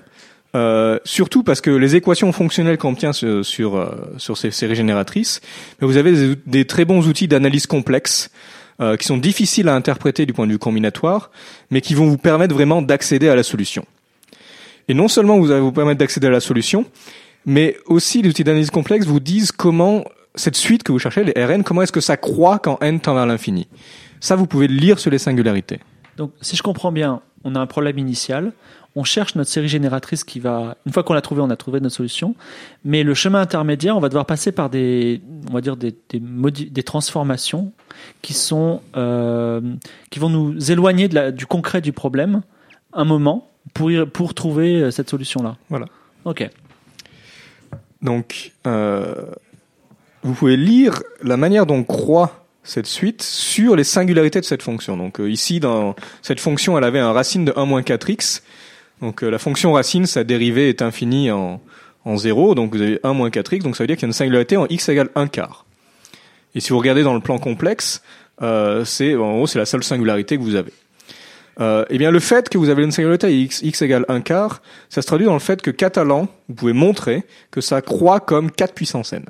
[0.55, 5.41] Euh, surtout parce que les équations fonctionnelles qu'on obtient sur, euh, sur ces séries génératrices,
[5.79, 8.31] vous avez des, des très bons outils d'analyse complexe
[8.81, 11.31] euh, qui sont difficiles à interpréter du point de vue combinatoire,
[11.69, 13.85] mais qui vont vous permettre vraiment d'accéder à la solution.
[14.87, 16.85] Et non seulement vous allez vous permettre d'accéder à la solution,
[17.45, 21.45] mais aussi les outils d'analyse complexe vous disent comment cette suite que vous cherchez, les
[21.45, 23.67] Rn, comment est-ce que ça croît quand n tend vers l'infini.
[24.19, 25.79] Ça, vous pouvez le lire sur les singularités.
[26.17, 28.53] Donc, si je comprends bien, on a un problème initial.
[28.95, 31.79] On cherche notre série génératrice qui va, une fois qu'on l'a trouvée, on a trouvé
[31.79, 32.35] notre solution.
[32.83, 36.19] Mais le chemin intermédiaire, on va devoir passer par des, on va dire des, des,
[36.19, 37.71] modi- des transformations
[38.23, 39.61] qui sont, euh,
[40.09, 42.41] qui vont nous éloigner de la, du concret du problème
[42.91, 45.55] un moment pour, y- pour trouver euh, cette solution-là.
[45.69, 45.85] Voilà.
[46.25, 46.49] Ok.
[48.01, 49.13] Donc, euh,
[50.23, 52.38] vous pouvez lire la manière dont croît
[52.69, 54.97] cette suite sur les singularités de cette fonction.
[54.97, 58.41] Donc euh, ici, dans cette fonction, elle avait un racine de 1 moins 4x.
[59.01, 61.61] Donc euh, la fonction racine, sa dérivée est infinie en,
[62.05, 62.55] en 0.
[62.55, 63.63] Donc vous avez 1 moins 4x.
[63.63, 65.65] Donc ça veut dire qu'il y a une singularité en x égale 1 quart.
[66.55, 68.01] Et si vous regardez dans le plan complexe,
[68.41, 70.73] euh, c'est en gros c'est la seule singularité que vous avez.
[71.59, 74.61] Euh, eh bien, le fait que vous avez une singularité x, x égale 1 quart,
[74.89, 78.49] ça se traduit dans le fait que catalan, vous pouvez montrer que ça croît comme
[78.49, 79.25] 4 puissance n.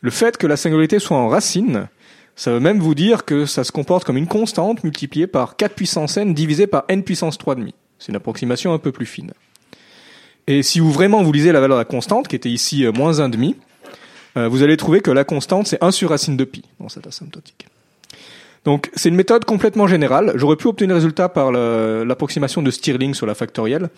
[0.00, 1.88] Le fait que la singularité soit en racine,
[2.36, 5.74] ça veut même vous dire que ça se comporte comme une constante multipliée par 4
[5.74, 7.72] puissance n divisé par n puissance 3,5.
[7.98, 9.32] C'est une approximation un peu plus fine.
[10.46, 12.92] Et si vous vraiment vous lisez la valeur de la constante, qui était ici euh,
[12.92, 13.54] moins 1,5,
[14.36, 17.06] euh, vous allez trouver que la constante, c'est 1 sur racine de pi dans cette
[17.06, 17.66] asymptotique.
[18.64, 20.32] Donc c'est une méthode complètement générale.
[20.36, 23.90] J'aurais pu obtenir le résultat par l'approximation de Stirling sur la factorielle,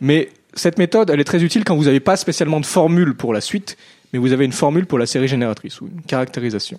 [0.00, 3.34] mais cette méthode, elle est très utile quand vous n'avez pas spécialement de formule pour
[3.34, 3.76] la suite,
[4.12, 6.78] mais vous avez une formule pour la série génératrice ou une caractérisation.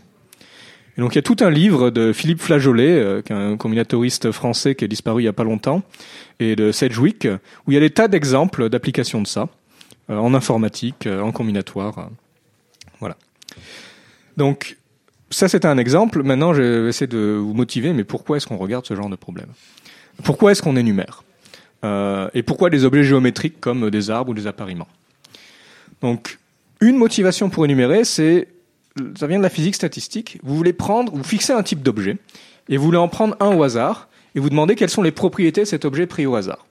[0.97, 3.55] Et donc il y a tout un livre de Philippe Flageolet, euh, qui est un
[3.55, 5.83] combinatoriste français qui est disparu il y a pas longtemps,
[6.39, 7.27] et de Sedgwick,
[7.65, 9.47] où il y a des tas d'exemples d'applications de ça,
[10.09, 11.99] euh, en informatique, euh, en combinatoire.
[11.99, 12.03] euh,
[12.99, 13.17] voilà.
[14.37, 14.77] Donc
[15.29, 16.23] ça c'était un exemple.
[16.23, 19.17] Maintenant je vais essayer de vous motiver, mais pourquoi est-ce qu'on regarde ce genre de
[19.17, 19.49] problème?
[20.23, 21.23] Pourquoi est-ce qu'on énumère?
[22.33, 24.89] Et pourquoi des objets géométriques comme des arbres ou des appariements
[26.01, 26.37] Donc
[26.81, 28.49] une motivation pour énumérer, c'est
[29.15, 30.39] ça vient de la physique statistique.
[30.43, 32.17] Vous voulez prendre, vous fixez un type d'objet
[32.69, 35.61] et vous voulez en prendre un au hasard et vous demandez quelles sont les propriétés
[35.61, 36.65] de cet objet pris au hasard.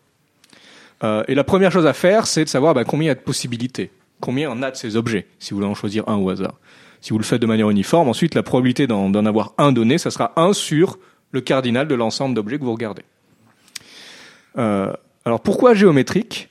[1.04, 3.14] Euh, et la première chose à faire, c'est de savoir bah, combien il y a
[3.14, 3.90] de possibilités,
[4.20, 6.54] combien on a de ces objets, si vous voulez en choisir un au hasard.
[7.00, 10.10] Si vous le faites de manière uniforme, ensuite la probabilité d'en avoir un donné, ça
[10.10, 10.98] sera 1 sur
[11.32, 13.02] le cardinal de l'ensemble d'objets que vous regardez.
[14.58, 14.92] Euh,
[15.24, 16.48] alors pourquoi géométrique?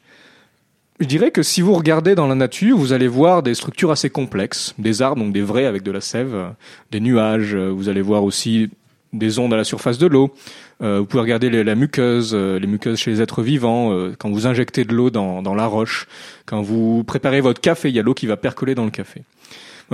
[0.99, 4.09] Je dirais que si vous regardez dans la nature, vous allez voir des structures assez
[4.09, 6.47] complexes, des arbres, donc des vrais avec de la sève, euh,
[6.91, 8.69] des nuages, euh, vous allez voir aussi
[9.11, 10.33] des ondes à la surface de l'eau.
[10.81, 14.29] Euh, vous pouvez regarder la muqueuse, euh, les muqueuses chez les êtres vivants, euh, quand
[14.29, 16.07] vous injectez de l'eau dans, dans la roche,
[16.45, 19.23] quand vous préparez votre café, il y a l'eau qui va percoler dans le café.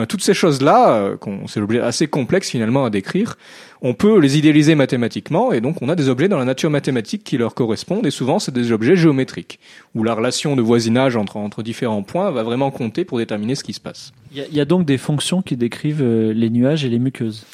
[0.08, 3.38] Toutes ces choses-là, euh, qu'on- l'objet assez complexe finalement à décrire,
[3.82, 7.24] on peut les idéaliser mathématiquement et donc on a des objets dans la nature mathématique
[7.24, 9.60] qui leur correspondent et souvent c'est des objets géométriques
[9.96, 13.64] où la relation de voisinage entre, entre différents points va vraiment compter pour déterminer ce
[13.64, 14.14] qui se passe.
[14.32, 16.90] Il y, a- il y a donc des fonctions qui décrivent euh, les nuages et
[16.90, 17.46] les muqueuses.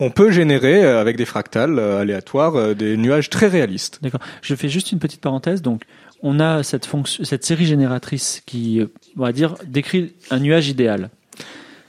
[0.00, 4.00] On peut générer euh, avec des fractales euh, aléatoires des nuages très réalistes.
[4.02, 4.20] D'accord.
[4.42, 5.62] Je fais juste une petite parenthèse.
[5.62, 5.82] Donc,
[6.22, 8.82] on a cette fonction, cette série génératrice qui,
[9.16, 11.10] on va dire, décrit un nuage idéal.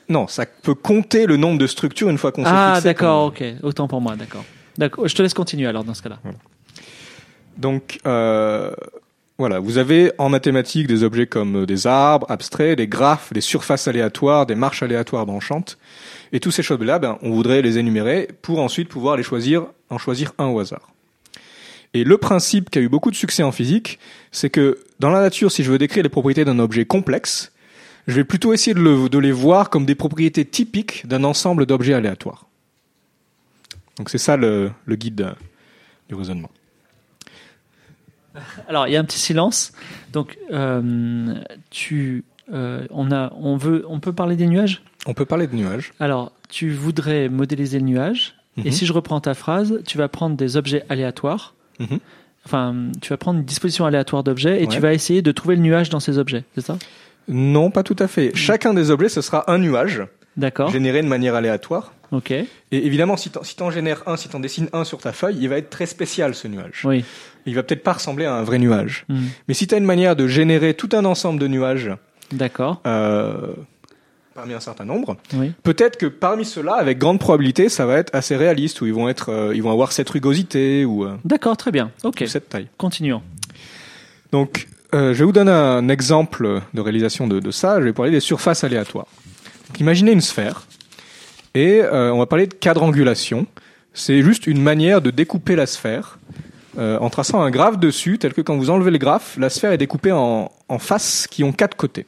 [0.10, 3.34] Non, ça peut compter le nombre de structures une fois qu'on s'est Ah, fixé d'accord.
[3.34, 3.64] comme- Ok.
[3.64, 4.16] Autant pour moi.
[4.16, 4.46] D'accord.
[4.78, 5.08] D'accord.
[5.08, 6.20] Je te laisse continuer alors dans ce cas-là.
[7.58, 8.72] Donc euh,
[9.38, 13.42] voilà, vous avez en mathématiques des objets comme euh, des arbres abstraits, des graphes, des
[13.42, 15.78] surfaces aléatoires, des marches aléatoires branchantes,
[16.32, 19.98] et tous ces choses-là, ben, on voudrait les énumérer pour ensuite pouvoir les choisir, en
[19.98, 20.90] choisir un au hasard.
[21.94, 23.98] Et le principe qui a eu beaucoup de succès en physique,
[24.32, 27.52] c'est que dans la nature, si je veux décrire les propriétés d'un objet complexe,
[28.08, 31.66] je vais plutôt essayer de, le- de les voir comme des propriétés typiques d'un ensemble
[31.66, 32.46] d'objets aléatoires.
[33.98, 35.32] Donc c'est ça le, le guide euh,
[36.10, 36.50] du raisonnement.
[38.70, 39.72] Alors, il y a un petit silence.
[40.14, 41.34] Donc, euh,
[41.72, 42.24] tu,
[42.54, 44.84] euh, on a, on veut, on peut parler des nuages?
[45.08, 45.94] On peut parler de nuages.
[46.00, 48.36] Alors, tu voudrais modéliser le nuage.
[48.58, 48.72] Et Mhm.
[48.72, 51.56] si je reprends ta phrase, tu vas prendre des objets aléatoires.
[51.80, 52.00] Mhm.
[52.46, 54.74] Enfin, tu vas prendre une disposition aléatoire d'objets et Ouais.
[54.74, 56.44] tu vas essayer de trouver le nuage dans ces objets.
[56.56, 56.78] C'est ça?
[57.28, 58.32] Non, pas tout à fait.
[58.36, 60.04] Chacun des objets, ce sera un nuage
[60.38, 60.70] D'accord.
[60.70, 61.94] généré de manière aléatoire.
[62.12, 62.32] Ok.
[62.32, 65.49] Et évidemment, si t'en si génères un, si t'en dessines un sur ta feuille, il
[65.49, 66.84] va être très spécial ce nuage.
[66.86, 67.04] Oui.
[67.45, 69.06] Il va peut-être pas ressembler à un vrai nuage.
[69.10, 69.26] Hmm.
[69.48, 71.91] Mais si t'as une manière de générer tout un ensemble de nuages
[72.32, 72.82] D'accord.
[72.88, 73.54] euh,
[74.34, 75.52] parmi un certain nombre, Oui.
[75.64, 79.10] peut-être que parmi ceux-là, avec grande probabilité, ça va être assez réaliste, où ils vont
[79.10, 81.58] être, euh, ils vont avoir cette rugosité ou, euh, D'accord.
[81.58, 81.91] Très bien.
[82.04, 82.22] Ok.
[82.24, 82.68] ou cette taille.
[82.78, 83.22] Continuons.
[84.32, 87.80] Donc, euh, je vais vous donner un exemple de réalisation de, ça.
[87.80, 89.07] Je vais parler des surfaces aléatoires.
[89.80, 90.65] Imaginez une sphère
[91.53, 93.47] et euh, on va parler de quadrangulation.
[93.93, 96.19] C'est juste une manière de découper la sphère
[96.77, 99.72] euh, en traçant un graphe dessus, tel que quand vous enlevez le graphe, la sphère
[99.72, 102.05] est découpée en, faces qui ont quatre côtés.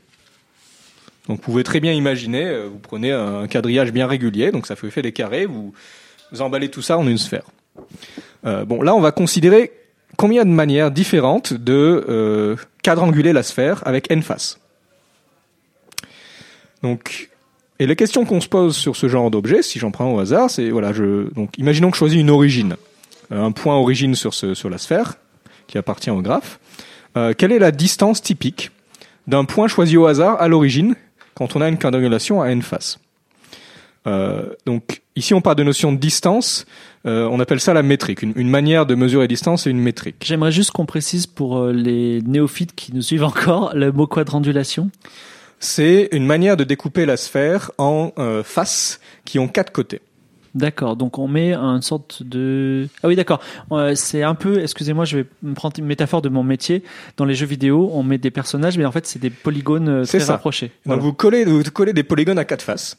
[1.28, 5.02] Donc, vous pouvez très bien imaginer, vous prenez un quadrillage bien régulier, donc ça fait
[5.02, 5.74] des carrés, vous,
[6.32, 7.46] vous emballez tout ça en une sphère.
[8.44, 9.72] Bon, là, on va considérer
[10.20, 14.60] combien de manières différentes de euh, quadranguler la sphère avec n faces.
[16.84, 17.30] Donc,
[17.80, 20.50] et la question qu'on se pose sur ce genre d'objet, si j'en prends au hasard,
[20.50, 22.76] c'est voilà, je donc imaginons que je choisis une origine,
[23.32, 25.14] euh, un point origine sur ce sur la sphère
[25.68, 26.60] qui appartient au graphe.
[27.16, 28.72] Euh, quelle est la distance typique
[29.26, 30.96] d'un point choisi au hasard à l'origine
[31.34, 33.00] quand on a une quadrangulation à n faces
[34.08, 36.66] euh, donc ici on parle de notion de distance,
[37.06, 38.22] euh, on appelle ça la métrique.
[38.22, 40.18] Une, une manière de mesurer distance c'est une métrique.
[40.26, 44.90] J'aimerais juste qu'on précise pour euh, les néophytes qui nous suivent encore le mot quadrangulation.
[45.60, 50.02] C'est une manière de découper la sphère en euh, faces qui ont quatre côtés.
[50.56, 52.88] D'accord, donc on met une sorte de...
[53.04, 53.40] Ah oui, d'accord.
[53.72, 56.84] Euh, c'est un peu, excusez-moi, je vais me prendre une métaphore de mon métier.
[57.18, 60.20] Dans les jeux vidéo, on met des personnages, mais en fait, c'est des polygones très
[60.20, 60.34] ça.
[60.34, 60.72] rapprochés.
[60.88, 62.98] Donc vous collez, vous collez des polygones à quatre faces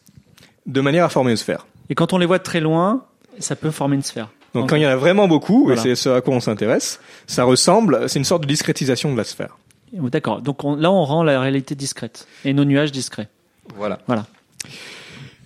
[0.66, 1.66] de manière à former une sphère.
[1.88, 3.04] Et quand on les voit de très loin,
[3.40, 4.28] ça peut former une sphère.
[4.54, 5.80] Donc quand il y en a vraiment beaucoup, Voilà.
[5.80, 9.16] et c'est ce à quoi on s'intéresse, ça ressemble, c'est une sorte de discrétisation de
[9.16, 9.56] la sphère.
[9.92, 13.28] D'accord, donc on- là, on rend la réalité discrète et nos nuages discrets.
[13.76, 13.98] Voilà.
[14.06, 14.26] Voilà.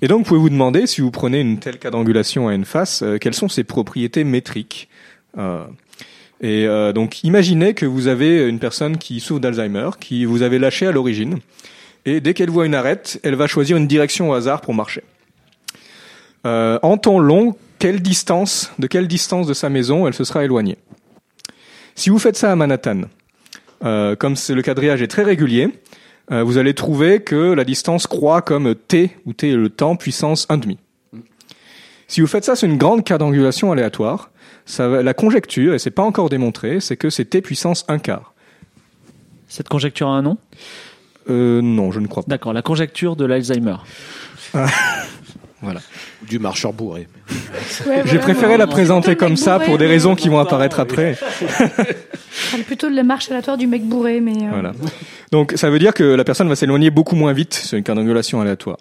[0.02, 3.02] Et donc, vous pouvez vous demander, si vous prenez une telle quadrangulation à une face,
[3.02, 4.88] euh, quelles sont ses propriétés métriques
[5.38, 5.64] Euh,
[6.40, 10.58] Et euh, donc, imaginez que vous avez une personne qui souffre d'Alzheimer, qui vous avez
[10.58, 11.38] lâché à l'origine,
[12.04, 15.02] et dès qu'elle voit une arête, elle va choisir une direction au hasard pour marcher.
[16.44, 20.78] En temps long, quelle distance, de quelle distance de sa maison elle se sera éloignée
[21.94, 23.02] Si vous faites ça à Manhattan,
[23.84, 25.68] euh, comme c'est le quadrillage est très régulier,
[26.32, 29.96] euh, vous allez trouver que la distance croît comme t, où t est le temps
[29.96, 30.78] puissance 1,5.
[32.06, 34.30] Si vous faites ça sur une grande quadrangulation aléatoire,
[34.66, 38.34] ça la conjecture, et c'est pas encore démontré, c'est que c'est t puissance 1 quart.
[39.48, 40.38] Cette conjecture a un nom?
[41.30, 42.28] Euh, non, je ne crois pas.
[42.28, 43.76] D'accord, la conjecture de l'Alzheimer.
[46.28, 47.08] Du marcheur bourré.
[48.04, 51.16] J'ai préféré la présenter comme ça pour des raisons qui vont apparaître après.
[51.40, 54.32] Je parle plutôt de la marche aléatoire du mec bourré, mais.
[54.42, 54.72] euh, Voilà.
[55.32, 58.40] Donc ça veut dire que la personne va s'éloigner beaucoup moins vite sur une quadrangulation
[58.40, 58.76] aléatoire.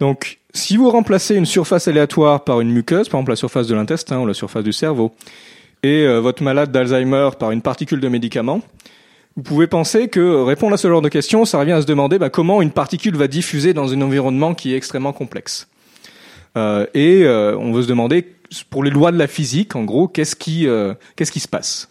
[0.00, 3.74] Donc si vous remplacez une surface aléatoire par une muqueuse, par exemple la surface de
[3.74, 5.12] l'intestin ou la surface du cerveau,
[5.82, 8.60] et euh, votre malade d'Alzheimer par une particule de médicament,
[9.38, 12.18] vous pouvez penser que répondre à ce genre de questions, ça revient à se demander
[12.18, 15.68] bah, comment une particule va diffuser dans un environnement qui est extrêmement complexe.
[16.56, 18.26] Euh, et euh, on veut se demander,
[18.68, 21.88] pour les lois de la physique, en gros, qu'est-ce qui, euh, se passe?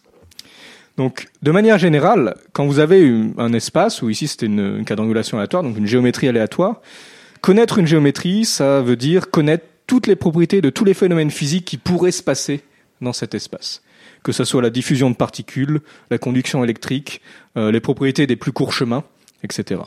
[0.98, 5.38] Donc, de manière générale, quand vous avez un espace, ou ici c'était une, une quadrangulation
[5.38, 6.82] aléatoire, donc une géométrie aléatoire,
[7.40, 11.64] connaître une géométrie, ça veut dire connaître toutes les propriétés de tous les phénomènes physiques
[11.64, 12.60] qui pourraient se passer
[13.00, 13.84] dans cet espace.
[14.28, 15.80] Que ce soit la diffusion de particules,
[16.12, 17.22] la conduction électrique,
[17.56, 19.06] euh, les propriétés des plus courts chemins,
[19.42, 19.80] etc.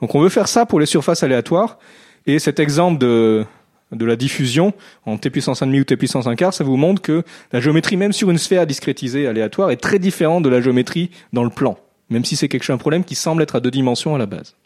[0.00, 1.78] Donc on veut faire ça pour les surfaces aléatoires.
[2.26, 3.44] Et cet exemple de,
[3.92, 7.00] de la diffusion en t puissance 1,5 ou t puissance 1 quart, ça vous montre
[7.00, 7.22] que
[7.52, 11.44] la géométrie, même sur une sphère discrétisée aléatoire, est très différente de la géométrie dans
[11.44, 11.78] le plan,
[12.10, 14.26] même si c'est quelque chose, un problème qui semble être à deux dimensions à la
[14.26, 14.56] base.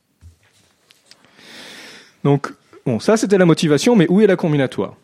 [2.24, 2.54] Donc,
[2.86, 4.96] bon, ça c'était la motivation, mais où est la combinatoire?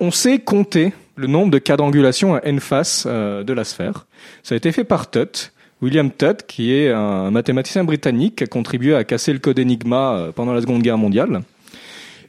[0.00, 4.06] On sait compter le nombre de quadrangulations à n faces euh, de la sphère.
[4.42, 5.52] Ça a été fait par Tutt,
[5.82, 10.14] William Tutt, qui est un mathématicien britannique qui a contribué à casser le code Enigma
[10.14, 11.42] euh, pendant la Seconde Guerre mondiale.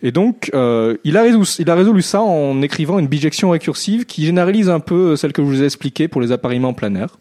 [0.03, 4.05] Et donc, euh, il, a résolu, il a résolu ça en écrivant une bijection récursive
[4.05, 7.17] qui généralise un peu celle que je vous ai expliquée pour les appareillements planaires.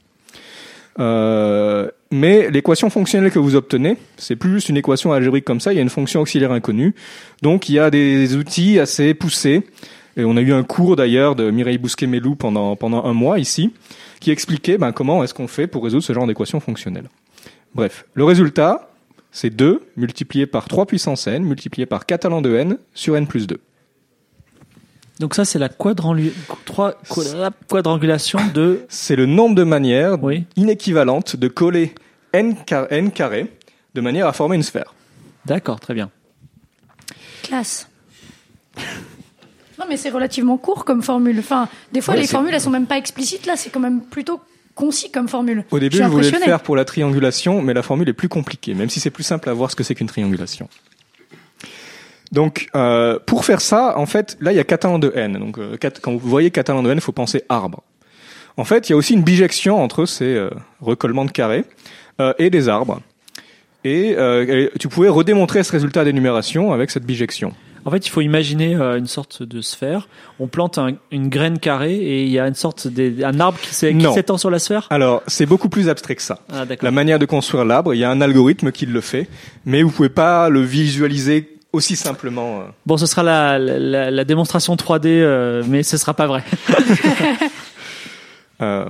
[1.01, 5.73] Euh, mais l'équation fonctionnelle que vous obtenez, c'est plus juste une équation algébrique comme ça,
[5.73, 6.95] il y a une fonction auxiliaire inconnue.
[7.43, 9.63] Donc, il y a des outils assez poussés.
[10.17, 13.73] Et on a eu un cours d'ailleurs de Mireille Bousquet-Melou pendant, pendant un mois ici,
[14.21, 17.09] qui expliquait ben, comment est-ce qu'on fait pour résoudre ce genre d'équation fonctionnelle.
[17.75, 18.89] Bref, le résultat,
[19.33, 23.27] c'est 2 multiplié par 3 puissance n multiplié par 4 ln de n sur n
[23.27, 23.59] plus 2.
[25.21, 28.81] Donc ça, c'est la quadrangulation de...
[28.89, 30.45] C'est le nombre de manières Oui.
[30.57, 31.95] inéquivalentes de coller
[32.33, 33.47] n, car- n carré
[33.95, 34.93] de manière à former une sphère.
[35.47, 36.11] D'accord, très bien.
[37.45, 37.89] Classe.
[39.79, 41.39] Non, mais c'est relativement court comme formule.
[41.39, 43.47] Enfin, des fois, Ouais, les formules, elles sont même pas explicites.
[43.47, 44.41] Là, c'est quand même plutôt
[44.75, 45.65] concis comme formule.
[45.71, 48.29] Au début, je je voulais le faire pour la triangulation, mais la formule est plus
[48.29, 50.69] compliquée, même si c'est plus simple à voir ce que c'est qu'une triangulation.
[52.33, 55.39] Donc, euh, pour faire ça, en fait, là, il y a 4 ln de n.
[55.39, 57.83] Donc, euh, quatre- quand vous voyez 4 ln de n, il faut penser arbre.
[58.57, 61.65] En fait, il y a aussi une bijection entre ces euh, recollements de carrés
[62.21, 63.01] euh, et des arbres.
[63.87, 67.53] Et et tu pouvais redémontrer ce résultat d'énumération avec cette bijection.
[67.87, 70.09] En fait, il faut imaginer euh, une sorte de sphère.
[70.41, 73.59] On plante un- une graine carrée et il y a une sorte de, un arbre
[73.61, 74.87] qui s'étend sur la sphère?
[74.91, 76.39] Alors, c'est beaucoup plus abstrait que ça.
[76.53, 76.65] Ah.
[76.81, 79.29] La manière de construire l'arbre, il y a un algorithme qui le fait,
[79.67, 82.61] mais vous pouvez pas le visualiser aussi simplement.
[82.61, 82.65] euh.
[82.87, 86.43] Bon, ce sera la, la, la- la démonstration 3D, euh, mais ce sera pas vrai.
[88.63, 88.85] Euh,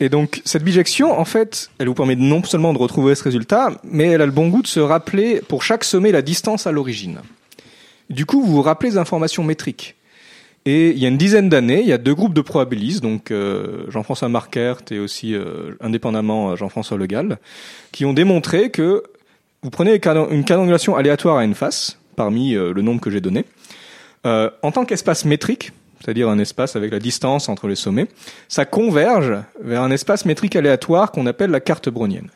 [0.00, 3.70] et donc cette bijection, en fait, elle vous permet non seulement de retrouver ce résultat,
[3.84, 6.72] mais elle a le bon goût de se rappeler pour chaque sommet la distance à
[6.72, 7.20] l'origine.
[8.10, 9.96] Du coup, vous vous rappelez les informations métriques.
[10.66, 13.30] Et il y a une dizaine d'années, il y a deux groupes de probabilistes, donc
[13.30, 17.38] euh, Jean-François Marquert et aussi euh, indépendamment euh, Jean-François Le Gall,
[17.92, 19.04] qui ont démontré que
[19.62, 20.00] vous prenez
[20.30, 23.44] une quadrangulation aléatoire à une face, parmi le nombre que j'ai donné,
[24.24, 28.06] en tant qu'espace métrique, c'est-à-dire un espace avec la distance entre les sommets,
[28.48, 32.30] ça converge vers un espace métrique aléatoire qu'on appelle la carte brownienne.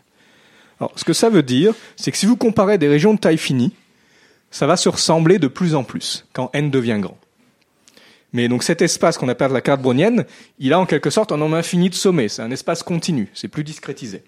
[0.81, 3.39] Alors, ce que ça veut dire, c'est que si vous comparez des régions de taille
[3.39, 3.73] finie,
[4.51, 7.19] ça va se ressembler de plus en plus quand n devient grand.
[8.33, 10.25] Mais donc cet espace qu'on appelle la carte brownienne,
[10.59, 12.29] il a en quelque sorte un nombre infini de sommets.
[12.29, 14.23] C'est un espace continu, c'est plus discrétisé.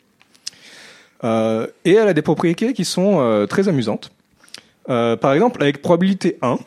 [1.25, 4.11] Euh, et elle a des propriétés qui sont euh, très amusantes.
[4.89, 6.59] Euh, par exemple, avec probabilité 1,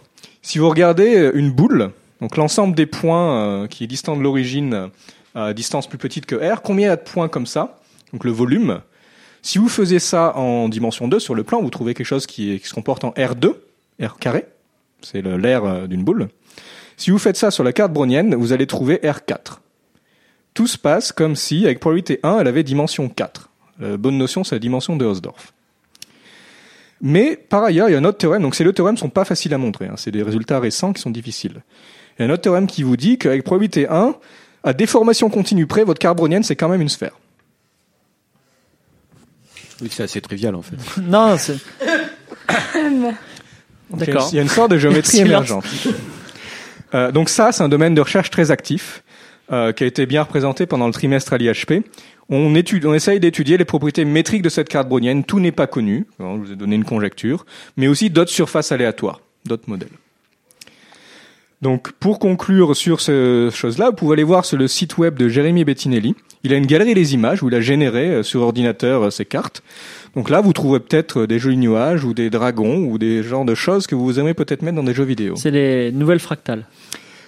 [0.41, 1.91] si vous regardez une boule,
[2.21, 4.89] donc l'ensemble des points qui est distant de l'origine
[5.33, 7.79] à distance plus petite que r, combien il y a de points comme ça?
[8.13, 8.79] Donc le volume.
[9.45, 12.59] Si vous faisiez ça en dimension 2 sur le plan, vous trouvez quelque chose qui,
[12.63, 13.53] se comporte en R2,
[14.01, 14.45] R carré,
[15.03, 16.29] c'est l'air euh, d'une boule.
[16.97, 19.59] Si vous faites ça sur la carte brownienne, vous allez trouver R4.
[20.55, 23.51] Tout se passe comme si, avec probabilité 1, elle avait dimension 4.
[23.81, 25.53] La bonne notion, c'est la dimension de Hausdorff.
[26.99, 28.41] Mais par ailleurs, il y a un autre théorème.
[28.41, 29.85] Donc ces deux théorèmes sont pas faciles à montrer.
[29.85, 29.93] hein.
[29.95, 31.61] C'est des résultats récents qui sont difficiles.
[32.17, 34.15] Il y a un autre théorème qui vous dit qu'avec probabilité 1,
[34.63, 37.19] à déformation continue près, votre carte brownienne, c'est quand même une sphère.
[39.81, 40.77] Oui, c'est assez trivial en fait.
[41.01, 41.57] non, c'est...
[43.91, 44.29] D'accord.
[44.31, 45.65] Il y a une sorte de géométrie émergente.
[46.93, 49.03] Euh, donc ça, c'est un domaine de recherche très actif
[49.51, 51.83] euh, qui a été bien représenté pendant le trimestre à l'IHP.
[52.29, 55.23] On, étudie, on essaye d'étudier les propriétés métriques de cette carte brownienne.
[55.23, 56.07] Tout n'est pas connu.
[56.19, 57.45] Alors, je vous ai donné une conjecture,
[57.77, 59.89] mais aussi d'autres surfaces aléatoires, d'autres modèles.
[61.61, 65.29] Donc, pour conclure sur ce chose-là, vous pouvez aller voir sur le site web de
[65.29, 66.15] Jérémy Bettinelli.
[66.45, 69.25] Il a une galerie des images où il a généré euh, sur ordinateur euh, ces
[69.25, 69.63] cartes.
[70.15, 73.45] Donc là, vous trouverez peut-être euh, des jolis nuages ou des dragons ou des genres
[73.45, 75.35] de choses que vous aimeriez peut-être mettre dans des jeux vidéo.
[75.35, 76.67] c'est les nouvelles fractales.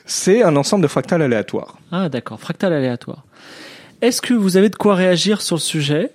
[0.06, 1.80] C'est un ensemble de fractales aléatoires.
[1.92, 2.40] Ah, d'accord.
[2.40, 3.26] Fractal aléatoire.
[4.04, 6.12] Est-ce que vous avez de quoi réagir sur le sujet?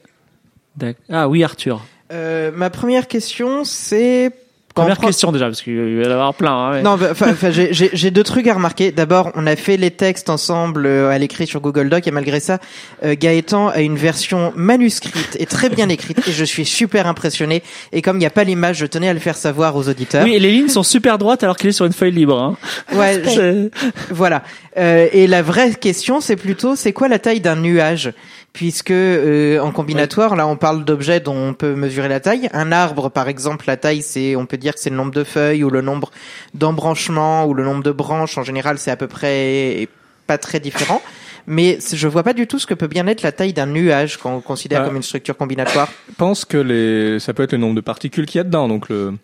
[1.11, 1.85] Ah oui, Arthur.
[2.13, 4.31] Euh, ma première question, c'est
[4.75, 6.53] Première prend- question déjà, parce qu'il va y en avoir plein.
[6.53, 7.13] hein, mais- Non, bah,
[7.51, 8.91] j'ai- deux trucs à remarquer.
[8.93, 12.41] D'abord, on a fait les textes ensemble euh, à l'écrit sur Google Doc et malgré
[12.41, 12.59] ça,
[13.05, 17.63] euh, Gaëtan a une version manuscrite et très bien écrite et je suis super impressionné.
[17.93, 20.25] Et comme il n'y a pas l'image, je tenais à le faire savoir aux auditeurs.
[20.25, 22.39] Oui, et les lignes sont super droites alors qu'il est sur une feuille libre.
[22.41, 22.57] Hein.
[22.95, 23.69] Ouais, je-
[24.11, 24.43] voilà.
[24.79, 28.13] Euh, et la vraie question, c'est plutôt, c'est quoi la taille d'un nuage?
[28.53, 32.51] Puisque euh, en combinatoire, là, on parle d'objets dont on peut mesurer la taille.
[32.53, 35.25] Un arbre, par exemple, la taille, c'est, on peut dire que c'est le nombre de
[35.25, 36.11] feuilles ou le nombre
[36.55, 38.37] d'embranchements ou le nombre de branches.
[38.39, 39.89] En général, c'est à peu près
[40.27, 41.01] pas très différent.
[41.47, 44.17] Mais je vois pas du tout ce que peut bien être la taille d'un nuage
[44.17, 44.85] qu'on considère Ah.
[44.87, 45.89] comme une structure combinatoire.
[46.09, 48.69] Je pense que les, ça peut être le nombre de particules qu'il y a dedans.
[48.69, 49.15] Donc le,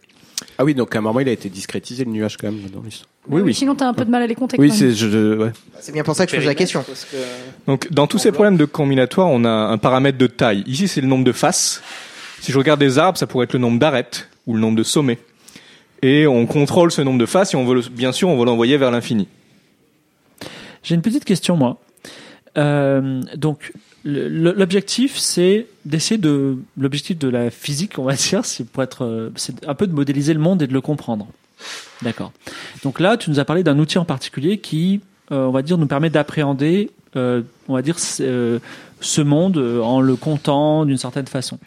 [0.58, 2.80] Ah oui, donc à un moment il a été discrétisé le nuage quand même dans
[2.82, 3.08] l'histoire.
[3.28, 3.54] oui, oui.
[3.54, 4.56] Sinon, t'as un peu de mal à les compter.
[4.58, 5.50] Oui, c'est je, je- ouais.
[5.80, 6.84] C'est bien pour ça que je pose la question.
[7.66, 10.62] Donc, dans tous ces problèmes de combinatoire, on a un paramètre de taille.
[10.66, 11.82] Ici, c'est le nombre de faces.
[12.40, 14.82] Si je regarde des arbres, ça pourrait être le nombre d'arêtes ou le nombre de
[14.84, 15.18] sommets.
[16.02, 18.44] Et on contrôle ce nombre de faces et on veut, le- bien sûr, on veut
[18.46, 19.26] l'envoyer vers l'infini.
[20.84, 21.78] J'ai une petite question, moi.
[22.56, 23.72] Euh, donc,
[24.04, 26.56] l'objectif, c'est d'essayer de.
[26.78, 29.04] L'objectif de la physique, on va dire, c'est pour être.
[29.04, 31.26] euh, C'est un peu de modéliser le monde et de le comprendre.
[32.02, 32.32] D'accord.
[32.84, 35.00] Donc là, tu nous as parlé d'un outil en particulier qui,
[35.32, 40.14] euh, on va dire, nous permet d'appréhender, euh, on va dire, ce monde en le
[40.16, 41.58] comptant d'une certaine façon.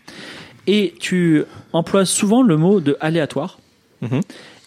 [0.67, 1.43] Et tu
[1.73, 3.59] emploies souvent le mot de aléatoire.
[4.01, 4.21] Mhm.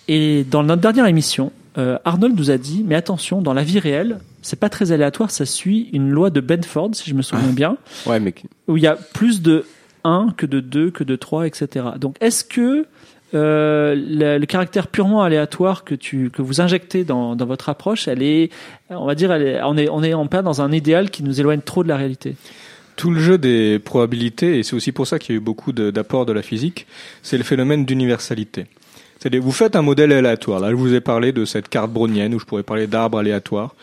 [0.09, 3.79] Et dans notre dernière émission, euh, Arnold nous a dit, mais attention, dans la vie
[3.79, 7.49] réelle, c'est pas très aléatoire, ça suit une loi de Benford, si je me souviens
[7.49, 7.77] bien,
[8.07, 8.35] ouais, mais
[8.69, 9.65] où il y a plus de
[10.05, 11.87] 1 que de 2, que de 3, etc.
[11.99, 12.87] Donc est-ce que
[13.35, 18.07] euh, le, le caractère purement aléatoire que, tu, que vous injectez dans, dans votre approche,
[18.07, 18.51] elle est,
[18.91, 21.25] on va dire, elle est, on, est, on est en plein dans un idéal qui
[21.25, 22.37] nous éloigne trop de la réalité?
[22.97, 25.73] Tout le jeu des probabilités, et c'est aussi pour ça qu'il y a eu beaucoup
[25.73, 26.87] de- d'apports de, la physique,
[27.23, 28.67] c'est le phénomène d'universalité.
[29.25, 30.61] C'est-à-dire, vous faites un modèle aléatoire.
[30.61, 33.75] Là, je vous ai parlé de cette carte brownienne, où je pourrais parler d'arbres aléatoires.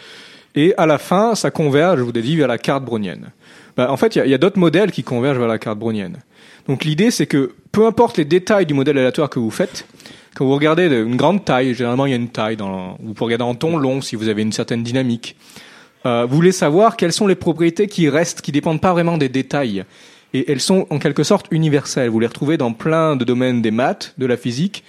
[0.53, 3.31] Et à la fin, ça converge, je vous ai dit, vers la carte brownienne.
[3.76, 6.18] Bah, en fait, il y a, a d'autres modèles qui convergent vers la carte brownienne.
[6.68, 9.88] Donc l'idée, c'est que peu importe les détails du modèle aléatoire que vous faites,
[10.35, 13.15] quand vous regardez de- une grande taille, généralement il y a une taille, dans, vous
[13.15, 15.35] pouvez regarder en ton long si vous avez une certaine dynamique.
[16.05, 19.30] Euh, vous voulez savoir quelles sont les propriétés qui restent, qui dépendent pas vraiment des
[19.30, 19.85] détails.
[20.35, 22.09] Et elles sont en quelque sorte universelles.
[22.09, 24.84] Vous les retrouvez dans plein de domaines des maths, de la physique.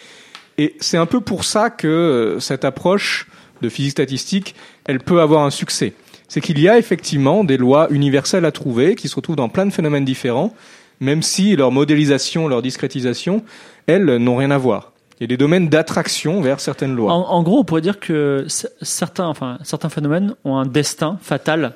[0.63, 3.27] Et c'est un peu pour ça que euh, cette approche
[3.63, 5.93] de physique statistique, elle peut avoir un succès.
[6.29, 9.67] C'est qu'il y a effectivement des lois universelles à trouver qui se retrouvent dans plein
[9.67, 10.55] de phénomènes différents,
[11.01, 13.43] même si leur modélisation, leur discrétisation,
[13.87, 14.93] elles n'ont rien à voir.
[15.19, 17.13] Il y a des domaines d'attraction vers certaines lois.
[17.13, 18.47] En, en gros, on pourrait dire que
[18.83, 21.75] certains, enfin, certains phénomènes ont un destin fatal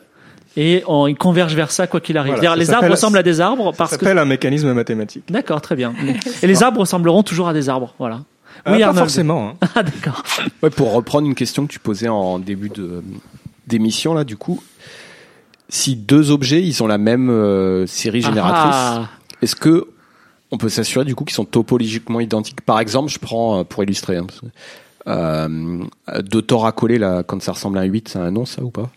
[0.57, 2.35] et on- ils convergent vers ça quoi qu'il arrive.
[2.35, 3.99] Voilà, ça les arbres ressemblent à des arbres Ça parce que.
[4.05, 5.25] s'appelle un mécanisme mathématique.
[5.29, 5.93] D'accord, très bien.
[6.43, 8.21] Et les arbres ressembleront toujours à des arbres, voilà.
[8.67, 8.99] Euh, pas Arnold.
[8.99, 9.49] forcément.
[9.63, 9.69] hein.
[9.75, 10.23] Ah d'accord.
[10.63, 13.03] Ouais, pour reprendre une question que tu posais en début de
[13.67, 14.63] d'émission là, du coup,
[15.69, 19.09] si deux objets ils ont la même euh, série génératrice, Ah,
[19.43, 19.89] est-ce que
[20.53, 22.61] on peut s'assurer du coup qu'ils sont topologiquement identiques?
[22.61, 24.27] Par exemple, je prends euh, pour illustrer, hein,
[25.09, 25.83] euh,
[26.23, 28.63] deux torts à coller là, quand ça ressemble à un 8, c'est un nom ça
[28.63, 28.91] ou pas?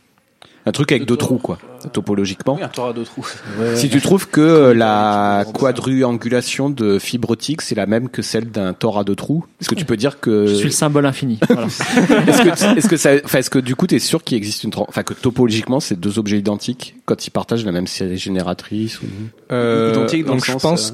[0.70, 1.58] Un truc avec deux trous quoi,
[1.94, 2.54] topologiquement.
[2.54, 3.26] Oui, un tour à deux trous.
[3.74, 8.52] Si tu trouves que euh, la quadriangulation de fibre optique c'est la même que celle
[8.52, 11.08] d'un tor à deux trous, est-ce que tu peux dire que je suis le symbole
[11.08, 11.40] infini.
[11.50, 11.66] Voilà.
[11.66, 14.72] est-ce que, est-ce que ça, enfin, est-ce que du coup, t'es sûr qu'il existe une,
[14.76, 19.06] enfin, que topologiquement, c'est deux objets identiques quand ils partagent la même série génératrice ou...
[19.52, 20.94] Euh, Identique dans donc le je sens, pense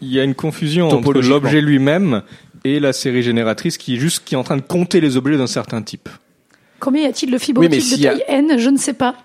[0.00, 2.22] qu'il y a une confusion entre l'objet lui-même
[2.62, 5.36] et la série génératrice qui est juste qui est en train de compter les objets
[5.36, 6.08] d'un certain type.
[6.80, 9.16] Combien y a-t-il de fibres Oui, optiques de a- taille N Je ne sais pas.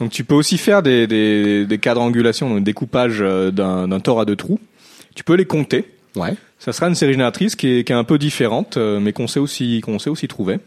[0.00, 4.24] Donc tu peux aussi faire des, des, des quadrangulations, donc découpage euh, d'un tore à
[4.24, 4.58] deux trous.
[5.14, 5.84] Tu peux les compter.
[6.16, 6.34] Ouais.
[6.58, 9.28] Ça sera une série génératrice qui est, qui est un peu différente, euh, mais qu'on
[9.28, 10.58] sait aussi qu'on sait aussi trouver.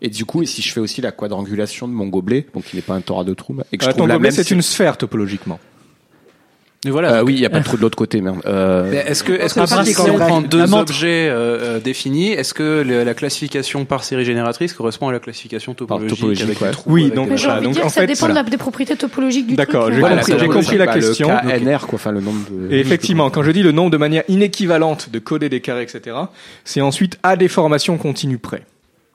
[0.00, 2.76] Et du coup, et si je fais aussi la quadrangulation de mon gobelet, donc il
[2.76, 4.30] n'est pas un tor à deux trous, et que je Euh, trouve ton la gobelet,
[4.30, 5.60] même, c'est une sphère topologiquement.
[6.84, 7.18] Mais voilà.
[7.18, 8.40] Euh, oui, il y a pas de trou de l'autre côté, merde.
[8.44, 10.78] Euh, Mais Est-ce que, est-ce que si pratique, on prend deux montre.
[10.90, 15.74] objets euh, définis, est-ce que le- la classification par série génératrice correspond à la classification
[15.74, 16.66] topologique, topologique, avec ouais.
[16.68, 18.42] le trou Oui, avec donc voilà, donc dire en que ça fait, dépend de voilà.
[18.42, 19.66] la- des propriétés topologiques du truc.
[19.68, 21.28] D'accord, j'ai voilà, compris- compris la question.
[21.44, 22.74] Le KNR, quoi, enfin, le nombre de...
[22.74, 26.16] Et effectivement, quand je dis le nombre de manières inéquivalentes de coder des carrés, etc.,
[26.64, 28.62] c'est ensuite à des formations continues près.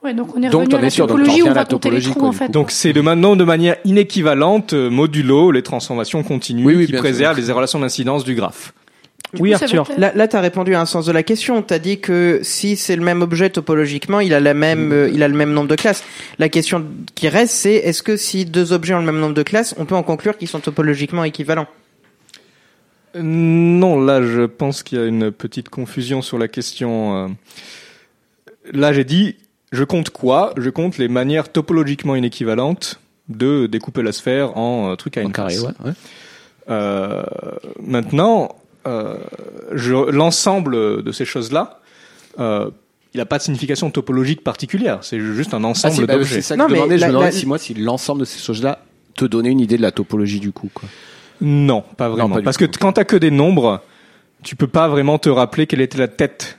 [0.04, 1.66] Ouais, donc on est Donc, revenu à la es sûr, donc topologie on va les
[1.66, 2.50] topologie, trous quoi, en fait.
[2.50, 6.92] Donc c'est de maintenant de manière inéquivalente, euh, modulo les transformations continues Oui, oui, qui
[6.92, 7.46] préservent sûr.
[7.46, 8.72] les relations d'incidence du graphe.
[9.38, 9.90] Oui, coup, Arthur.
[9.98, 11.60] Là, là, t'as répondu à un sens de la question.
[11.62, 15.22] T'as dit que si c'est le même objet topologiquement, il a la même, euh, il
[15.22, 16.02] a le même nombre de classes.
[16.38, 19.42] La question qui reste, c'est est-ce que si deux objets ont le même nombre de
[19.42, 21.66] classes, on peut en conclure qu'ils sont topologiquement équivalents?
[23.14, 27.26] Non, là, je pense qu'il y a une petite confusion sur la question.
[27.26, 27.28] euh.
[28.72, 29.36] Là, j'ai dit,
[29.72, 30.52] je compte quoi?
[30.56, 35.28] Je compte les manières topologiquement inéquivalentes de découper la sphère en euh, truc à une
[35.28, 35.66] En carré, ouais.
[35.84, 35.92] ouais.
[36.70, 37.22] Euh,
[37.82, 38.54] maintenant,
[38.86, 39.16] euh,
[39.72, 41.80] je- l'ensemble de ces choses-là,
[42.38, 42.70] euh,
[43.14, 44.98] il n'a pas de signification topologique particulière.
[45.02, 46.36] C'est juste un Ah, ensemble si, bah, d'objets.
[46.36, 46.96] c'est ça que Non, je mais demandais.
[46.96, 48.80] Je la- me demandais la- si moi, si l'ensemble de ces choses-là
[49.14, 50.70] te donnait une idée de la topologie du coup.
[50.72, 50.88] Quoi.
[51.40, 52.36] Non, pas vraiment.
[52.36, 53.80] pas Parce que quand t'as que des nombres,
[54.42, 56.57] tu peux pas vraiment te rappeler quelle était la tête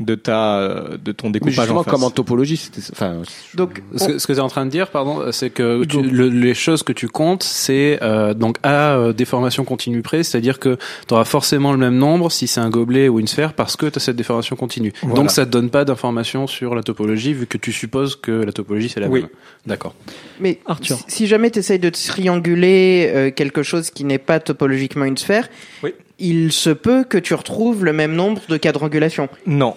[0.00, 1.90] de ta euh, de ton Mais découpage justement, en face.
[1.92, 2.80] comme en topologie, c'était.
[2.92, 3.22] Enfin,
[3.54, 6.02] Donc, Ce que, ce que tu es en train de dire, pardon, c'est que tu-
[6.02, 10.58] le- les choses que tu comptes, c'est euh, donc à euh, déformation continue près, c'est-à-dire
[10.58, 13.76] que tu auras forcément le même nombre si c'est un gobelet ou une sphère parce
[13.76, 14.92] que tu as cette déformation continue.
[15.02, 15.14] Voilà.
[15.14, 18.52] Donc ça te donne pas d'informations sur la topologie vu que tu supposes que la
[18.52, 19.20] topologie c'est la Oui.
[19.20, 19.28] même.
[19.66, 19.94] D'accord.
[20.40, 20.96] Mais Arthur.
[20.96, 25.16] si- si jamais tu essayes de trianguler euh, quelque chose qui n'est pas topologiquement une
[25.16, 25.48] sphère,
[25.82, 25.94] Oui.
[26.18, 29.28] Il se peut que tu retrouves le même nombre de quadrangulations.
[29.46, 29.74] Non.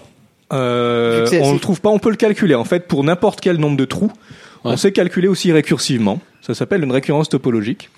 [0.54, 2.56] Euh, on le trouve pas, on peut le calculer.
[2.56, 4.12] En fait, pour n'importe quel nombre de trous,
[4.64, 6.20] on sait calculer aussi récursivement.
[6.42, 7.90] Ça s'appelle une récurrence topologique.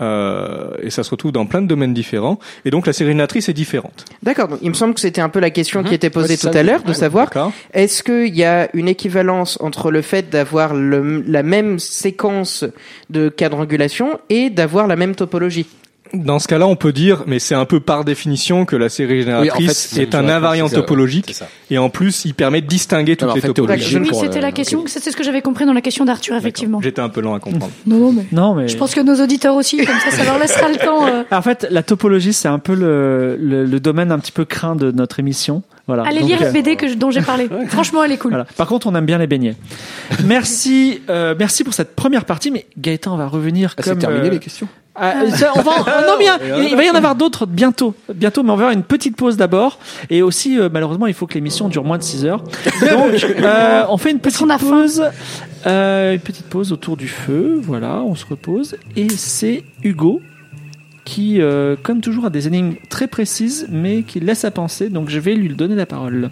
[0.00, 2.38] Euh, et ça se retrouve dans plein de domaines différents.
[2.64, 4.04] Et donc la série génératrice est différente.
[4.22, 6.36] D'accord, donc il me semble que c'était un peu la question qui était posée Ouais,
[6.36, 7.30] tout ça, à l'heure, de ouais, savoir
[7.72, 12.64] est-ce qu'il y a une équivalence entre le fait d'avoir la même séquence
[13.08, 15.66] de quadrangulation et d'avoir la même topologie?
[16.14, 19.22] Dans ce cas-là, on peut dire, mais c'est un peu par définition que la série
[19.22, 21.34] génératrice est un invariant topologique.
[21.34, 21.48] ça.
[21.70, 23.96] Et en plus, il permet de distinguer toutes en les fait, t'es topologies.
[23.98, 26.80] Oui, c'était la question, c'était ce que j'avais compris dans la question d'Arthur, effectivement.
[26.80, 27.72] J'étais un peu lent à comprendre.
[27.86, 28.26] Non, non, mais.
[28.32, 28.68] Non, mais.
[28.68, 31.06] Je pense que nos auditeurs aussi, comme ça, ça leur laissera le temps.
[31.06, 31.22] euh.
[31.30, 34.76] En fait, la topologie, c'est un peu le, le, le domaine un petit peu craint
[34.76, 35.62] de notre émission.
[35.86, 36.02] Voilà.
[36.04, 37.48] Allez Donc, lire euh, la BD que je- dont j'ai parlé.
[37.68, 38.30] Franchement, elle est cool.
[38.32, 38.46] Voilà.
[38.56, 39.54] Par contre, on aime bien les beignets.
[40.24, 42.50] merci, euh, merci pour cette première partie.
[42.50, 43.94] Mais Gaëtan, on va revenir Ah, comme.
[43.94, 44.68] c'est terminé euh, les questions?
[44.98, 47.94] Ah, ça, on va, en- non bien, il, il va y en avoir d'autres bientôt,
[48.14, 49.78] bientôt, mais on va faire une petite pause d'abord.
[50.10, 52.42] Et aussi, euh, malheureusement, il faut que l'émission dure moins de 6 heures.
[52.80, 55.04] Donc, euh, on fait une petite a pause,
[55.66, 57.60] euh, une petite pause autour du feu.
[57.62, 58.76] Voilà, on se repose.
[58.96, 60.20] Et c'est Hugo
[61.04, 64.88] qui, euh, comme toujours, a des énigmes très précises, mais qui laisse à penser.
[64.88, 66.30] Donc, je vais lui donner la parole.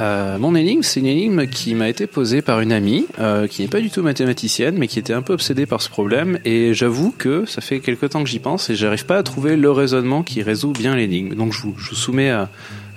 [0.00, 3.62] Euh, mon énigme, c'est une énigme qui m'a été posée par une amie euh, qui
[3.62, 6.38] n'est pas du tout mathématicienne, mais qui était un peu obsédée par ce problème.
[6.44, 9.56] Et j'avoue que ça fait quelque temps que j'y pense et j'arrive pas à trouver
[9.56, 11.34] le raisonnement qui résout bien l'énigme.
[11.34, 12.48] Donc je vous, soumets à,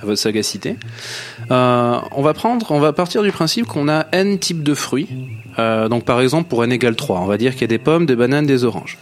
[0.04, 0.76] votre sagacité.
[1.50, 5.08] Euh, on va prendre, on va partir du principe qu'on a n types de fruits.
[5.58, 8.06] Donc par exemple pour n égale 3, on va dire qu'il y a des pommes,
[8.06, 9.00] des bananes, des oranges.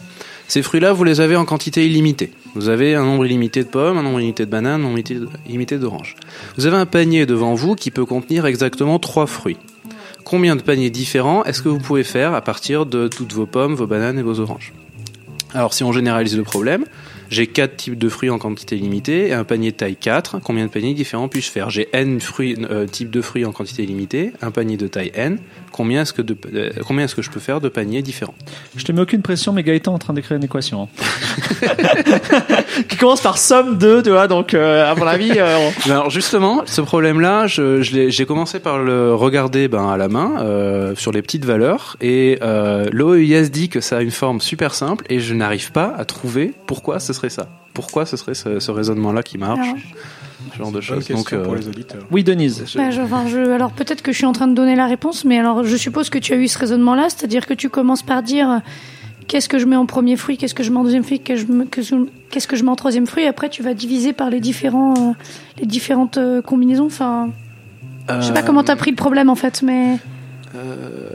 [0.48, 2.32] Ces fruits-là, vous les avez en quantité illimitée.
[2.56, 4.98] Vous avez un nombre illimité de pommes, un nombre illimité de bananes, un nombre
[5.46, 6.16] illimité- d'oranges.
[6.56, 9.58] Vous avez un panier devant vous qui peut contenir exactement trois fruits.
[10.24, 13.74] Combien de paniers différents est-ce que vous pouvez faire à partir de toutes vos pommes,
[13.74, 14.72] vos bananes et vos oranges?
[15.52, 16.86] Alors si on généralise le problème,
[17.28, 20.38] j'ai quatre types de fruits en quantité limitée et un panier de taille 4.
[20.42, 21.68] Combien de paniers différents puis-je faire?
[21.68, 25.38] J'ai n euh, types de fruits en quantité limitée, un panier de taille n.
[25.76, 28.34] Combien est-ce que, de- euh, combien est-ce que je peux faire de paniers différents
[28.76, 30.84] Je te mets aucune pression, mais Gaëtan est en train d'écrire une équation.
[30.84, 31.66] hein.
[32.88, 35.32] qui commence par somme 2, tu vois, donc euh, à mon avis...
[35.36, 39.88] euh, on- Alors justement, ce problème-là, je, je l'ai- j'ai commencé par le regarder ben,
[39.88, 44.00] à la main euh, sur les petites valeurs et euh, l'OEIS dit que ça a
[44.02, 47.48] une forme super simple et je n'arrive pas à trouver pourquoi ce serait ça.
[47.74, 49.76] Pourquoi ce serait ce, ce raisonnement-là qui marche, Alors,
[50.52, 51.08] ce genre de choses.
[51.08, 52.02] Donc, euh, pour les auditeurs.
[52.10, 52.64] Oui, Denise.
[52.76, 55.24] bah, je- enfin, je- alors peut-être que je suis en train de donner la réponse,
[55.24, 58.22] mais alors je suppose que tu as eu ce raisonnement-là, c'est-à-dire que tu commences par
[58.22, 58.58] dire euh,
[59.28, 61.44] qu'est-ce que je mets en premier fruit, qu'est-ce que je mets en deuxième fruit, qu'est-ce
[62.46, 65.12] que je mets- en troisième fruit, et après tu vas diviser par les différents, euh,
[65.60, 66.86] les différentes euh, combinaisons.
[66.86, 67.30] Enfin,
[68.08, 69.96] je sais pas comment t'as pris le problème en fait, mais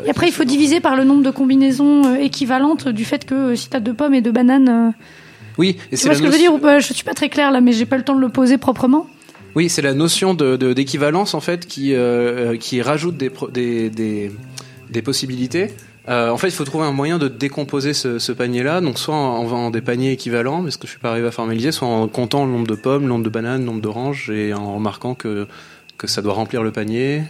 [0.06, 3.70] et après il faut diviser par le nombre de combinaisons équivalentes du fait que si
[3.70, 4.94] t'as deux pommes et deux bananes,
[5.58, 7.50] oui, et tu c'est vois ce que je veux dire Je suis pas très claire
[7.52, 9.08] là, mais j'ai pas le temps de le poser proprement.
[9.56, 13.90] Oui, c'est la notion de de- d'équivalence en fait qui euh, qui rajoute des des
[13.90, 14.32] des,
[14.90, 15.68] des possibilités.
[16.10, 18.82] Euh, en fait, il faut trouver un moyen de décomposer ce, ce panier-là.
[18.82, 21.32] Donc, soit en en vendant des paniers équivalents, parce que je suis pas arrivé à
[21.32, 24.32] formaliser, soit en comptant le nombre de pommes, le nombre de bananes, le nombre d'oranges,
[24.32, 25.48] et en remarquant que
[26.00, 27.22] que ça doit remplir le panier.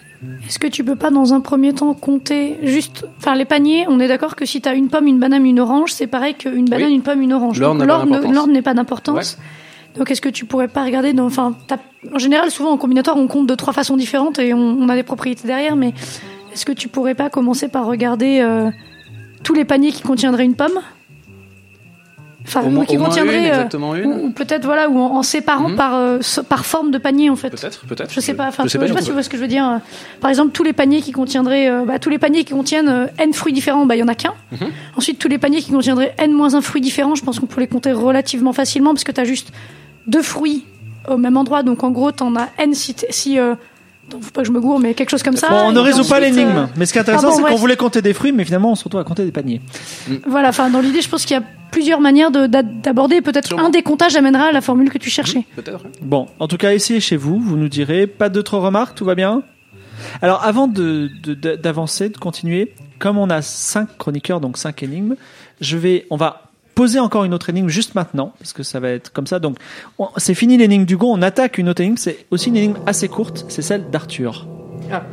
[0.47, 3.99] Est-ce que tu peux pas dans un premier temps compter juste, enfin les paniers, on
[3.99, 6.87] est d'accord que si t'as une pomme, une banane, une orange, c'est pareil qu'une banane,
[6.87, 6.93] Oui.
[6.95, 7.59] une pomme, une orange.
[7.59, 7.83] L'ordre
[8.53, 9.37] n'a pas d'importance.
[9.97, 11.55] Donc est-ce que tu pourrais pas regarder dans, enfin,
[12.13, 14.95] en général souvent en combinatoire on compte de trois façons différentes et on, on a
[14.95, 15.93] des propriétés derrière, mais
[16.53, 18.69] est-ce que tu pourrais pas commencer par regarder euh,
[19.43, 20.79] tous les paniers qui contiendraient une pomme?
[22.43, 25.75] Enfin, Au qui contiendrait, euh, ou, ou peut-être voilà, ou en, en séparant Mhm.
[25.75, 26.19] par euh,
[26.49, 27.51] par forme de panier en fait.
[27.51, 28.11] Peut-être, peut-être.
[28.11, 29.79] Je sais pas, enfin, je sais pas si vous voyez ce que je veux dire.
[30.21, 33.05] Par exemple, tous les paniers qui contiendraient, euh, bah, tous les paniers qui contiennent euh,
[33.19, 34.33] n fruits différents, bah, il y en a qu'un.
[34.53, 34.69] Mhm.
[34.97, 37.61] Ensuite, tous les paniers qui contiendraient n moins un fruit différent, je pense qu'on peut
[37.61, 39.51] les compter relativement facilement parce que tu as juste
[40.07, 40.65] deux fruits
[41.07, 41.63] au même endroit.
[41.63, 43.53] Donc, en gros, t'en as n si, si euh,
[44.07, 45.49] attends, faut pas que je me gourre, mais quelque chose comme ça.
[45.49, 46.49] Bon, on ne résout pas l'énigme.
[46.57, 48.45] euh, Mais ce qui est intéressant, ah bon, c'est qu'on voulait compter des fruits, mais
[48.45, 49.61] finalement, on se retrouve à compter des paniers.
[50.27, 53.21] Voilà, enfin, dans l'idée, je pense qu'il y a plusieurs manières de- d'a- d'aborder.
[53.21, 55.45] Peut-être un des comptages amènera à la formule que tu cherchais.
[55.55, 55.85] Peut-être.
[55.85, 55.89] hein.
[56.01, 58.07] Bon, en tout cas, essayez chez vous, vous nous direz.
[58.07, 59.43] Pas d'autres remarques, tout va bien?
[60.21, 64.83] Alors, avant de- de- de- d'avancer, de, continuer, comme on a cinq chroniqueurs, donc cinq
[64.83, 65.15] énigmes,
[65.61, 68.89] je vais, on va poser encore une autre énigme juste maintenant, parce que ça va
[68.89, 69.39] être comme ça.
[69.39, 69.57] Donc,
[69.99, 71.97] on- c'est fini l'énigme du go, on attaque une autre énigme.
[71.97, 74.47] C'est aussi une énigme assez courte, c'est celle d'Arthur.
[74.91, 75.03] Ah.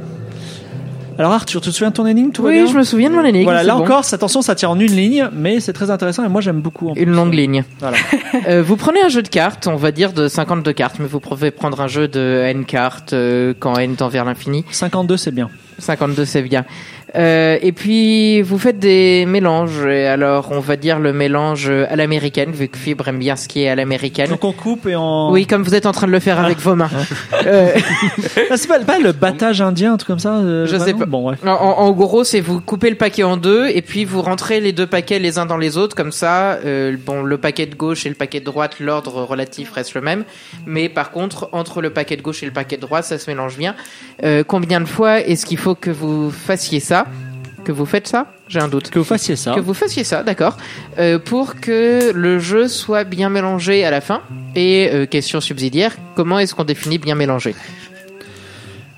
[1.18, 3.42] Alors, Arthur, tu te souviens de ton énigme Oui, je me souviens de mon énigme.
[3.42, 3.82] Voilà, là bon.
[3.82, 6.90] encore, attention, ça tient en une ligne, mais c'est très intéressant et moi j'aime beaucoup.
[6.90, 7.12] en Une plus.
[7.12, 7.64] longue ligne.
[7.80, 7.96] Voilà.
[8.46, 11.18] Euh, vous prenez un jeu de cartes, on va dire de 52 cartes, mais vous
[11.18, 14.64] pouvez prendre un jeu de n cartes euh, quand n tend vers l'infini.
[14.70, 15.50] 52, c'est bien.
[15.78, 16.64] 52, c'est bien.
[17.16, 19.84] Euh, et puis, vous faites des mélanges.
[19.86, 23.48] Et alors, on va dire le mélange à l'américaine, vu que Fibre aime bien ce
[23.48, 24.28] qui est à l'américaine.
[24.30, 25.30] Donc on coupe et on.
[25.30, 26.90] Oui, comme vous êtes en train de le faire avec vos mains.
[27.46, 27.70] Euh,
[28.50, 31.06] Ah, c'est pas, pas le battage indien, un truc comme ça euh, Je sais pas.
[31.06, 34.22] Bon, en, en- en gros, c'est vous coupez le paquet en deux et puis vous
[34.22, 35.96] rentrez les deux paquets les uns dans les autres.
[35.96, 39.72] Comme ça, euh, bon, le paquet de gauche et le paquet de droite, l'ordre relatif
[39.72, 40.24] reste le même.
[40.66, 43.30] Mais par contre, entre le paquet de gauche et le paquet de droite, ça se
[43.30, 43.74] mélange bien.
[44.24, 47.06] Euh, combien de fois est-ce qu'il faut que vous fassiez ça?
[47.68, 48.88] Que vous faites ça J'ai un doute.
[48.88, 49.54] Que vous fassiez ça.
[49.54, 50.56] Que vous fassiez ça, d'accord.
[50.98, 54.22] Euh, pour que le jeu soit bien mélangé à la fin.
[54.54, 57.54] Et euh, question subsidiaire, comment est-ce qu'on définit bien mélangé?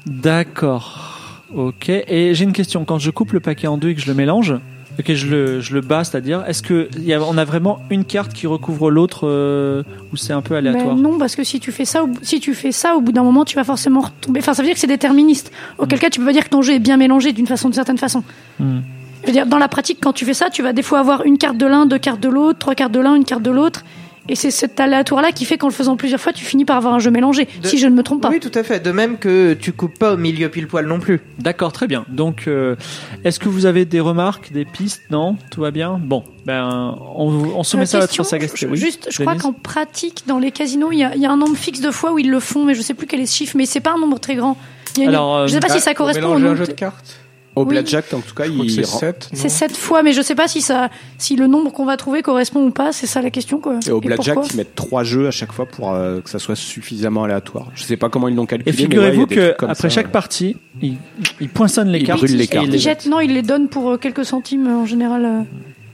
[0.06, 1.42] D'accord.
[1.52, 1.88] Ok.
[1.88, 2.84] Et j'ai une question.
[2.84, 4.54] Quand je coupe le paquet en deux et que je le mélange,
[5.02, 6.62] que je le, je le bats, c'est-à-dire, est-ce
[6.98, 9.82] y a, a vraiment une carte qui recouvre l'autre euh,
[10.12, 10.94] ou c'est un peu aléatoire?
[10.94, 13.12] Ben non, parce que si tu fais ça, au, si tu fais ça, au bout
[13.12, 14.40] d'un moment, tu vas forcément retomber.
[14.40, 15.52] Enfin, ça veut dire que c'est déterministe.
[15.78, 17.74] Auquel cas, tu peux pas dire que ton jeu est bien mélangé d'une façon, d'une
[17.74, 18.22] certaine façon.
[18.58, 18.80] Hmm.
[19.22, 21.24] Je veux dire, dans la pratique, quand tu fais ça, tu vas des fois avoir
[21.24, 23.50] une carte de l'un, deux cartes de l'autre, trois cartes de l'un, une carte de
[23.50, 23.84] l'autre.
[24.30, 26.94] Et c'est cet aléatoire-là qui fait qu'en le faisant plusieurs fois, tu finis par avoir
[26.94, 27.48] un jeu mélangé.
[27.62, 28.28] De- Si je ne me trompe pas.
[28.30, 28.78] Oui, tout à fait.
[28.80, 31.20] De même que tu coupes pas au milieu pile poil non plus.
[31.40, 32.04] D'accord, très bien.
[32.08, 32.76] Donc, euh,
[33.24, 35.36] est-ce que vous avez des remarques, des pistes Non?
[35.50, 36.00] Tout va bien?
[36.00, 38.66] Bon, ben, on, soumet Euh, ça à votre question, sagacité.
[38.66, 41.26] je- Oui, Juste, je crois qu'en pratique, dans les casinos, il y, a, il y
[41.26, 43.18] a un nombre fixe de fois où ils le font, mais je sais plus quel
[43.20, 44.56] est ce chiffre, mais c'est pas un nombre très grand.
[44.96, 46.54] Y a une- Alors, euh, je sais pas si ça correspond au un nombre.
[46.56, 47.16] jeu de cartes
[47.56, 47.70] Au Oui.
[47.70, 49.28] blackjack, en tout cas, Je crois que il c'est rend- 7.
[49.32, 52.22] C'est sept fois, mais je sais pas si ça, si le nombre qu'on va trouver
[52.22, 52.92] correspond ou pas.
[52.92, 53.80] C'est ça la question, quoi.
[53.86, 56.54] Et au blackjack, ils mettent trois jeux à chaque fois pour euh, que ça soit
[56.54, 57.66] suffisamment aléatoire.
[57.74, 58.70] Je sais pas comment ils l'ont calculé.
[58.70, 59.94] Et ouais, figurez-vous il y a des que trucs comme après ça.
[59.96, 60.94] chaque partie, il,
[61.40, 62.20] il poinçonne les Il cartes.
[62.20, 62.66] brûle les cartes.
[62.66, 65.24] il Ils les jettent, non, ils les donnent pour euh, quelques centimes euh, en général.
[65.24, 65.40] euh.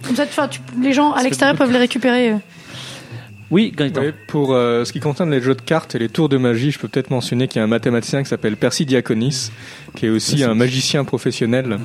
[0.06, 2.34] Comme ça, tu- les gens à l'extérieur peuvent les récupérer.
[3.50, 4.00] Oui, Gaëtan.
[4.00, 6.72] Oui, pour euh, ce qui concerne les jeux de cartes et les tours de magie,
[6.72, 9.50] je peux peut-être mentionner qu'il y a un mathématicien qui s'appelle Percy Diaconis,
[9.94, 11.78] qui est aussi un magicien professionnel.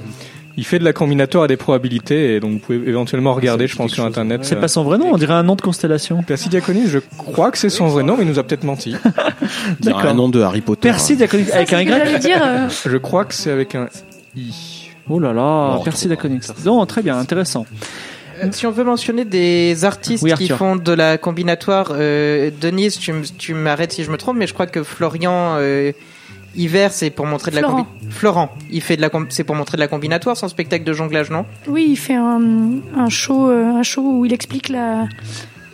[0.57, 3.75] Il fait de la combinatoire à des probabilités, et donc vous pouvez éventuellement regarder, je
[3.75, 4.41] pense, sur Internet.
[4.43, 6.23] C'est pas son vrai nom, on dirait un nom de constellation.
[6.23, 8.95] Percy Diaconis, je crois que c'est son vrai nom, mais il nous a peut-être menti.
[9.15, 10.13] A un D'accord.
[10.15, 10.89] nom de Harry Potter.
[10.89, 12.19] Percy Diaconis avec un Y.
[12.19, 12.41] dire.
[12.43, 13.87] euh, Je crois que c'est avec un
[14.35, 14.89] I.
[15.09, 16.39] Oh là là, Percy on Diaconis.
[16.65, 17.65] Non, très bien, intéressant.
[18.43, 22.97] Euh, Si on veut mentionner des artistes Oui, qui font de la combinatoire, euh, Denise,
[22.97, 25.91] tu, m- tu m'arrêtes si je me trompe, mais je crois que Florian euh,
[26.55, 27.81] Hiver, c'est pour montrer de la Florent.
[28.01, 30.93] combi- Florent, il fait de la c'est pour montrer de la combinatoire, son spectacle de
[30.93, 31.45] jonglage, non?
[31.67, 32.41] Oui, il fait un,
[32.97, 35.05] un show, euh, un show où il explique la,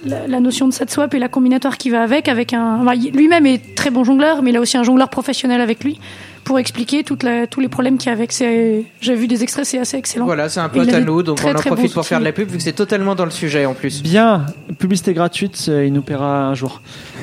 [0.05, 2.27] la, la notion de set swap et la combinatoire qui va avec.
[2.27, 5.61] Avec un, enfin, lui-même est très bon jongleur, mais il a aussi un jongleur professionnel
[5.61, 5.99] avec lui
[6.47, 8.31] pour expliquer toute la, tous les problèmes qu'il y a avec.
[8.31, 10.23] J'ai vu des extraits, c'est assez excellent.
[10.23, 12.31] Voilà, c'est un pote à nous, donc très, on en profite pour faire de la
[12.31, 14.01] pub, vu que c'est totalement dans le sujet en plus.
[14.01, 14.45] Bien,
[14.79, 16.81] publicité gratuite, euh, il nous paiera un jour.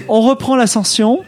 [0.09, 1.23] On reprend l'ascension.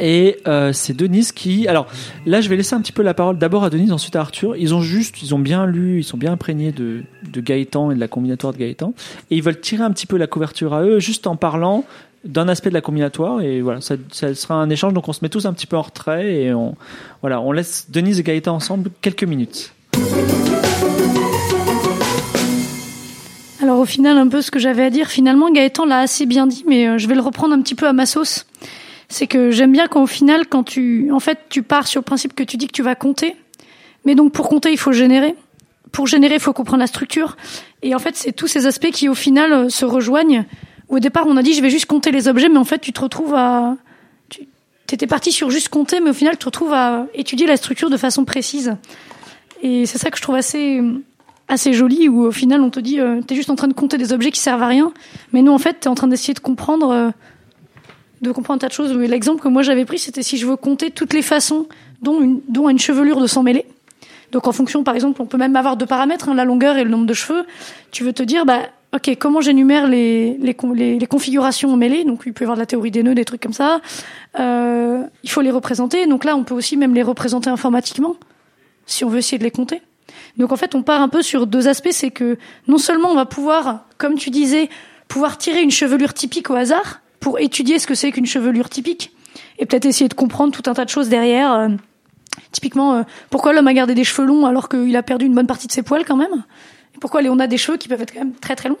[0.00, 1.68] Et euh, c'est Denise qui.
[1.68, 1.86] Alors
[2.24, 4.56] là, je vais laisser un petit peu la parole d'abord à Denise, ensuite à Arthur.
[4.56, 7.94] Ils ont juste, ils ont bien lu, ils sont bien imprégnés de, de Gaëtan et
[7.94, 8.94] de la combinatoire de Gaëtan.
[9.30, 11.84] Et ils veulent tirer un petit peu la couverture à eux, juste en parlant
[12.24, 13.40] d'un aspect de la combinatoire.
[13.40, 14.92] Et voilà, ça, ça sera un échange.
[14.94, 16.74] Donc on se met tous un petit peu en retrait et on,
[17.20, 19.72] voilà, on laisse Denise et Gaëtan ensemble quelques minutes.
[23.62, 26.48] Alors au final, un peu ce que j'avais à dire, finalement Gaëtan l'a assez bien
[26.48, 28.46] dit, mais euh, je vais le reprendre un petit peu à ma sauce.
[29.08, 32.04] C'est que j'aime bien quand au final, quand tu, en fait, tu pars sur le
[32.04, 33.36] principe que tu dis que tu vas compter,
[34.04, 35.36] mais donc pour compter, il faut générer.
[35.92, 37.36] Pour générer, il faut comprendre la structure.
[37.82, 40.44] Et en fait, c'est tous ces aspects qui au final euh, se rejoignent.
[40.92, 42.92] Au départ, on a dit je vais juste compter les objets, mais en fait, tu
[42.92, 43.76] te retrouves à,
[44.28, 44.44] tu
[44.92, 47.88] étais parti sur juste compter, mais au final, tu te retrouves à étudier la structure
[47.88, 48.76] de façon précise.
[49.62, 50.82] Et c'est ça que je trouve assez
[51.48, 53.98] assez joli où au final on te dit euh, t'es juste en train de compter
[53.98, 54.92] des objets qui servent à rien,
[55.32, 57.10] mais non en fait t'es en train d'essayer de comprendre euh,
[58.20, 58.92] de comprendre un tas de choses.
[58.94, 61.66] Mais L'exemple que moi j'avais pris c'était si je veux compter toutes les façons
[62.00, 63.66] dont une, dont une chevelure de s'en mêler.
[64.30, 66.84] Donc en fonction par exemple on peut même avoir deux paramètres, hein, la longueur et
[66.84, 67.44] le nombre de cheveux.
[67.90, 68.62] Tu veux te dire bah
[68.94, 70.54] ok comment j'énumère les, les,
[70.98, 72.04] les, configurations mêlées?
[72.04, 73.80] Donc il peut y avoir de la théorie des nœuds, des trucs comme ça.
[74.38, 76.06] Euh, il faut les représenter.
[76.06, 78.16] Donc là on peut aussi même les représenter informatiquement
[78.86, 79.82] si on veut essayer de les compter.
[80.36, 82.38] Donc en fait, on part un peu sur deux aspects, c'est que
[82.68, 84.68] non seulement on va pouvoir, comme tu disais,
[85.08, 89.12] pouvoir tirer une chevelure typique au hasard pour étudier ce que c'est qu'une chevelure typique
[89.58, 91.52] et peut-être essayer de comprendre tout un tas de choses derrière.
[91.52, 91.68] euh,
[92.50, 95.46] typiquement, euh, pourquoi l'homme a gardé des cheveux longs alors qu'il a perdu une bonne
[95.46, 96.44] partie de ses poils quand même?
[97.02, 98.78] Pourquoi on a des cheveux qui peuvent être quand même très très longs.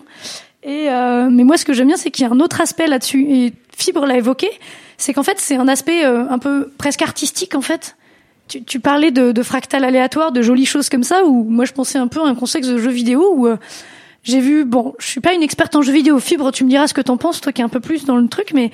[0.62, 2.86] Et euh, mais moi, ce que j'aime bien, c'est qu'il y a un autre aspect
[2.86, 3.26] là-dessus.
[3.28, 4.48] Et Fibre l'a évoqué,
[4.96, 7.96] c'est qu'en fait, c'est un aspect euh, un peu presque artistique en fait.
[8.46, 11.72] Tu, tu parlais de, de fractal aléatoire, de jolies choses comme ça, où moi je
[11.72, 13.56] pensais un peu à un contexte de jeu vidéo où euh,
[14.22, 16.86] j'ai vu, bon, je suis pas une experte en jeux vidéo, Fibre, tu me diras
[16.86, 18.70] ce que t'en penses, toi qui es un peu plus dans le truc, mais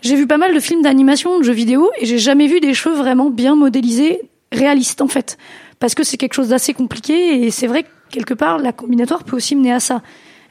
[0.00, 2.72] j'ai vu pas mal de films d'animation, de jeux vidéo, et j'ai jamais vu des
[2.72, 5.36] cheveux vraiment bien modélisés, réalistes en fait,
[5.78, 9.24] parce que c'est quelque chose d'assez compliqué, et c'est vrai que quelque part la combinatoire
[9.24, 10.02] peut aussi mener à ça.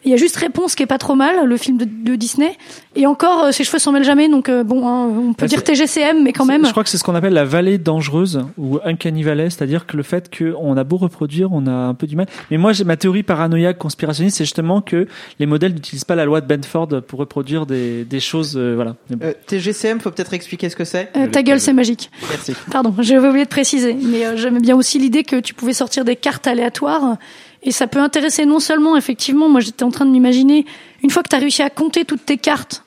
[0.06, 2.58] Il y a juste Réponse qui est pas trop mal, le film de, de Disney.
[2.96, 5.64] Et encore, euh, ses cheveux s'en mêlent jamais, donc euh, bon, hein, on peut dire
[5.64, 6.66] TGCM, mais quand même.
[6.66, 9.98] Je crois que c'est ce qu'on appelle la vallée dangereuse ou uncanny valley, c'est-à-dire que
[9.98, 12.28] le fait qu'on a beau reproduire, on a un peu du mal.
[12.52, 15.08] Mais moi, ma théorie paranoïaque conspirationniste, c'est justement que
[15.40, 18.96] les modèles n'utilisent pas la loi de Benford pour reproduire des, des choses, euh, voilà.
[19.22, 21.12] Euh, TGCM, faut peut-être expliquer ce que c'est.
[21.16, 22.12] Euh, ta gueule, c'est magique.
[22.30, 22.54] Merci.
[22.72, 23.94] Pardon, j'avais oublié de préciser.
[23.94, 27.18] Mais euh, j'aimais bien aussi l'idée que tu pouvais sortir des cartes aléatoires.
[27.66, 30.66] Et ça peut intéresser non seulement, effectivement, moi j'étais en train de m'imaginer,
[31.04, 32.84] une fois que tu as réussi à compter toutes tes cartes,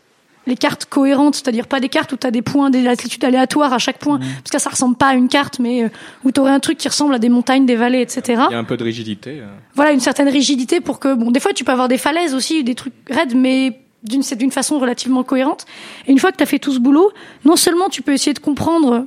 [0.47, 3.75] les cartes cohérentes, c'est-à-dire pas des cartes où tu as des points, des latitudes aléatoires
[3.75, 5.89] à chaque point, parce que ça ressemble pas à une carte, mais euh,
[6.25, 8.23] où tu aurais un truc qui ressemble à des montagnes, des vallées, etc.
[8.49, 9.41] Il y a un peu de rigidité.
[9.41, 9.47] euh.
[9.75, 12.65] Voilà, une certaine rigidité pour que, bon, des fois tu peux avoir des falaises aussi,
[12.65, 15.67] des trucs raides, mais d'une, c'est d'une façon relativement cohérente.
[16.07, 17.11] Et une fois que tu as fait tout ce boulot,
[17.45, 19.07] non seulement tu peux essayer de comprendre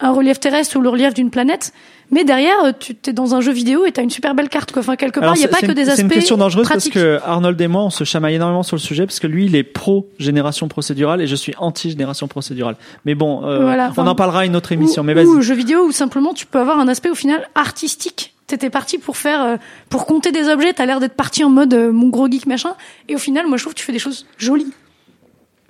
[0.00, 1.72] un relief terrestre ou le relief d'une planète,
[2.10, 4.48] mais derrière, euh, tu es dans un jeu vidéo et tu as une super belle
[4.48, 4.72] carte.
[4.72, 4.80] Quoi.
[4.80, 6.94] Enfin, quelque part, il n'y a pas que des aspects C'est une question dangereuse pratiques.
[6.94, 9.46] parce que Arnold et moi, on se chamaille énormément sur le sujet parce que lui,
[9.46, 12.76] il est pro génération procédurale et je suis anti génération procédurale.
[13.04, 15.02] Mais bon, euh, Voilà, on en parlera à une autre émission.
[15.02, 15.26] ou, mais vas-y.
[15.26, 18.34] ou jeu vidéo où simplement tu peux avoir un aspect au final artistique.
[18.46, 19.56] T'étais parti pour faire, euh,
[19.90, 20.72] pour compter des objets.
[20.72, 22.74] T'as l'air d'être parti en mode euh, mon gros geek machin.
[23.08, 24.72] Et au final, moi, je trouve que tu fais des choses jolies.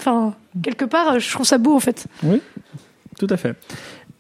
[0.01, 2.07] Enfin, quelque part, je trouve ça beau en fait.
[2.23, 2.41] Oui,
[3.19, 3.57] tout à fait.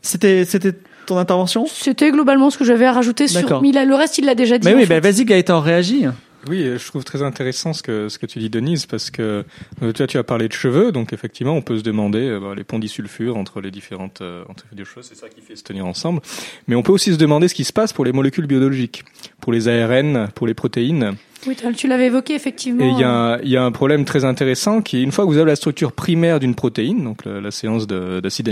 [0.03, 0.73] C'était, c'était
[1.09, 1.67] ton intervention.
[1.67, 3.61] C'était globalement ce que j'avais à rajouter sur.
[3.61, 4.69] Le reste, il l'a déjà dit.
[4.69, 6.07] Mais oui, bah, vas-y Gaëtan, réagis.
[6.49, 9.45] Oui, euh, je trouve très intéressant ce que, ce que tu dis, Denise, parce que
[9.83, 12.55] euh, toi, tu as parlé de cheveux, donc effectivement, on peut se demander euh, bah,
[12.57, 15.65] les ponts disulfures entre les différentes euh, entre les choses, c'est ça qui fait se
[15.65, 16.21] tenir ensemble.
[16.69, 19.03] Mais on peut aussi se demander ce qui se passe pour les molécules biologiques,
[19.41, 21.15] pour les ARN, pour les protéines.
[21.47, 22.85] Oui, tu- l'avais évoqué effectivement.
[22.85, 25.13] Et il y, a un- il y a un problème très intéressant qui est une
[25.13, 28.49] fois que vous avez la structure primaire d'une protéine, donc la, la séance de- d'acides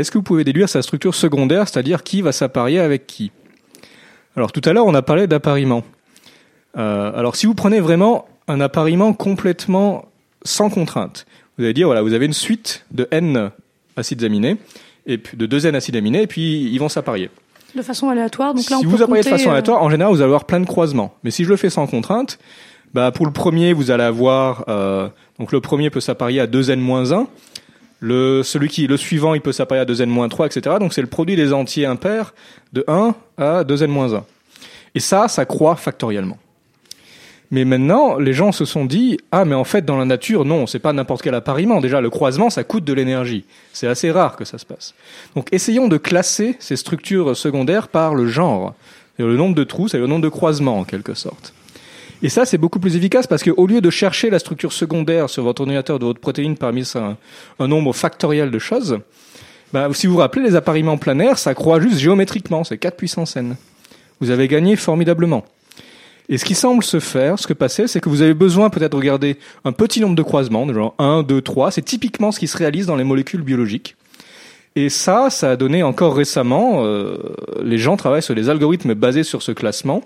[0.00, 3.30] est-ce que vous pouvez déduire sa structure secondaire, c'est-à-dire qui va s'apparier avec qui?
[4.36, 5.84] Alors tout à l'heure, on a parlé d'appariement.
[6.76, 10.06] Euh, alors si vous prenez vraiment un appariement complètement
[10.42, 11.26] sans contrainte,
[11.56, 13.50] vous allez dire voilà, vous avez une suite de n
[13.96, 14.56] acides aminés
[15.06, 17.30] et puis de deux n acides aminés et puis ils vont s'apparier.
[17.76, 18.54] de façon aléatoire.
[18.54, 20.44] Donc là, si on vous appariez de façon euh, aléatoire, en général, vous allez avoir
[20.44, 21.14] plein de croisements.
[21.22, 22.38] Mais si je le fais sans contrainte,
[22.92, 25.08] bah, pour le premier, vous allez avoir, euh,
[25.38, 27.26] donc le premier peut s'apparier à 2n-1.
[28.06, 30.76] Le, celui qui, le suivant, il peut s'apparier à 2n-3, etc.
[30.78, 32.34] Donc c'est le produit des entiers impairs
[32.74, 34.20] de 1 à 2n-1.
[34.94, 36.36] Et ça, ça croît factoriellement.
[37.50, 40.66] Mais maintenant, les gens se sont dit, ah, mais en fait, dans la nature, non,
[40.66, 41.80] c'est pas n'importe quel appariement.
[41.80, 43.46] Déjà, le croisement, ça coûte de l'énergie.
[43.72, 44.94] C'est assez rare que ça se passe.
[45.34, 48.74] Donc, essayons de classer ces structures secondaires par le genre.
[49.16, 51.54] Le nombre de trous, c'est le nombre de croisements, en quelque sorte.
[52.22, 55.42] Et ça, c'est beaucoup plus efficace parce qu'au lieu de chercher la structure secondaire sur
[55.42, 58.98] votre ordinateur de votre protéine parmi un, nombre factoriel de choses,
[59.72, 63.36] bah, si vous vous rappelez, les appariements planaires, ça croît juste géométriquement, c'est 4 puissance
[63.36, 63.56] n.
[64.20, 65.44] Vous avez gagné formidablement.
[66.28, 68.92] Et ce qui semble se faire, ce que passait, c'est que vous avez besoin peut-être
[68.92, 71.72] de regarder un petit nombre de croisements, genre 1, 2, 3.
[71.72, 73.96] C'est typiquement ce qui se réalise dans les molécules biologiques.
[74.76, 77.18] Et ça, ça a donné encore récemment, euh,
[77.62, 80.02] les gens travaillent sur des algorithmes basés sur ce classement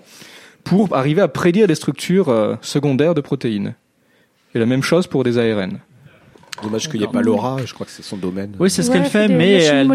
[0.63, 3.75] pour arriver à prédire les structures euh, secondaires de protéines.
[4.55, 5.79] Et la même chose pour des ARN.
[6.63, 8.53] Dommage qu'il n'y ait pas Laura, je crois que c'est son domaine.
[8.59, 9.87] Oui, c'est ce Ouais, qu'elle elle fait, mais elle-.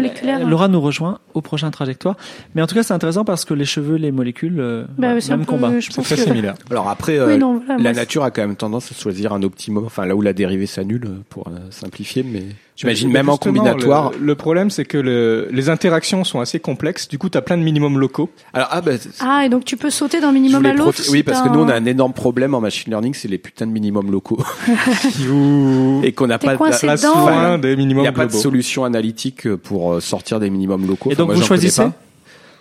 [0.49, 2.15] Laura nous rejoint au prochain trajectoire.
[2.55, 5.39] Mais en tout cas, c'est intéressant parce que les cheveux, les molécules, euh, Bah, même
[5.41, 5.71] peu- combat.
[5.79, 6.21] C'est très que...
[6.23, 6.55] similaire.
[6.71, 9.31] Alors après, Oui, euh, non, voilà, la moi, nature a quand même tendance à choisir
[9.33, 12.43] un optimum, enfin là où la dérivée s'annule, pour simplifier, mais
[12.75, 14.11] J'imagine même en combinatoire.
[14.19, 17.07] Le, le problème, c'est que le- les interactions sont assez complexes.
[17.07, 18.29] Du coup, tu as plein de minimums locaux.
[18.53, 18.91] Alors, ah, bah,
[19.21, 21.01] Ah, et donc tu peux sauter d'un minimum à l'autre.
[21.09, 23.67] oui, parce que nous, on a un- énorme problème en machine learning, c'est les putains
[23.67, 24.43] de minimums locaux.
[26.03, 27.13] Et qu'on n'a pas, coincé la dedans.
[27.13, 30.85] soin des il minimums n'y a pas de solution analytique pour euh, sortir des minimums
[30.87, 31.09] locaux.
[31.09, 31.93] Et Enfin, donc, moi, vous choisissez pas.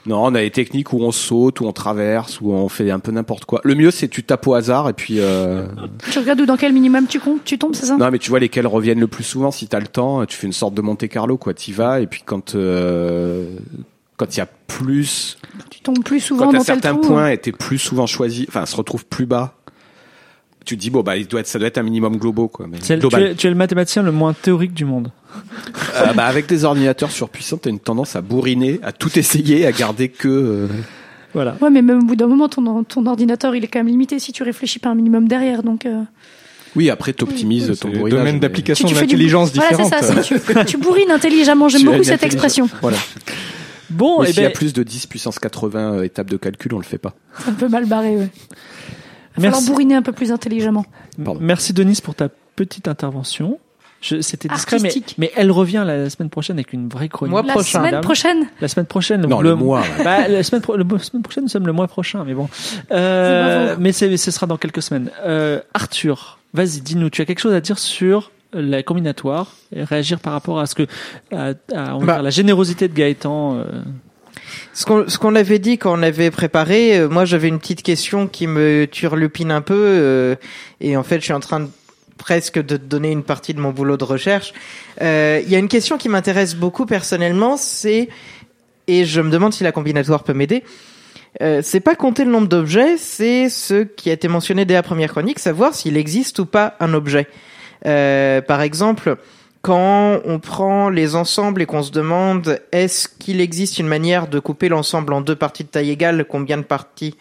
[0.07, 2.99] Non, on a des techniques où on saute, où on traverse, où on fait un
[2.99, 3.61] peu n'importe quoi.
[3.65, 5.17] Le mieux, c'est tu tapes au hasard et puis.
[5.19, 5.67] Euh...
[6.11, 7.97] Tu regardes où dans quel minimum tu comptes, tu tombes, c'est ça?
[7.97, 9.51] Non, mais tu vois lesquels reviennent le plus souvent.
[9.51, 11.55] Si t'as le temps, tu fais une sorte de Monte Carlo, quoi.
[11.55, 13.47] T'y vas et puis quand euh,
[14.17, 15.39] quand il y a plus,
[15.71, 17.01] Tu tombes plus souvent quand dans certains trou.
[17.03, 19.55] points étaient plus souvent choisis, enfin, se retrouve plus bas.
[20.65, 22.67] Tu te dis bon bah il doit être, ça doit être un minimum global quoi.
[22.69, 25.11] Mais C'est le- tu, es, tu es le mathématicien le moins théorique du monde.
[25.97, 29.73] Euh, bah, avec des ordinateurs surpuissants, t'as une tendance à bourriner, à tout essayer, à
[29.73, 30.29] garder que.
[30.29, 30.67] euh,
[31.35, 31.57] Voilà.
[31.61, 34.19] Ouais, mais même au bout d'un moment, ton, ton ordinateur, il est quand même limité
[34.21, 35.63] si tu réfléchis pas un minimum derrière.
[35.65, 36.03] Donc, euh,
[36.77, 38.11] Oui, après t'optimises ton bourrinage.
[38.11, 40.23] domaines mais- d'application de tu fais du l'intelligence voilà, c'est ça.
[40.23, 41.69] c'est- Tu, tu bourrines intelligemment.
[41.69, 42.69] J'aime Tu beaucoup as cette expression.
[42.81, 42.97] Voilà.
[43.91, 46.73] Bon, et s'il y a ben, plus de 10 puissance 80 euh, étapes de calcul,
[46.75, 47.15] on le fait pas.
[47.41, 48.17] C'est un peu mal barré.
[48.17, 48.29] Ouais.
[49.37, 50.87] Il va bourriner un peu plus intelligemment.
[51.25, 51.41] Pardon.
[51.43, 53.59] merci Denise pour ta petite intervention.
[54.01, 57.31] Je- C'était discret, mais, mais elle revient la, la semaine prochaine avec une vraie chronique.
[57.31, 57.79] Mois La prochain.
[57.85, 58.47] semaine prochaine.
[58.61, 59.23] La semaine prochaine.
[59.27, 59.83] Non, le mois.
[60.05, 62.49] Bah, la semaine, pro- le- la semaine prochaine, nous sommes le mois prochain, mais bon.
[62.93, 65.11] Euh, mais c'est- ce sera dans quelques semaines.
[65.25, 70.21] Euh, Arthur, vas-y, dis-nous, tu as quelque chose à dire sur la combinatoire et réagir
[70.21, 70.87] par rapport à ce que
[71.33, 72.13] à, à- on va Bah.
[72.15, 73.57] dire, la générosité de Gaëtan.
[73.57, 73.65] euh,
[74.75, 78.49] Ce qu'on avait dit quand on avait préparé, euh, moi j'avais une petite question qui
[78.49, 80.35] me turlupine un peu euh,
[80.81, 81.69] et en fait je suis en train de
[82.19, 84.53] presque de donner une partie de mon boulot de recherche.
[85.01, 88.09] Euh, Il y a une question qui m'intéresse beaucoup personnellement, c'est
[88.87, 90.63] et je me demande si la combinatoire peut m'aider.
[91.43, 94.83] Euh, c'est pas compter le nombre d'objets, c'est ce qui a été mentionné dès la
[94.83, 97.27] première chronique, savoir s'il existe ou pas un objet.
[97.87, 99.17] Euh, par exemple,
[99.65, 104.39] quand on prend les ensembles et qu'on se demande est-ce qu'il existe une manière de
[104.39, 107.17] couper l'ensemble en deux parties de taille égale, combien de parties?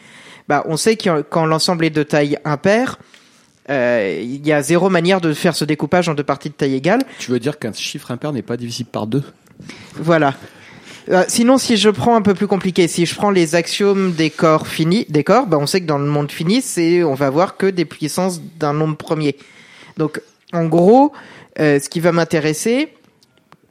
[0.50, 3.00] Bah, on sait que quand l'ensemble est de taille impaire,
[3.70, 6.76] euh, il y a zéro manière de faire ce découpage en deux parties de taille
[6.76, 7.04] égale.
[7.18, 9.24] Tu veux dire qu'un chiffre impair n'est pas divisible par deux?
[9.96, 10.34] Voilà.
[11.08, 14.30] Euh, sinon, si je prends un peu plus compliqué, si je prends les axiomes des
[14.30, 17.30] corps finis, des corps, bah on sait que dans le monde fini, c'est on va
[17.30, 19.38] voir que des puissances d'un nombre premier.
[19.96, 20.20] Donc,
[20.52, 21.14] en gros,
[21.60, 22.90] euh, ce qui va m'intéresser,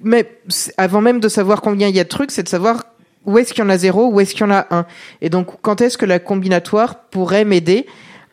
[0.01, 0.39] mais
[0.77, 2.85] avant même de savoir combien il y a de trucs, c'est de savoir
[3.25, 4.87] où est-ce qu'il y en a zéro, où est-ce qu'il y en a un.
[5.21, 7.87] Et donc, quand est-ce que la combinatoire pourrait m'aider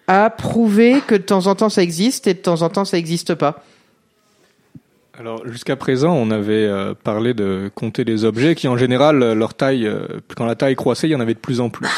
[0.07, 2.97] à prouver que de temps en temps ça existe et de temps en temps ça
[2.97, 3.63] n'existe pas?
[5.19, 9.35] Alors jusqu'à présent, on avait euh, parlé de compter les objets qui en général euh,
[9.35, 9.89] leur taille,
[10.35, 11.89] quand la taille croissait, il y en avait de plus en plus.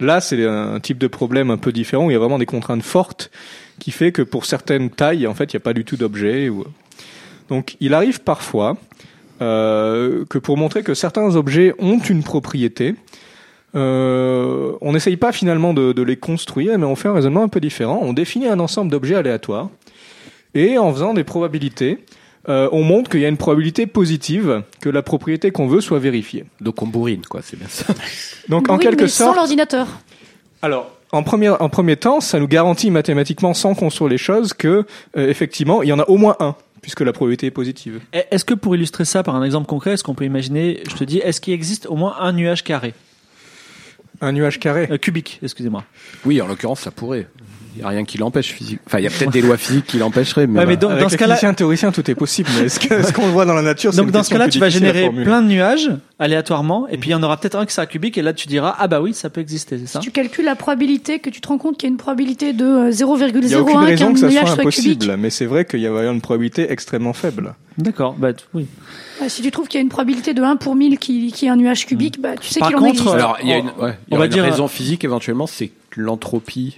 [0.00, 2.06] Là, c'est un type de problème un peu différent.
[2.06, 3.30] où Il y a vraiment des contraintes fortes
[3.78, 6.48] qui fait que pour certaines tailles, en fait, il n'y a pas du tout d'objets.
[7.52, 8.78] Donc, il arrive parfois
[9.42, 12.94] euh, que pour montrer que certains objets ont une propriété,
[13.74, 17.48] euh, on n'essaye pas finalement de, de les construire, mais on fait un raisonnement un
[17.48, 17.98] peu différent.
[18.00, 19.68] On définit un ensemble d'objets aléatoires
[20.54, 21.98] et en faisant des probabilités,
[22.48, 25.98] euh, on montre qu'il y a une probabilité positive que la propriété qu'on veut soit
[25.98, 26.46] vérifiée.
[26.62, 27.92] Donc on bourrine, quoi, c'est bien ça.
[28.48, 29.88] Donc en Oui, quelque mais sans sorte, l'ordinateur.
[30.62, 34.86] alors en premier en premier temps, ça nous garantit mathématiquement sans construire les choses que
[35.18, 38.00] euh, effectivement il y en a au moins un puisque la probabilité est positive.
[38.12, 40.94] Eh, Est-ce que pour illustrer ça par un exemple concret, est-ce qu'on peut imaginer, je
[40.94, 42.92] te dis, est-ce qu'il existe au moins un nuage carré?
[44.20, 44.88] Un nuage carré?
[44.90, 45.84] Euh, Cubique, excusez-moi.
[46.26, 47.26] Oui, en l'occurrence, ça pourrait.
[47.74, 48.80] Il n'y a rien qui l'empêche physique.
[48.86, 50.60] Enfin, il y a peut-être des lois physiques qui l'empêcheraient, mais.
[50.60, 52.50] Ouais, mais bah, dans, ce cas-là, théoriciens, tout est possible.
[52.58, 54.30] Mais est-ce que- est-ce qu'on le voit dans la nature c'est donc une dans ce
[54.30, 57.56] cas-là, tu vas générer plein de nuages aléatoirement, et puis il y en aura peut-être
[57.56, 59.86] un qui sera cubique, et là tu diras, ah bah oui, ça peut exister, c'est
[59.86, 61.96] ça Si tu calcules la probabilité, que tu te rends compte qu'il y a une
[61.98, 64.70] probabilité de euh, Il n'y a aucune 0,01 raison qu'un que ça nuage soit soit
[64.70, 64.90] cubique.
[65.02, 67.54] impossible, mais c'est vrai qu'il y a une probabilité extrêmement faible.
[67.78, 68.66] D'accord, bah oui.
[69.28, 71.48] Si tu trouves qu'il y a une probabilité de 1 pour 1000 qui, qui est
[71.48, 73.06] un nuage cubique, bah, tu sais Par qu'il en existe.
[73.06, 74.68] euh, Alors, il y a une, ouais, il y on aura va une dire- raison
[74.68, 76.76] physique éventuellement, c'est l'entropie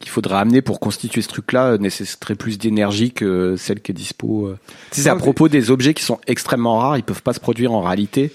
[0.00, 3.94] qu'il faudra amener pour constituer ce truc-là euh, nécessiterait plus d'énergie que celle qui est
[3.94, 4.46] dispo.
[4.46, 4.58] euh.
[4.90, 7.82] C'est à propos des objets qui sont extrêmement rares, ils peuvent pas se produire en
[7.82, 8.32] réalité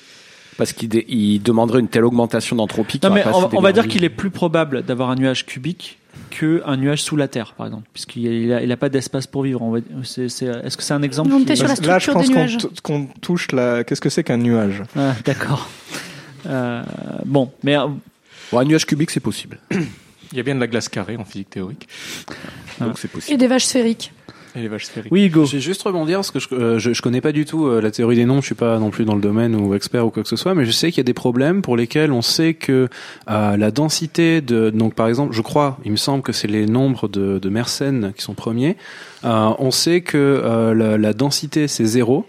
[0.58, 3.00] parce qu'ils dé- ils demanderaient une telle augmentation d'entropie.
[3.04, 5.98] Non mais on, va dire qu'il est plus probable d'avoir un nuage cubique
[6.30, 9.44] qu'un nuage sous la Terre, par exemple, puisqu'il il a, il a pas d'espace pour
[9.44, 9.78] vivre.
[10.02, 12.30] Est-ce que c'est un exemple On qui- était sur la Là, je pense
[12.84, 13.84] qu'on touche la.
[13.84, 14.84] Qu'est-ce que c'est qu'un nuage?
[14.98, 15.68] Ah, D'accord.
[16.48, 16.84] Euh,
[17.26, 17.88] bon, mais euh,
[18.52, 19.60] Bon, un nuage cubique, c'est possible.
[20.36, 21.88] Il y a bien de la glace carrée en physique théorique
[22.82, 23.38] Donc c'est Et possible.
[23.40, 24.12] des vaches sphériques.
[24.54, 25.12] et les vaches sphériques.
[25.12, 25.46] oui, Hugo.
[25.46, 27.80] Je vais juste rebondir parce que je, euh, je, je connais pas du tout euh,
[27.82, 28.42] la théorie des nombres.
[28.42, 30.54] Je suis pas non plus dans le domaine ou expert ou quoi que ce soit,
[30.54, 32.90] mais je sais qu'il y a des problèmes pour lesquels on sait que
[33.30, 36.66] euh, la densité de donc par exemple, je crois, il me semble que c'est les
[36.66, 38.76] nombres de, de Mersenne qui sont premiers.
[39.24, 42.26] Euh, on sait que euh, la, la densité c'est zéro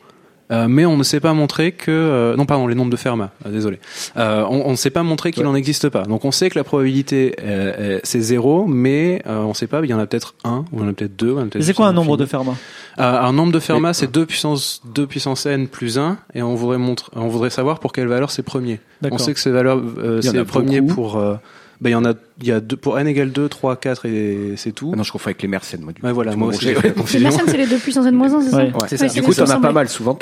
[0.52, 3.30] Euh, mais on ne sait pas montrer que euh, non pardon les nombres de Fermat
[3.44, 3.80] euh, désolé.
[4.16, 6.04] Euh, on, ne sait pas montrer qu'il n'en existe pas.
[6.04, 9.80] Donc on sait que la probabilité euh, euh, c'est zéro mais euh, on sait pas
[9.82, 11.74] il y en a peut-être un ou il y en a peut-être deux peut-être C'est
[11.74, 12.26] quoi un juste nombre de.
[12.26, 12.54] Fermat
[12.98, 16.54] Euh, un nombre de Fermat c'est 2 puissance 2 puissance n plus 1 et on
[16.54, 18.80] voudrait montrer on voudrait savoir pour quelle valeur c'est premier.
[19.10, 20.94] On sait que ces valeurs euh, c'est premier beaucoup.
[20.94, 21.34] pour euh,
[21.80, 24.06] bah, il y en a il y a deux pour n égale 2 3 4
[24.06, 25.92] et c'est tout Ah non, je confonds avec les Mersenne, moi.
[25.92, 26.06] Du coup.
[26.06, 26.66] ouais voilà moi aussi.
[26.66, 28.64] Les Mersenne, c'est les 2 puissance n moins 1, c'est ça Ouais.
[28.64, 30.18] Ouais, c'est Ouais, ça Du coup, t'en as pas mal souvent.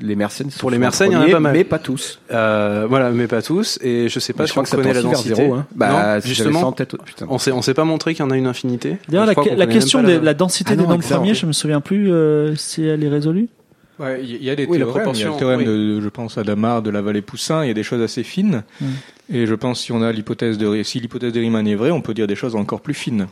[0.00, 1.52] Les Mersenne Pour les Mersenne, il y en a pas mal.
[1.52, 2.20] mais pas tous.
[2.32, 3.78] Euh, voilà, mais pas tous.
[3.82, 5.34] Et je sais pas je crois on que ça connaît la densité.
[5.34, 5.54] zéro.
[5.54, 5.66] Hein.
[5.74, 6.96] Bah, justement, en tête.
[7.04, 7.26] Putain.
[7.28, 8.98] on sait, on sait pas montrer qu'il y en a une infinité.
[9.08, 12.54] D'ailleurs, la, question de la densité Ah des nombres premiers, je me souviens plus euh,
[12.56, 13.48] si elle est résolue.
[13.98, 15.10] Ouais, il y a des Oui, théorèmes.
[15.14, 15.64] Il y a le théorème oui.
[15.64, 17.64] de, je pense, Adamar, de la vallée Poussin.
[17.64, 18.62] Il y a des choses assez fines.
[18.80, 18.86] Mm.
[19.32, 22.02] Et je pense si on a l'hypothèse de, si l'hypothèse de Riemann est vraie, on
[22.02, 23.26] peut dire des choses encore plus fines.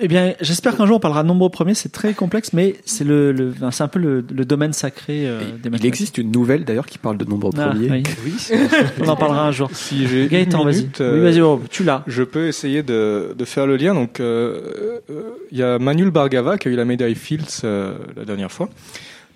[0.00, 1.74] Eh bien, j'espère qu'un jour on parlera de nombre premiers.
[1.74, 5.26] C'est très complexe, mais c'est le, le- enfin, c'est un peu le, le domaine sacré
[5.28, 5.84] euh, des Il mathématiques.
[5.86, 7.90] existe une nouvelle d'ailleurs qui parle de nombre Ah, premier.
[8.24, 8.34] oui.
[9.00, 9.70] on en parlera un jour.
[9.72, 10.76] Si j'ai une Gaëtan, vas-y.
[10.76, 12.02] minute, euh, Oui, vas-y, oh, tu l'as.
[12.06, 13.94] Je peux essayer de, de faire le lien.
[13.94, 17.96] Donc, euh, euh, il y a Manuel Bargava qui a eu la médaille Fields euh,
[18.16, 18.68] la dernière fois.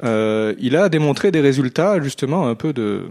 [0.04, 3.02] Euh, il a démontré des résultats justement un peu de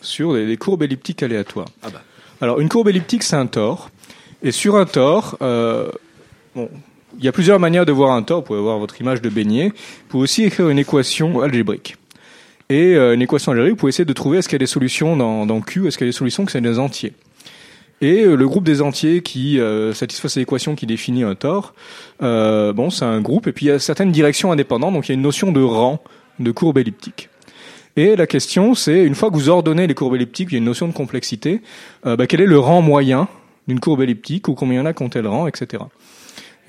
[0.00, 1.68] sur des, des courbes elliptiques aléatoires.
[1.82, 2.02] Ah bah.
[2.40, 3.90] Alors, une courbe elliptique, c'est un tore.
[4.42, 5.88] Et sur un tore, euh,
[6.54, 6.68] bon,
[7.18, 8.40] il y a plusieurs manières de voir un tore.
[8.40, 9.68] Vous pouvez voir votre image de beignet.
[9.68, 11.96] Vous pouvez aussi écrire une équation algébrique.
[12.70, 14.66] Et euh, une équation algébrique, vous pouvez essayer de trouver est-ce qu'il y a des
[14.66, 17.12] solutions dans, dans Q, est-ce qu'il y a des solutions que c'est des entiers.
[18.00, 21.74] Et euh, le groupe des entiers qui euh, satisfait cette équation qui définit un tore,
[22.22, 23.46] euh, bon, c'est un groupe.
[23.46, 24.94] Et puis il y a certaines directions indépendantes.
[24.94, 26.02] Donc il y a une notion de rang
[26.38, 27.28] de courbe elliptique.
[27.96, 30.58] Et la question, c'est une fois que vous ordonnez les courbes elliptiques, il y a
[30.58, 31.62] une notion de complexité.
[32.06, 33.28] euh, bah, quel est le rang moyen
[33.68, 35.84] d'une courbe elliptique ou combien il y en a quand elle rang, etc.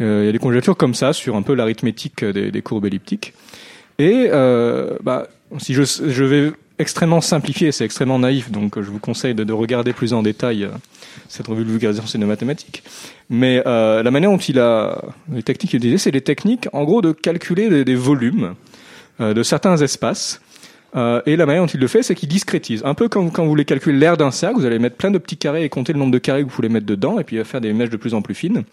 [0.02, 3.34] Euh, il y a des conjectures comme ça sur un peu l'arithmétique des, courbes elliptiques.
[3.98, 5.28] Et euh, bah,
[5.58, 9.94] si je, vais extrêmement simplifier, c'est extrêmement naïf, donc je vous conseille de, de regarder
[9.94, 10.70] plus en détail euh,
[11.30, 12.84] cette revue de vulgarisation de mathématiques.
[13.30, 15.02] Mais euh, la manière dont il a
[15.32, 18.56] les techniques utilisait, c'est les techniques, en gros, de calculer des, volumes
[19.20, 20.42] de certains espaces.
[21.26, 22.82] Et la manière dont il le fait, c'est qu'il discrétise.
[22.86, 25.18] Un peu comme quand vous voulez calculer l'aire d'un cercle, vous allez mettre plein de
[25.18, 27.44] petits carrés et compter le nombre de carrés que vous voulez mettre dedans, et puis
[27.44, 28.64] faire des mèches de plus en plus fines.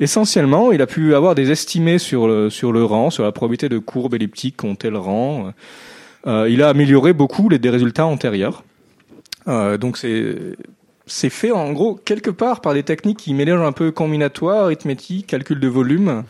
[0.00, 3.68] Essentiellement, il a pu avoir des estimés sur le, sur le rang, sur la probabilité
[3.68, 5.52] de courbe elliptique qu'ont tel rang.
[6.26, 8.64] Euh, il a amélioré beaucoup les, résultats antérieurs.
[9.46, 10.36] Euh, donc c'est
[11.06, 15.26] c'est fait en gros quelque part par des techniques qui mélangent un peu combinatoire, arithmétique,
[15.26, 16.24] calcul de volume.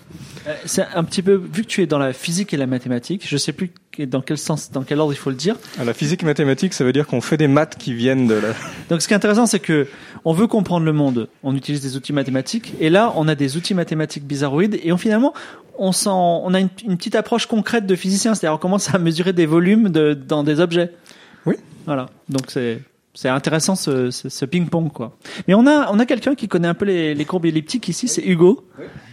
[0.46, 3.26] Euh, C'est un petit peu, vu que tu es dans la physique et la mathématique,
[3.26, 5.56] je sais plus dans quel sens, dans quel ordre il faut le dire.
[5.78, 8.48] À la physique mathématique, ça veut dire qu'on fait des maths qui viennent de la.
[8.88, 9.86] Donc ce qui est intéressant, c'est que
[10.24, 13.56] on veut comprendre le monde, on utilise des outils mathématiques, et là on a des
[13.56, 15.34] outils mathématiques bizarroïdes, et on, finalement
[15.78, 19.32] on, on a une, une petite approche concrète de physicien, c'est-à-dire on commence à mesurer
[19.32, 20.90] des volumes de, dans des objets.
[21.46, 21.56] Oui.
[21.86, 22.10] Voilà.
[22.28, 22.80] Donc c'est
[23.14, 25.16] c'est intéressant ce, ce, ce ping-pong quoi.
[25.48, 28.08] Mais on a on a quelqu'un qui connaît un peu les, les courbes elliptiques ici,
[28.08, 28.64] c'est Hugo.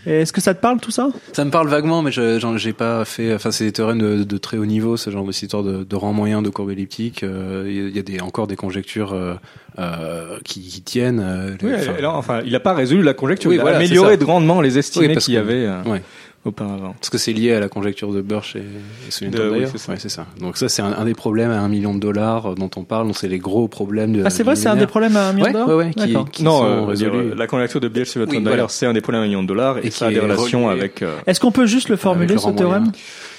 [0.07, 1.09] Est-ce que ça te parle tout ça?
[1.33, 3.33] Ça me parle vaguement, mais je j'en- j'ai pas fait.
[3.35, 5.95] Enfin, c'est des théorèmes de, de très haut niveau, ce genre de histoire de, de
[5.95, 7.21] rang moyen de courbe elliptique.
[7.23, 9.35] Euh, Il y a- y a des, encore des conjectures euh,
[9.77, 11.19] euh, qui, qui tiennent.
[11.19, 13.77] euh, Oui, enfin, alors, enfin, il n'a pas résolu la conjecture, Oui, il a voilà,
[13.77, 16.01] amélioré grandement les estimés Oui, qu'il y avait euh, ouais.
[16.45, 16.93] Auparavant.
[16.99, 18.59] Parce que c'est lié à la conjecture de Birch et,
[19.26, 19.91] et De- oui, c'est ça.
[19.91, 20.26] Ouais, c'est ça.
[20.39, 22.84] Donc ça, c'est un, un des problèmes à un million de dollars euh, dont on
[22.84, 23.07] parle.
[23.07, 24.23] Donc c'est les gros problèmes de.
[24.26, 26.15] Ah c'est vrai, c'est un des problèmes à un million Ouais, d'euros ouais, ouais, qui,
[26.31, 27.26] qui non, sont euh, résolus.
[27.27, 28.68] dire, la conjecture de Oui, d'ailleurs, voilà.
[28.69, 30.19] c'est un des problèmes à un million de dollars et, Et ça a qui des
[30.19, 30.80] est relations relié.
[30.80, 31.01] avec.
[31.01, 32.91] euh, Est-ce qu'on peut juste le formuler le ce théorème moyen.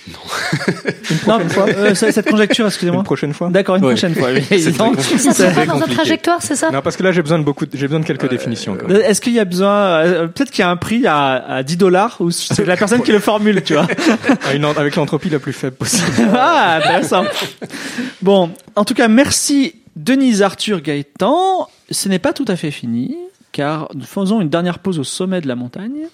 [0.09, 1.67] Une prochaine fois.
[1.69, 3.01] Euh, cette conjecture, excusez-moi.
[3.01, 3.49] une prochaine fois.
[3.51, 3.93] D'accord, une Ouais.
[3.93, 4.31] prochaine fois.
[4.33, 4.61] oui.
[4.61, 5.95] Ça sera pas dans ta compliqué.
[5.95, 8.29] trajectoire, c'est ça Non, parce que là j'ai besoin de beaucoup, j'ai besoin de quelques
[8.29, 8.75] définitions.
[8.75, 8.97] Même.
[9.03, 11.77] Est-ce qu'il y a besoin, euh, peut-être qu'il y a un prix à, à 10
[11.77, 13.87] dollars ou c'est la personne qui le formule, tu vois.
[14.55, 16.11] Une avec l'entropie la plus faible possible.
[16.35, 17.25] ah, intéressant.
[18.23, 21.69] Bon, en tout cas, merci Denise, Arthur, Gaëtan.
[21.91, 23.17] Ce n'est pas tout à fait fini,
[23.53, 26.07] car nous faisons une dernière pause au sommet de la montagne.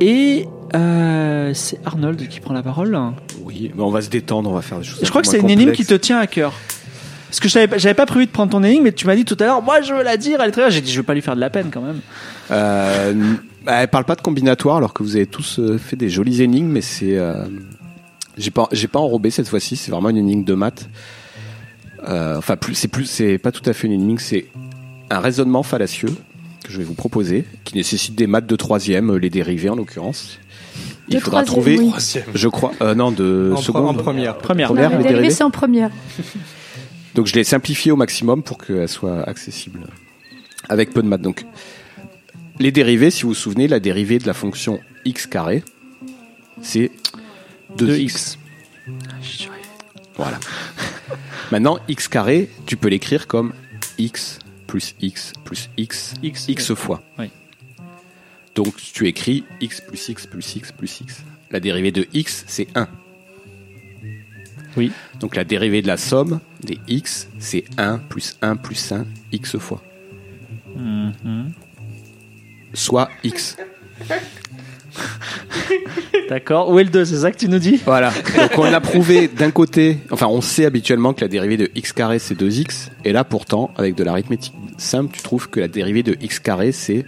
[0.00, 2.98] Et euh, c'est Arnold qui prend la parole.
[3.42, 5.00] Oui, mais on va se détendre, on va faire des choses.
[5.02, 6.52] Je crois que c'est une énigme qui te tient à cœur.
[7.28, 9.36] Parce que pas- j'avais pas prévu de prendre ton énigme, mais tu m'as dit tout
[9.40, 10.70] à l'heure, moi je veux la dire, elle est très bien.
[10.70, 12.00] J'ai dit, je veux pas lui faire de la peine quand même.
[12.50, 13.34] Euh,
[13.66, 16.68] elle parle pas de combinatoire alors que vous avez tous euh, fait des jolies énigmes,
[16.68, 17.44] mais c'est euh,
[18.38, 19.76] j'ai pas j'ai pas enrobé cette fois-ci.
[19.76, 20.88] C'est vraiment une énigme de maths.
[22.08, 24.46] Euh, enfin plus c'est plus c'est pas tout à fait une énigme, c'est
[25.10, 26.14] un raisonnement fallacieux
[26.64, 30.38] que je vais vous proposer qui nécessite des maths de troisième, les dérivés en l'occurrence.
[31.08, 32.24] Il De faudra troisième, trouver, oui.
[32.34, 33.86] je crois, euh, non de En, seconde.
[33.86, 34.36] en première.
[34.38, 34.68] Première.
[34.68, 35.90] Première, Non, les dérivés c'est en première.
[37.14, 39.86] Donc je l'ai simplifié au maximum pour qu'elle soit accessible
[40.68, 41.22] avec peu de maths.
[41.22, 41.46] Donc
[42.58, 45.62] les dérivés, si vous vous souvenez, la dérivée de la fonction x carré,
[46.60, 46.90] c'est
[47.78, 48.36] 2x.
[50.16, 50.38] Voilà.
[51.52, 53.52] Maintenant, x carré, tu peux l'écrire comme
[53.98, 57.02] x plus x plus x, X, x fois.
[57.18, 57.30] Oui.
[58.56, 61.22] Donc tu écris x plus x plus x plus x.
[61.50, 62.88] La dérivée de x, c'est 1.
[64.76, 64.90] Oui.
[65.20, 69.58] Donc la dérivée de la somme des x, c'est 1 plus 1 plus 1, x
[69.58, 69.82] fois.
[70.74, 71.52] Mhm.
[72.72, 73.58] Soit x.
[76.28, 76.70] D'accord.
[76.70, 77.76] Où est le 2 C'est ça que tu nous dis?
[77.84, 78.10] Voilà.
[78.36, 81.92] Donc on a prouvé d'un côté, enfin on sait habituellement que la dérivée de x
[81.92, 86.02] carré c'est 2x, et là pourtant, avec de l'arithmétique simple, tu trouves que la dérivée
[86.02, 87.04] de x carré c'est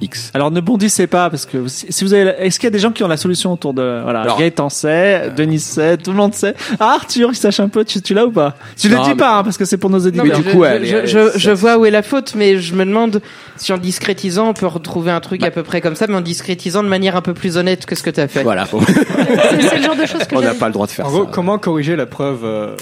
[0.00, 0.30] x.
[0.34, 2.78] Alors ne bondissez pas parce que si vous avez, la- est-ce qu'il y a des
[2.78, 6.16] gens qui ont la solution autour de voilà Alors- Gaëtan sait, Denis sait, tout le
[6.18, 6.54] monde sait.
[6.80, 8.54] Ah Arthur, il sache un peu, tu, tu l'as ou pas?
[8.78, 10.24] Tu le Non, dis mais- pas hein, parce que c'est pour nos Non, auditeurs.
[10.26, 12.74] Mais du je, coup, je- je, je- je vois où est la faute, mais je
[12.74, 13.20] me demande
[13.56, 15.46] si en discrétisant, on peut retrouver un truc Bah.
[15.46, 17.94] à peu près comme ça, mais en discrétisant de manière un peu plus honnête que
[17.94, 18.42] ce que tu as fait.
[18.42, 18.66] Voilà.
[18.66, 21.14] C'est le genre de choses que on n'a pas le droit de faire En ça.
[21.16, 22.76] gros, comment corriger la preuve euh,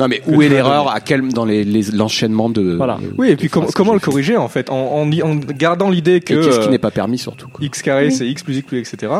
[0.00, 2.98] Non mais où est l'erreur À quel dans les les- l'enchaînement de Voilà.
[3.02, 5.06] de- Oui, et puis com- comment le corriger en fait en, en,
[5.36, 7.64] gardant l'idée que Et qu'est-ce qui euh, n'est pas permis surtout quoi.
[7.64, 8.12] x carré Oui.
[8.12, 9.12] c'est x plus x plus etc.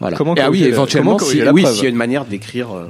[0.00, 0.16] Voilà.
[0.16, 2.68] Comment ah oui, éventuellement, si, oui, s'il y a une manière d'écrire.
[2.76, 2.86] euh,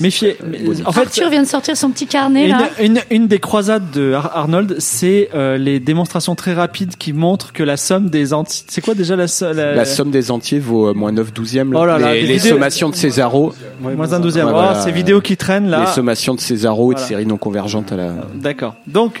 [0.00, 0.36] Méfiez.
[0.46, 2.68] mais- En fait, Arthur vient de sortir son petit carnet là.
[2.80, 7.12] une, une, une des croisades de Ar- Arnold, c'est euh, les démonstrations très rapides qui
[7.12, 8.64] montrent que la somme des entiers.
[8.68, 11.72] C'est quoi déjà la, so- la, La somme des entiers vaut euh, moins 9 douzièmes.
[11.72, 11.80] là.
[11.82, 14.46] Oh là là, les les vidéos- sommations de Césaro, moins un douzième.
[14.46, 14.80] Ouais, Oh, voilà.
[14.82, 15.80] ces vidéos qui traînent là.
[15.80, 18.12] les sommations de Césaro et de séries non convergentes à la.
[18.34, 18.76] D'accord.
[18.86, 19.20] Donc,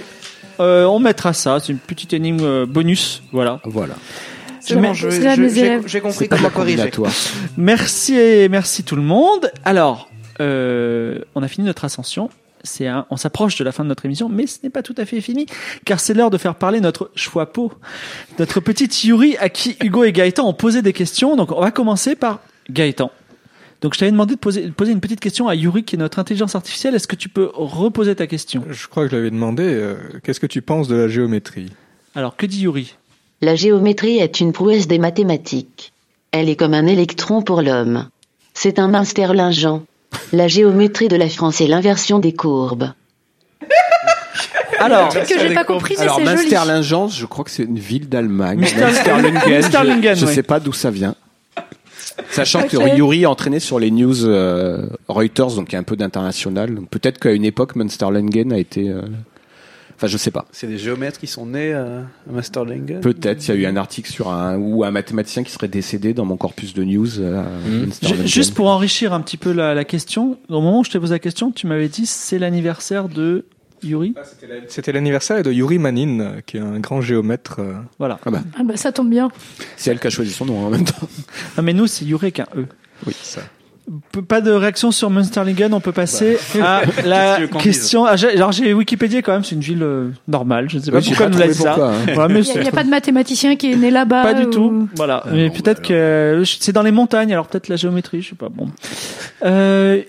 [0.60, 1.58] euh, on mettra ça.
[1.60, 3.22] C'est une petite énigme euh, bonus.
[3.32, 3.60] Voilà.
[3.64, 3.94] Voilà.
[5.86, 6.90] J'ai compris comment corriger.
[7.56, 9.50] Merci et merci tout le monde.
[9.64, 10.08] Alors,
[10.40, 12.30] euh, on a fini notre ascension.
[12.66, 14.94] C'est un- on s'approche de la fin de notre émission, mais ce n'est pas tout
[14.96, 15.44] à fait fini,
[15.84, 17.10] car c'est l'heure de faire parler notre
[17.52, 17.72] pot,
[18.38, 21.36] notre petite Yuri à qui Hugo et Gaëtan ont posé des questions.
[21.36, 23.10] Donc, on va commencer par Gaëtan.
[23.82, 25.98] Donc, je t'avais demandé de poser, de poser une petite question à Yuri, qui est
[25.98, 26.94] notre intelligence artificielle.
[26.94, 28.64] Est-ce que tu peux reposer ta question?
[28.70, 29.64] Je crois que je l'avais demandé.
[29.64, 31.70] euh, Qu'est-ce que tu penses de la géométrie?
[32.14, 32.96] Alors, que dit Yuri?
[33.44, 35.92] La géométrie est une prouesse des mathématiques.
[36.32, 38.08] Elle est comme un électron pour l'homme.
[38.54, 39.82] C'est un Munsterlingen.
[40.32, 42.92] La géométrie de la France est l'inversion des courbes.
[44.78, 46.36] Alors, truc que j'ai pas compris, mais Alors, c'est joli.
[46.38, 48.60] Münsterlingen, je crois que c'est une ville d'Allemagne.
[48.60, 50.34] Münsterlingen, je, oui.
[50.34, 51.14] sais pas d'où ça vient.
[52.30, 55.84] Sachant que Yuri est entraîné sur les news euh, Reuters, donc il y a un
[55.84, 56.78] peu d'international.
[56.90, 58.88] Peut-être qu'à une époque, Münsterlingen a été.
[58.88, 59.02] euh,
[60.04, 60.44] Enfin, je sais pas.
[60.52, 63.00] C'est des géomètres qui sont nés euh, à Masterlingen.
[63.00, 63.46] Peut-être.
[63.48, 66.24] Il y a eu un article sur un ou un mathématicien qui serait décédé dans
[66.26, 67.20] mon corpus de news.
[67.20, 68.26] euh, Münsterlingen.
[68.26, 71.14] Juste pour enrichir un petit peu la, la question, au moment où je t'ai posé
[71.14, 73.46] la question, tu m'avais dit c'est l'anniversaire de
[73.82, 74.14] Yuri.
[74.68, 77.56] C'était l'anniversaire de Yuri Manin, qui est un grand géomètre.
[77.60, 78.18] euh, Voilà.
[78.26, 78.30] Ah
[78.64, 79.30] bah ça tombe bien.
[79.76, 81.08] C'est elle qui a choisi son nom en même temps.
[81.56, 82.66] Non, mais nous, c'est Yuri avec un E.
[83.06, 83.40] Oui, ça.
[84.28, 88.06] Pas de réaction sur Münsterlingen, on peut passer à la question.
[88.06, 90.70] Ah, j'ai- Alors j'ai Wikipédia quand même, c'est une ville euh, normale.
[90.70, 91.74] Je ne sais pas pourquoi nous l'a dit ça.
[91.78, 91.92] hein.
[92.14, 94.22] Voilà, Il n'y a, pas de mathématicien qui est né là-bas.
[94.22, 94.88] pas du ou- tout.
[94.96, 95.22] Voilà.
[95.30, 98.48] mais peut-être que c'est dans les montagnes, alors peut-être la géométrie, je sais pas.
[98.48, 98.68] Bon.
[99.44, 100.00] Euh,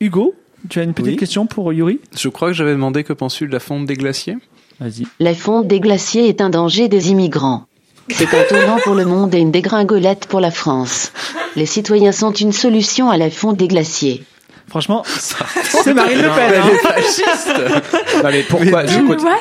[0.00, 0.34] Hugo,
[0.68, 1.16] tu as une petite Oui.
[1.16, 2.00] question pour Yuri?
[2.16, 4.36] Je crois que j'avais demandé que penses-tu de la fonte des glaciers?
[4.80, 5.06] Vas-y.
[5.20, 7.64] La fonte des glaciers est un danger des immigrants.
[8.10, 11.12] C'est un tournant pour le monde et une dégringolade pour la France.
[11.56, 14.24] Les citoyens sont une solution à la fonte des glaciers.
[14.68, 16.62] Franchement, c'est Marine Le Pen.
[16.62, 17.80] hein.
[18.24, 18.84] Non, mais pourquoi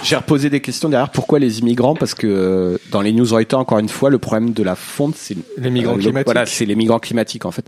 [0.03, 1.09] j'ai reposé des questions derrière.
[1.09, 1.95] Pourquoi les immigrants?
[1.95, 5.15] Parce que euh, dans les news Reuters, encore une fois, le problème de la fonte,
[5.15, 6.25] c'est Les migrants euh, le- climatiques.
[6.25, 7.65] Voilà, c'est les migrants climatiques en fait.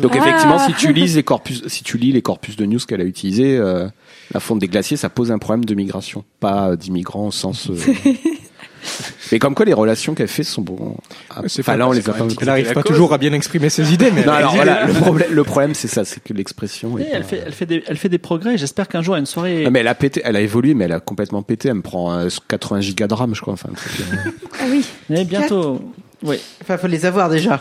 [0.00, 0.18] Donc Ah.
[0.18, 3.04] effectivement, si tu lis les corpus, si tu lis les corpus de news qu'elle a
[3.04, 3.86] utilisés, euh,
[4.32, 7.68] la fonte des glaciers, ça pose un problème de migration, pas d'immigrants au sens.
[9.32, 10.96] Mais comme quoi, les relations qu'elle fait sont bons.
[11.30, 12.26] Ah, C'est Enfin pas- là, on les a pas.
[12.40, 14.92] Elle arrive pas toujours à bien exprimer ses idées, mais Non, elle- alors voilà, le
[14.92, 16.96] problème, le problème, c'est ça, c'est que l'expression.
[16.98, 18.56] elle pas- fait, elle fait des, elle fait des progrès.
[18.58, 19.64] J'espère qu'un jour, a une soirée.
[19.64, 21.68] Non, mais elle a pété, elle a évolué, mais elle a complètement pété.
[21.68, 23.54] Elle me prend euh, 80 gigas de RAM, je crois.
[23.54, 24.30] Enfin, euh.
[24.60, 24.84] Ah oui.
[25.10, 25.80] Mais bientôt.
[26.22, 26.36] Oui.
[26.62, 27.60] Enfin, faut les avoir déjà.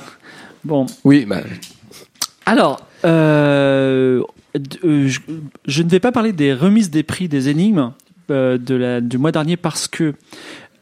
[0.64, 0.86] Bon.
[1.04, 1.42] Oui, bah,
[2.46, 4.22] Alors, euh,
[4.84, 5.20] euh, je,
[5.68, 7.92] je ne vais pas parler des remises des prix des énigmes
[8.32, 10.14] euh, de la, du mois dernier parce que euh,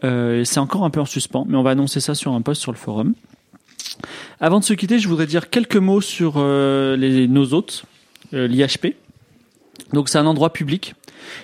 [0.04, 2.72] c'est encore un peu en suspens, mais on va annoncer ça sur un post sur
[2.72, 3.14] le forum.
[4.40, 7.86] Avant de se quitter, je voudrais dire quelques mots sur euh, les, nos hôtes,
[8.34, 8.96] euh, l'IHP.
[9.94, 10.96] Donc c'est un endroit public.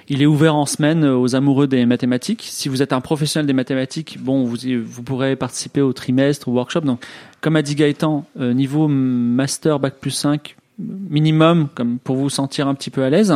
[0.09, 2.43] Il est ouvert en semaine aux amoureux des mathématiques.
[2.43, 6.51] Si vous êtes un professionnel des mathématiques, bon, vous, vous pourrez participer au trimestre, au
[6.51, 6.81] workshop.
[6.81, 7.05] Donc,
[7.39, 12.67] comme a dit Gaëtan, euh, niveau master bac plus 5, minimum, comme pour vous sentir
[12.67, 13.35] un petit peu à l'aise.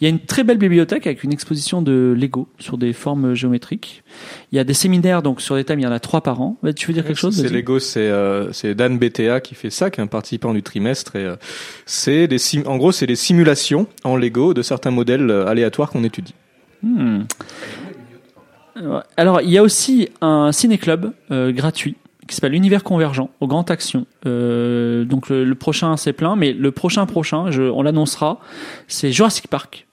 [0.00, 3.34] Il y a une très belle bibliothèque avec une exposition de Lego sur des formes
[3.34, 4.04] géométriques.
[4.52, 6.40] Il y a des séminaires donc sur des thèmes, il y en a trois par
[6.40, 6.56] an.
[6.76, 7.36] Tu veux dire quelque chose?
[7.36, 11.16] C'est Lego, c'est euh, Dan BTA qui fait ça, qui est un participant du trimestre.
[11.16, 11.36] Et euh,
[11.84, 15.90] c'est des sim- en gros, c'est des simulations en Lego de certains modèles euh, aléatoires
[15.90, 16.34] qu'on étudie.
[16.82, 17.22] Hmm.
[18.76, 21.96] Euh, Alors, il y a aussi un ciné-club euh, gratuit
[22.28, 24.06] qui s'appelle Univers Convergent au Grand Action.
[24.26, 28.38] Euh, donc le, prochain c'est plein, mais le prochain prochain, on l'annoncera,
[28.86, 29.87] c'est Jurassic Park.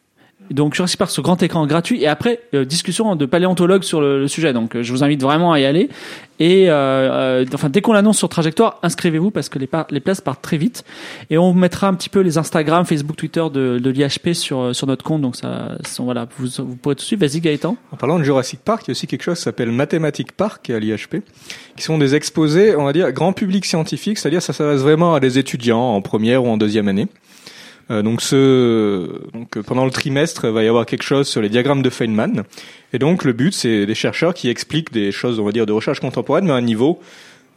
[0.51, 4.19] Donc Jurassic Park sur grand écran gratuit et après euh, discussion de paléontologues sur le,
[4.19, 4.53] le sujet.
[4.53, 5.89] Donc euh, je vous invite vraiment à y aller.
[6.39, 9.99] Et euh, euh, enfin dès qu'on l'annonce sur Trajectoire, inscrivez-vous parce que les, par- les
[10.01, 10.83] places partent très vite.
[11.29, 14.73] Et on mettra un petit peu les Instagram, Facebook, Twitter de, de l'IHP sur euh,
[14.73, 15.21] sur notre compte.
[15.21, 17.19] Donc ça, voilà, vous, vous pourrez tout suite.
[17.19, 17.77] Vas-y Gaëtan.
[17.91, 20.69] En parlant de Jurassic Park, il y a aussi quelque chose qui s'appelle Mathematic Park
[20.69, 21.23] à l'IHP,
[21.77, 25.19] qui sont des exposés, on va dire, grand public scientifique, c'est-à-dire ça s'adresse vraiment à
[25.19, 27.07] des étudiants en première ou en deuxième année.
[27.91, 31.41] Euh, donc, ce, donc euh, pendant le trimestre, il va y avoir quelque chose sur
[31.41, 32.43] les diagrammes de Feynman.
[32.93, 35.73] Et donc le but, c'est des chercheurs qui expliquent des choses, on va dire, de
[35.73, 36.99] recherche contemporaine, mais à un niveau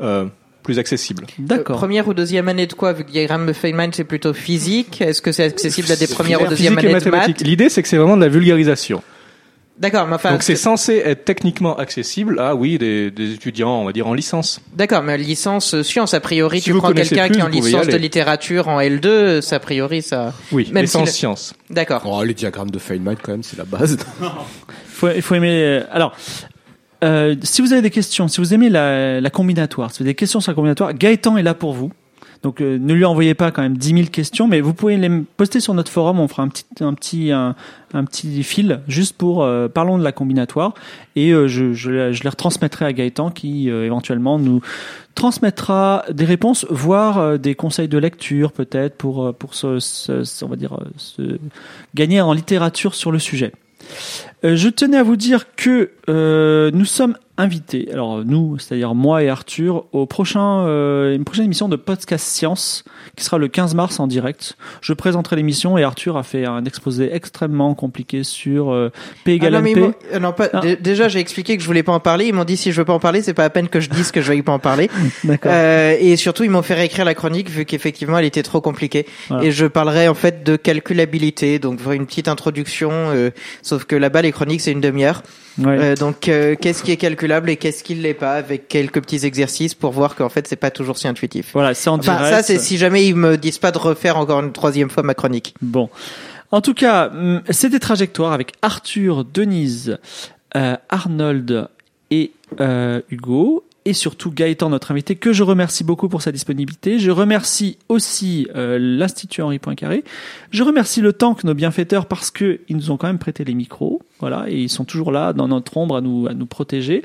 [0.01, 0.27] euh,
[0.63, 1.27] plus accessible.
[1.39, 1.77] D'accord.
[1.77, 4.35] Euh, Première ou deuxième année de quoi Vu que le diagramme de Feynman, c'est plutôt
[4.35, 5.01] physique.
[5.01, 7.41] Est-ce que c'est accessible à des premières ou deuxième années de maths?
[7.41, 9.03] L'idée, c'est que c'est vraiment de la vulgarisation.
[9.79, 13.85] D'accord, mais enfin, donc c'est censé être techniquement accessible à, oui, des, des étudiants, on
[13.85, 14.61] va dire, en licence.
[14.75, 17.87] d'accord, mais licence euh, science, a priori, Si tu prends quelqu'un qui est en licence
[17.87, 20.33] de littérature en L2, ça, a priori, ça.
[20.51, 21.55] Oui, Même licence si le- science.
[21.71, 22.03] D'accord.
[22.05, 23.97] Oh, les diagrammes de Feynman, quand même, c'est la base.
[24.89, 25.63] faut, il faut aimer.
[25.63, 26.13] euh, Alors,
[27.05, 30.11] euh, si vous avez des questions, si vous aimez la, la combinatoire, si vous avez
[30.11, 31.93] des questions sur la combinatoire, Gaëtan est là pour vous.
[32.45, 35.11] Donc, euh, ne lui envoyez pas quand même 10 000 questions, mais vous pouvez les
[35.37, 36.21] poster sur notre forum.
[36.21, 37.55] On fera un petit, un petit, un,
[38.05, 40.75] petit fil juste pour euh, parlons de la combinatoire,
[41.17, 44.61] et euh, je, je, je les retransmettrai à Gaëtan qui euh, éventuellement nous
[45.17, 50.45] transmettra des réponses, voire euh, des conseils de lecture peut-être pour euh, pour se- se-
[50.45, 51.39] on va dire se
[51.97, 53.53] gagner en littérature sur le sujet.
[54.45, 55.91] Je tenais à vous dire que
[56.73, 61.69] nous sommes invités, alors nous, c'est-à-dire moi et Arthur, au prochain, euh, une prochaine émission
[61.69, 62.85] de Podcast Science
[63.17, 64.57] qui sera le 15 mars en direct.
[64.81, 68.91] Je présenterai l'émission et Arthur a fait un exposé extrêmement compliqué sur euh,
[69.25, 69.81] P Ah égale non, NP.
[69.81, 70.61] m'ont- euh, non, pas, Ah.
[70.61, 72.27] dé- déjà, j'ai expliqué que je voulais pas en parler.
[72.27, 73.89] Ils m'ont dit si je veux pas en parler, c'est pas à peine que je
[73.89, 74.91] dise que je vais pas en parler.
[75.25, 75.53] D'accord.
[75.55, 79.07] Euh, et surtout, ils m'ont fait réécrire la chronique vu qu'effectivement, elle était trop compliquée.
[79.29, 79.45] Voilà.
[79.45, 82.91] Et je parlerai en fait de calculabilité, donc une petite introduction.
[82.93, 83.31] euh,
[83.63, 85.23] sauf que là-bas, les chroniques c'est une demi-heure.
[85.59, 85.95] Ouais.
[85.97, 87.28] Donc, qu'est-ce qui est calculable?
[87.47, 90.57] Et qu'est-ce qui ne l'est pas, avec quelques petits exercices pour voir qu'en fait, c'est
[90.57, 91.51] pas toujours si intuitif.
[91.53, 92.37] Voilà, c'est en Enfin, direct.
[92.37, 95.15] ça, c'est si jamais ils me disent pas de refaire encore une troisième fois ma
[95.15, 95.55] chronique.
[95.63, 95.89] Bon.
[96.51, 99.99] En tout cas, hum, c'était Trajectoire avec Arthur, Denise,
[100.57, 101.69] euh, Arnold
[102.11, 103.65] et euh, Hugo.
[103.85, 106.99] Et surtout Gaëtan, notre invité, que je remercie beaucoup pour sa disponibilité.
[106.99, 110.05] Je remercie aussi euh, l'Institut Henri Poincaré.
[110.51, 113.55] Je remercie le Tank, nos bienfaiteurs, parce que ils nous ont quand même prêté les
[113.55, 113.98] micros.
[114.21, 117.03] Voilà, et ils sont toujours là dans notre ombre à nous, à nous protéger.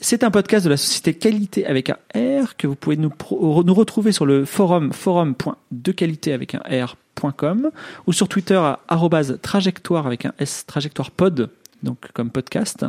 [0.00, 3.74] C'est un podcast de la société Qualité avec un R que vous pouvez nous, nous
[3.74, 7.70] retrouver sur le forum forum.dequalité avec un R.com
[8.06, 8.80] ou sur Twitter à
[9.42, 11.50] trajectoire avec un S trajectoire pod
[11.82, 12.84] donc comme podcast.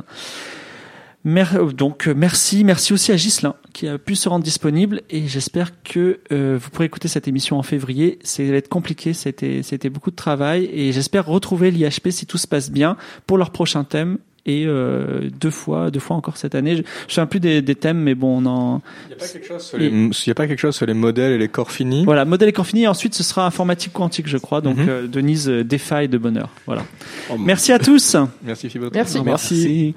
[1.26, 5.28] Mer- donc euh, merci, merci aussi à Gislin qui a pu se rendre disponible et
[5.28, 8.18] j'espère que euh, vous pourrez écouter cette émission en février.
[8.24, 12.38] Ça va être compliqué, c'était c'était beaucoup de travail et j'espère retrouver l'IHP si tout
[12.38, 12.96] se passe bien
[13.26, 16.78] pour leur prochain thème et euh, deux fois, deux fois encore cette année.
[16.78, 19.28] Je, je sais plus des, des thèmes, mais bon, on en Il n'y a pas
[19.28, 21.72] quelque chose sur les, il a pas quelque chose sur les modèles et les corps
[21.74, 22.06] finis.
[22.06, 22.84] voilà, modèle écran fini.
[22.84, 24.62] Et ensuite, ce sera informatique quantique, je crois.
[24.62, 24.86] Donc, Mhm.
[24.88, 26.50] euh, Denise euh, défaille de bonheur.
[26.66, 26.86] Voilà.
[27.30, 28.16] Oh, Merci à tous.
[28.46, 28.88] Merci Fibre.
[28.94, 29.22] Merci.
[29.22, 29.96] Merci.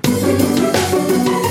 [0.93, 1.49] Thank you.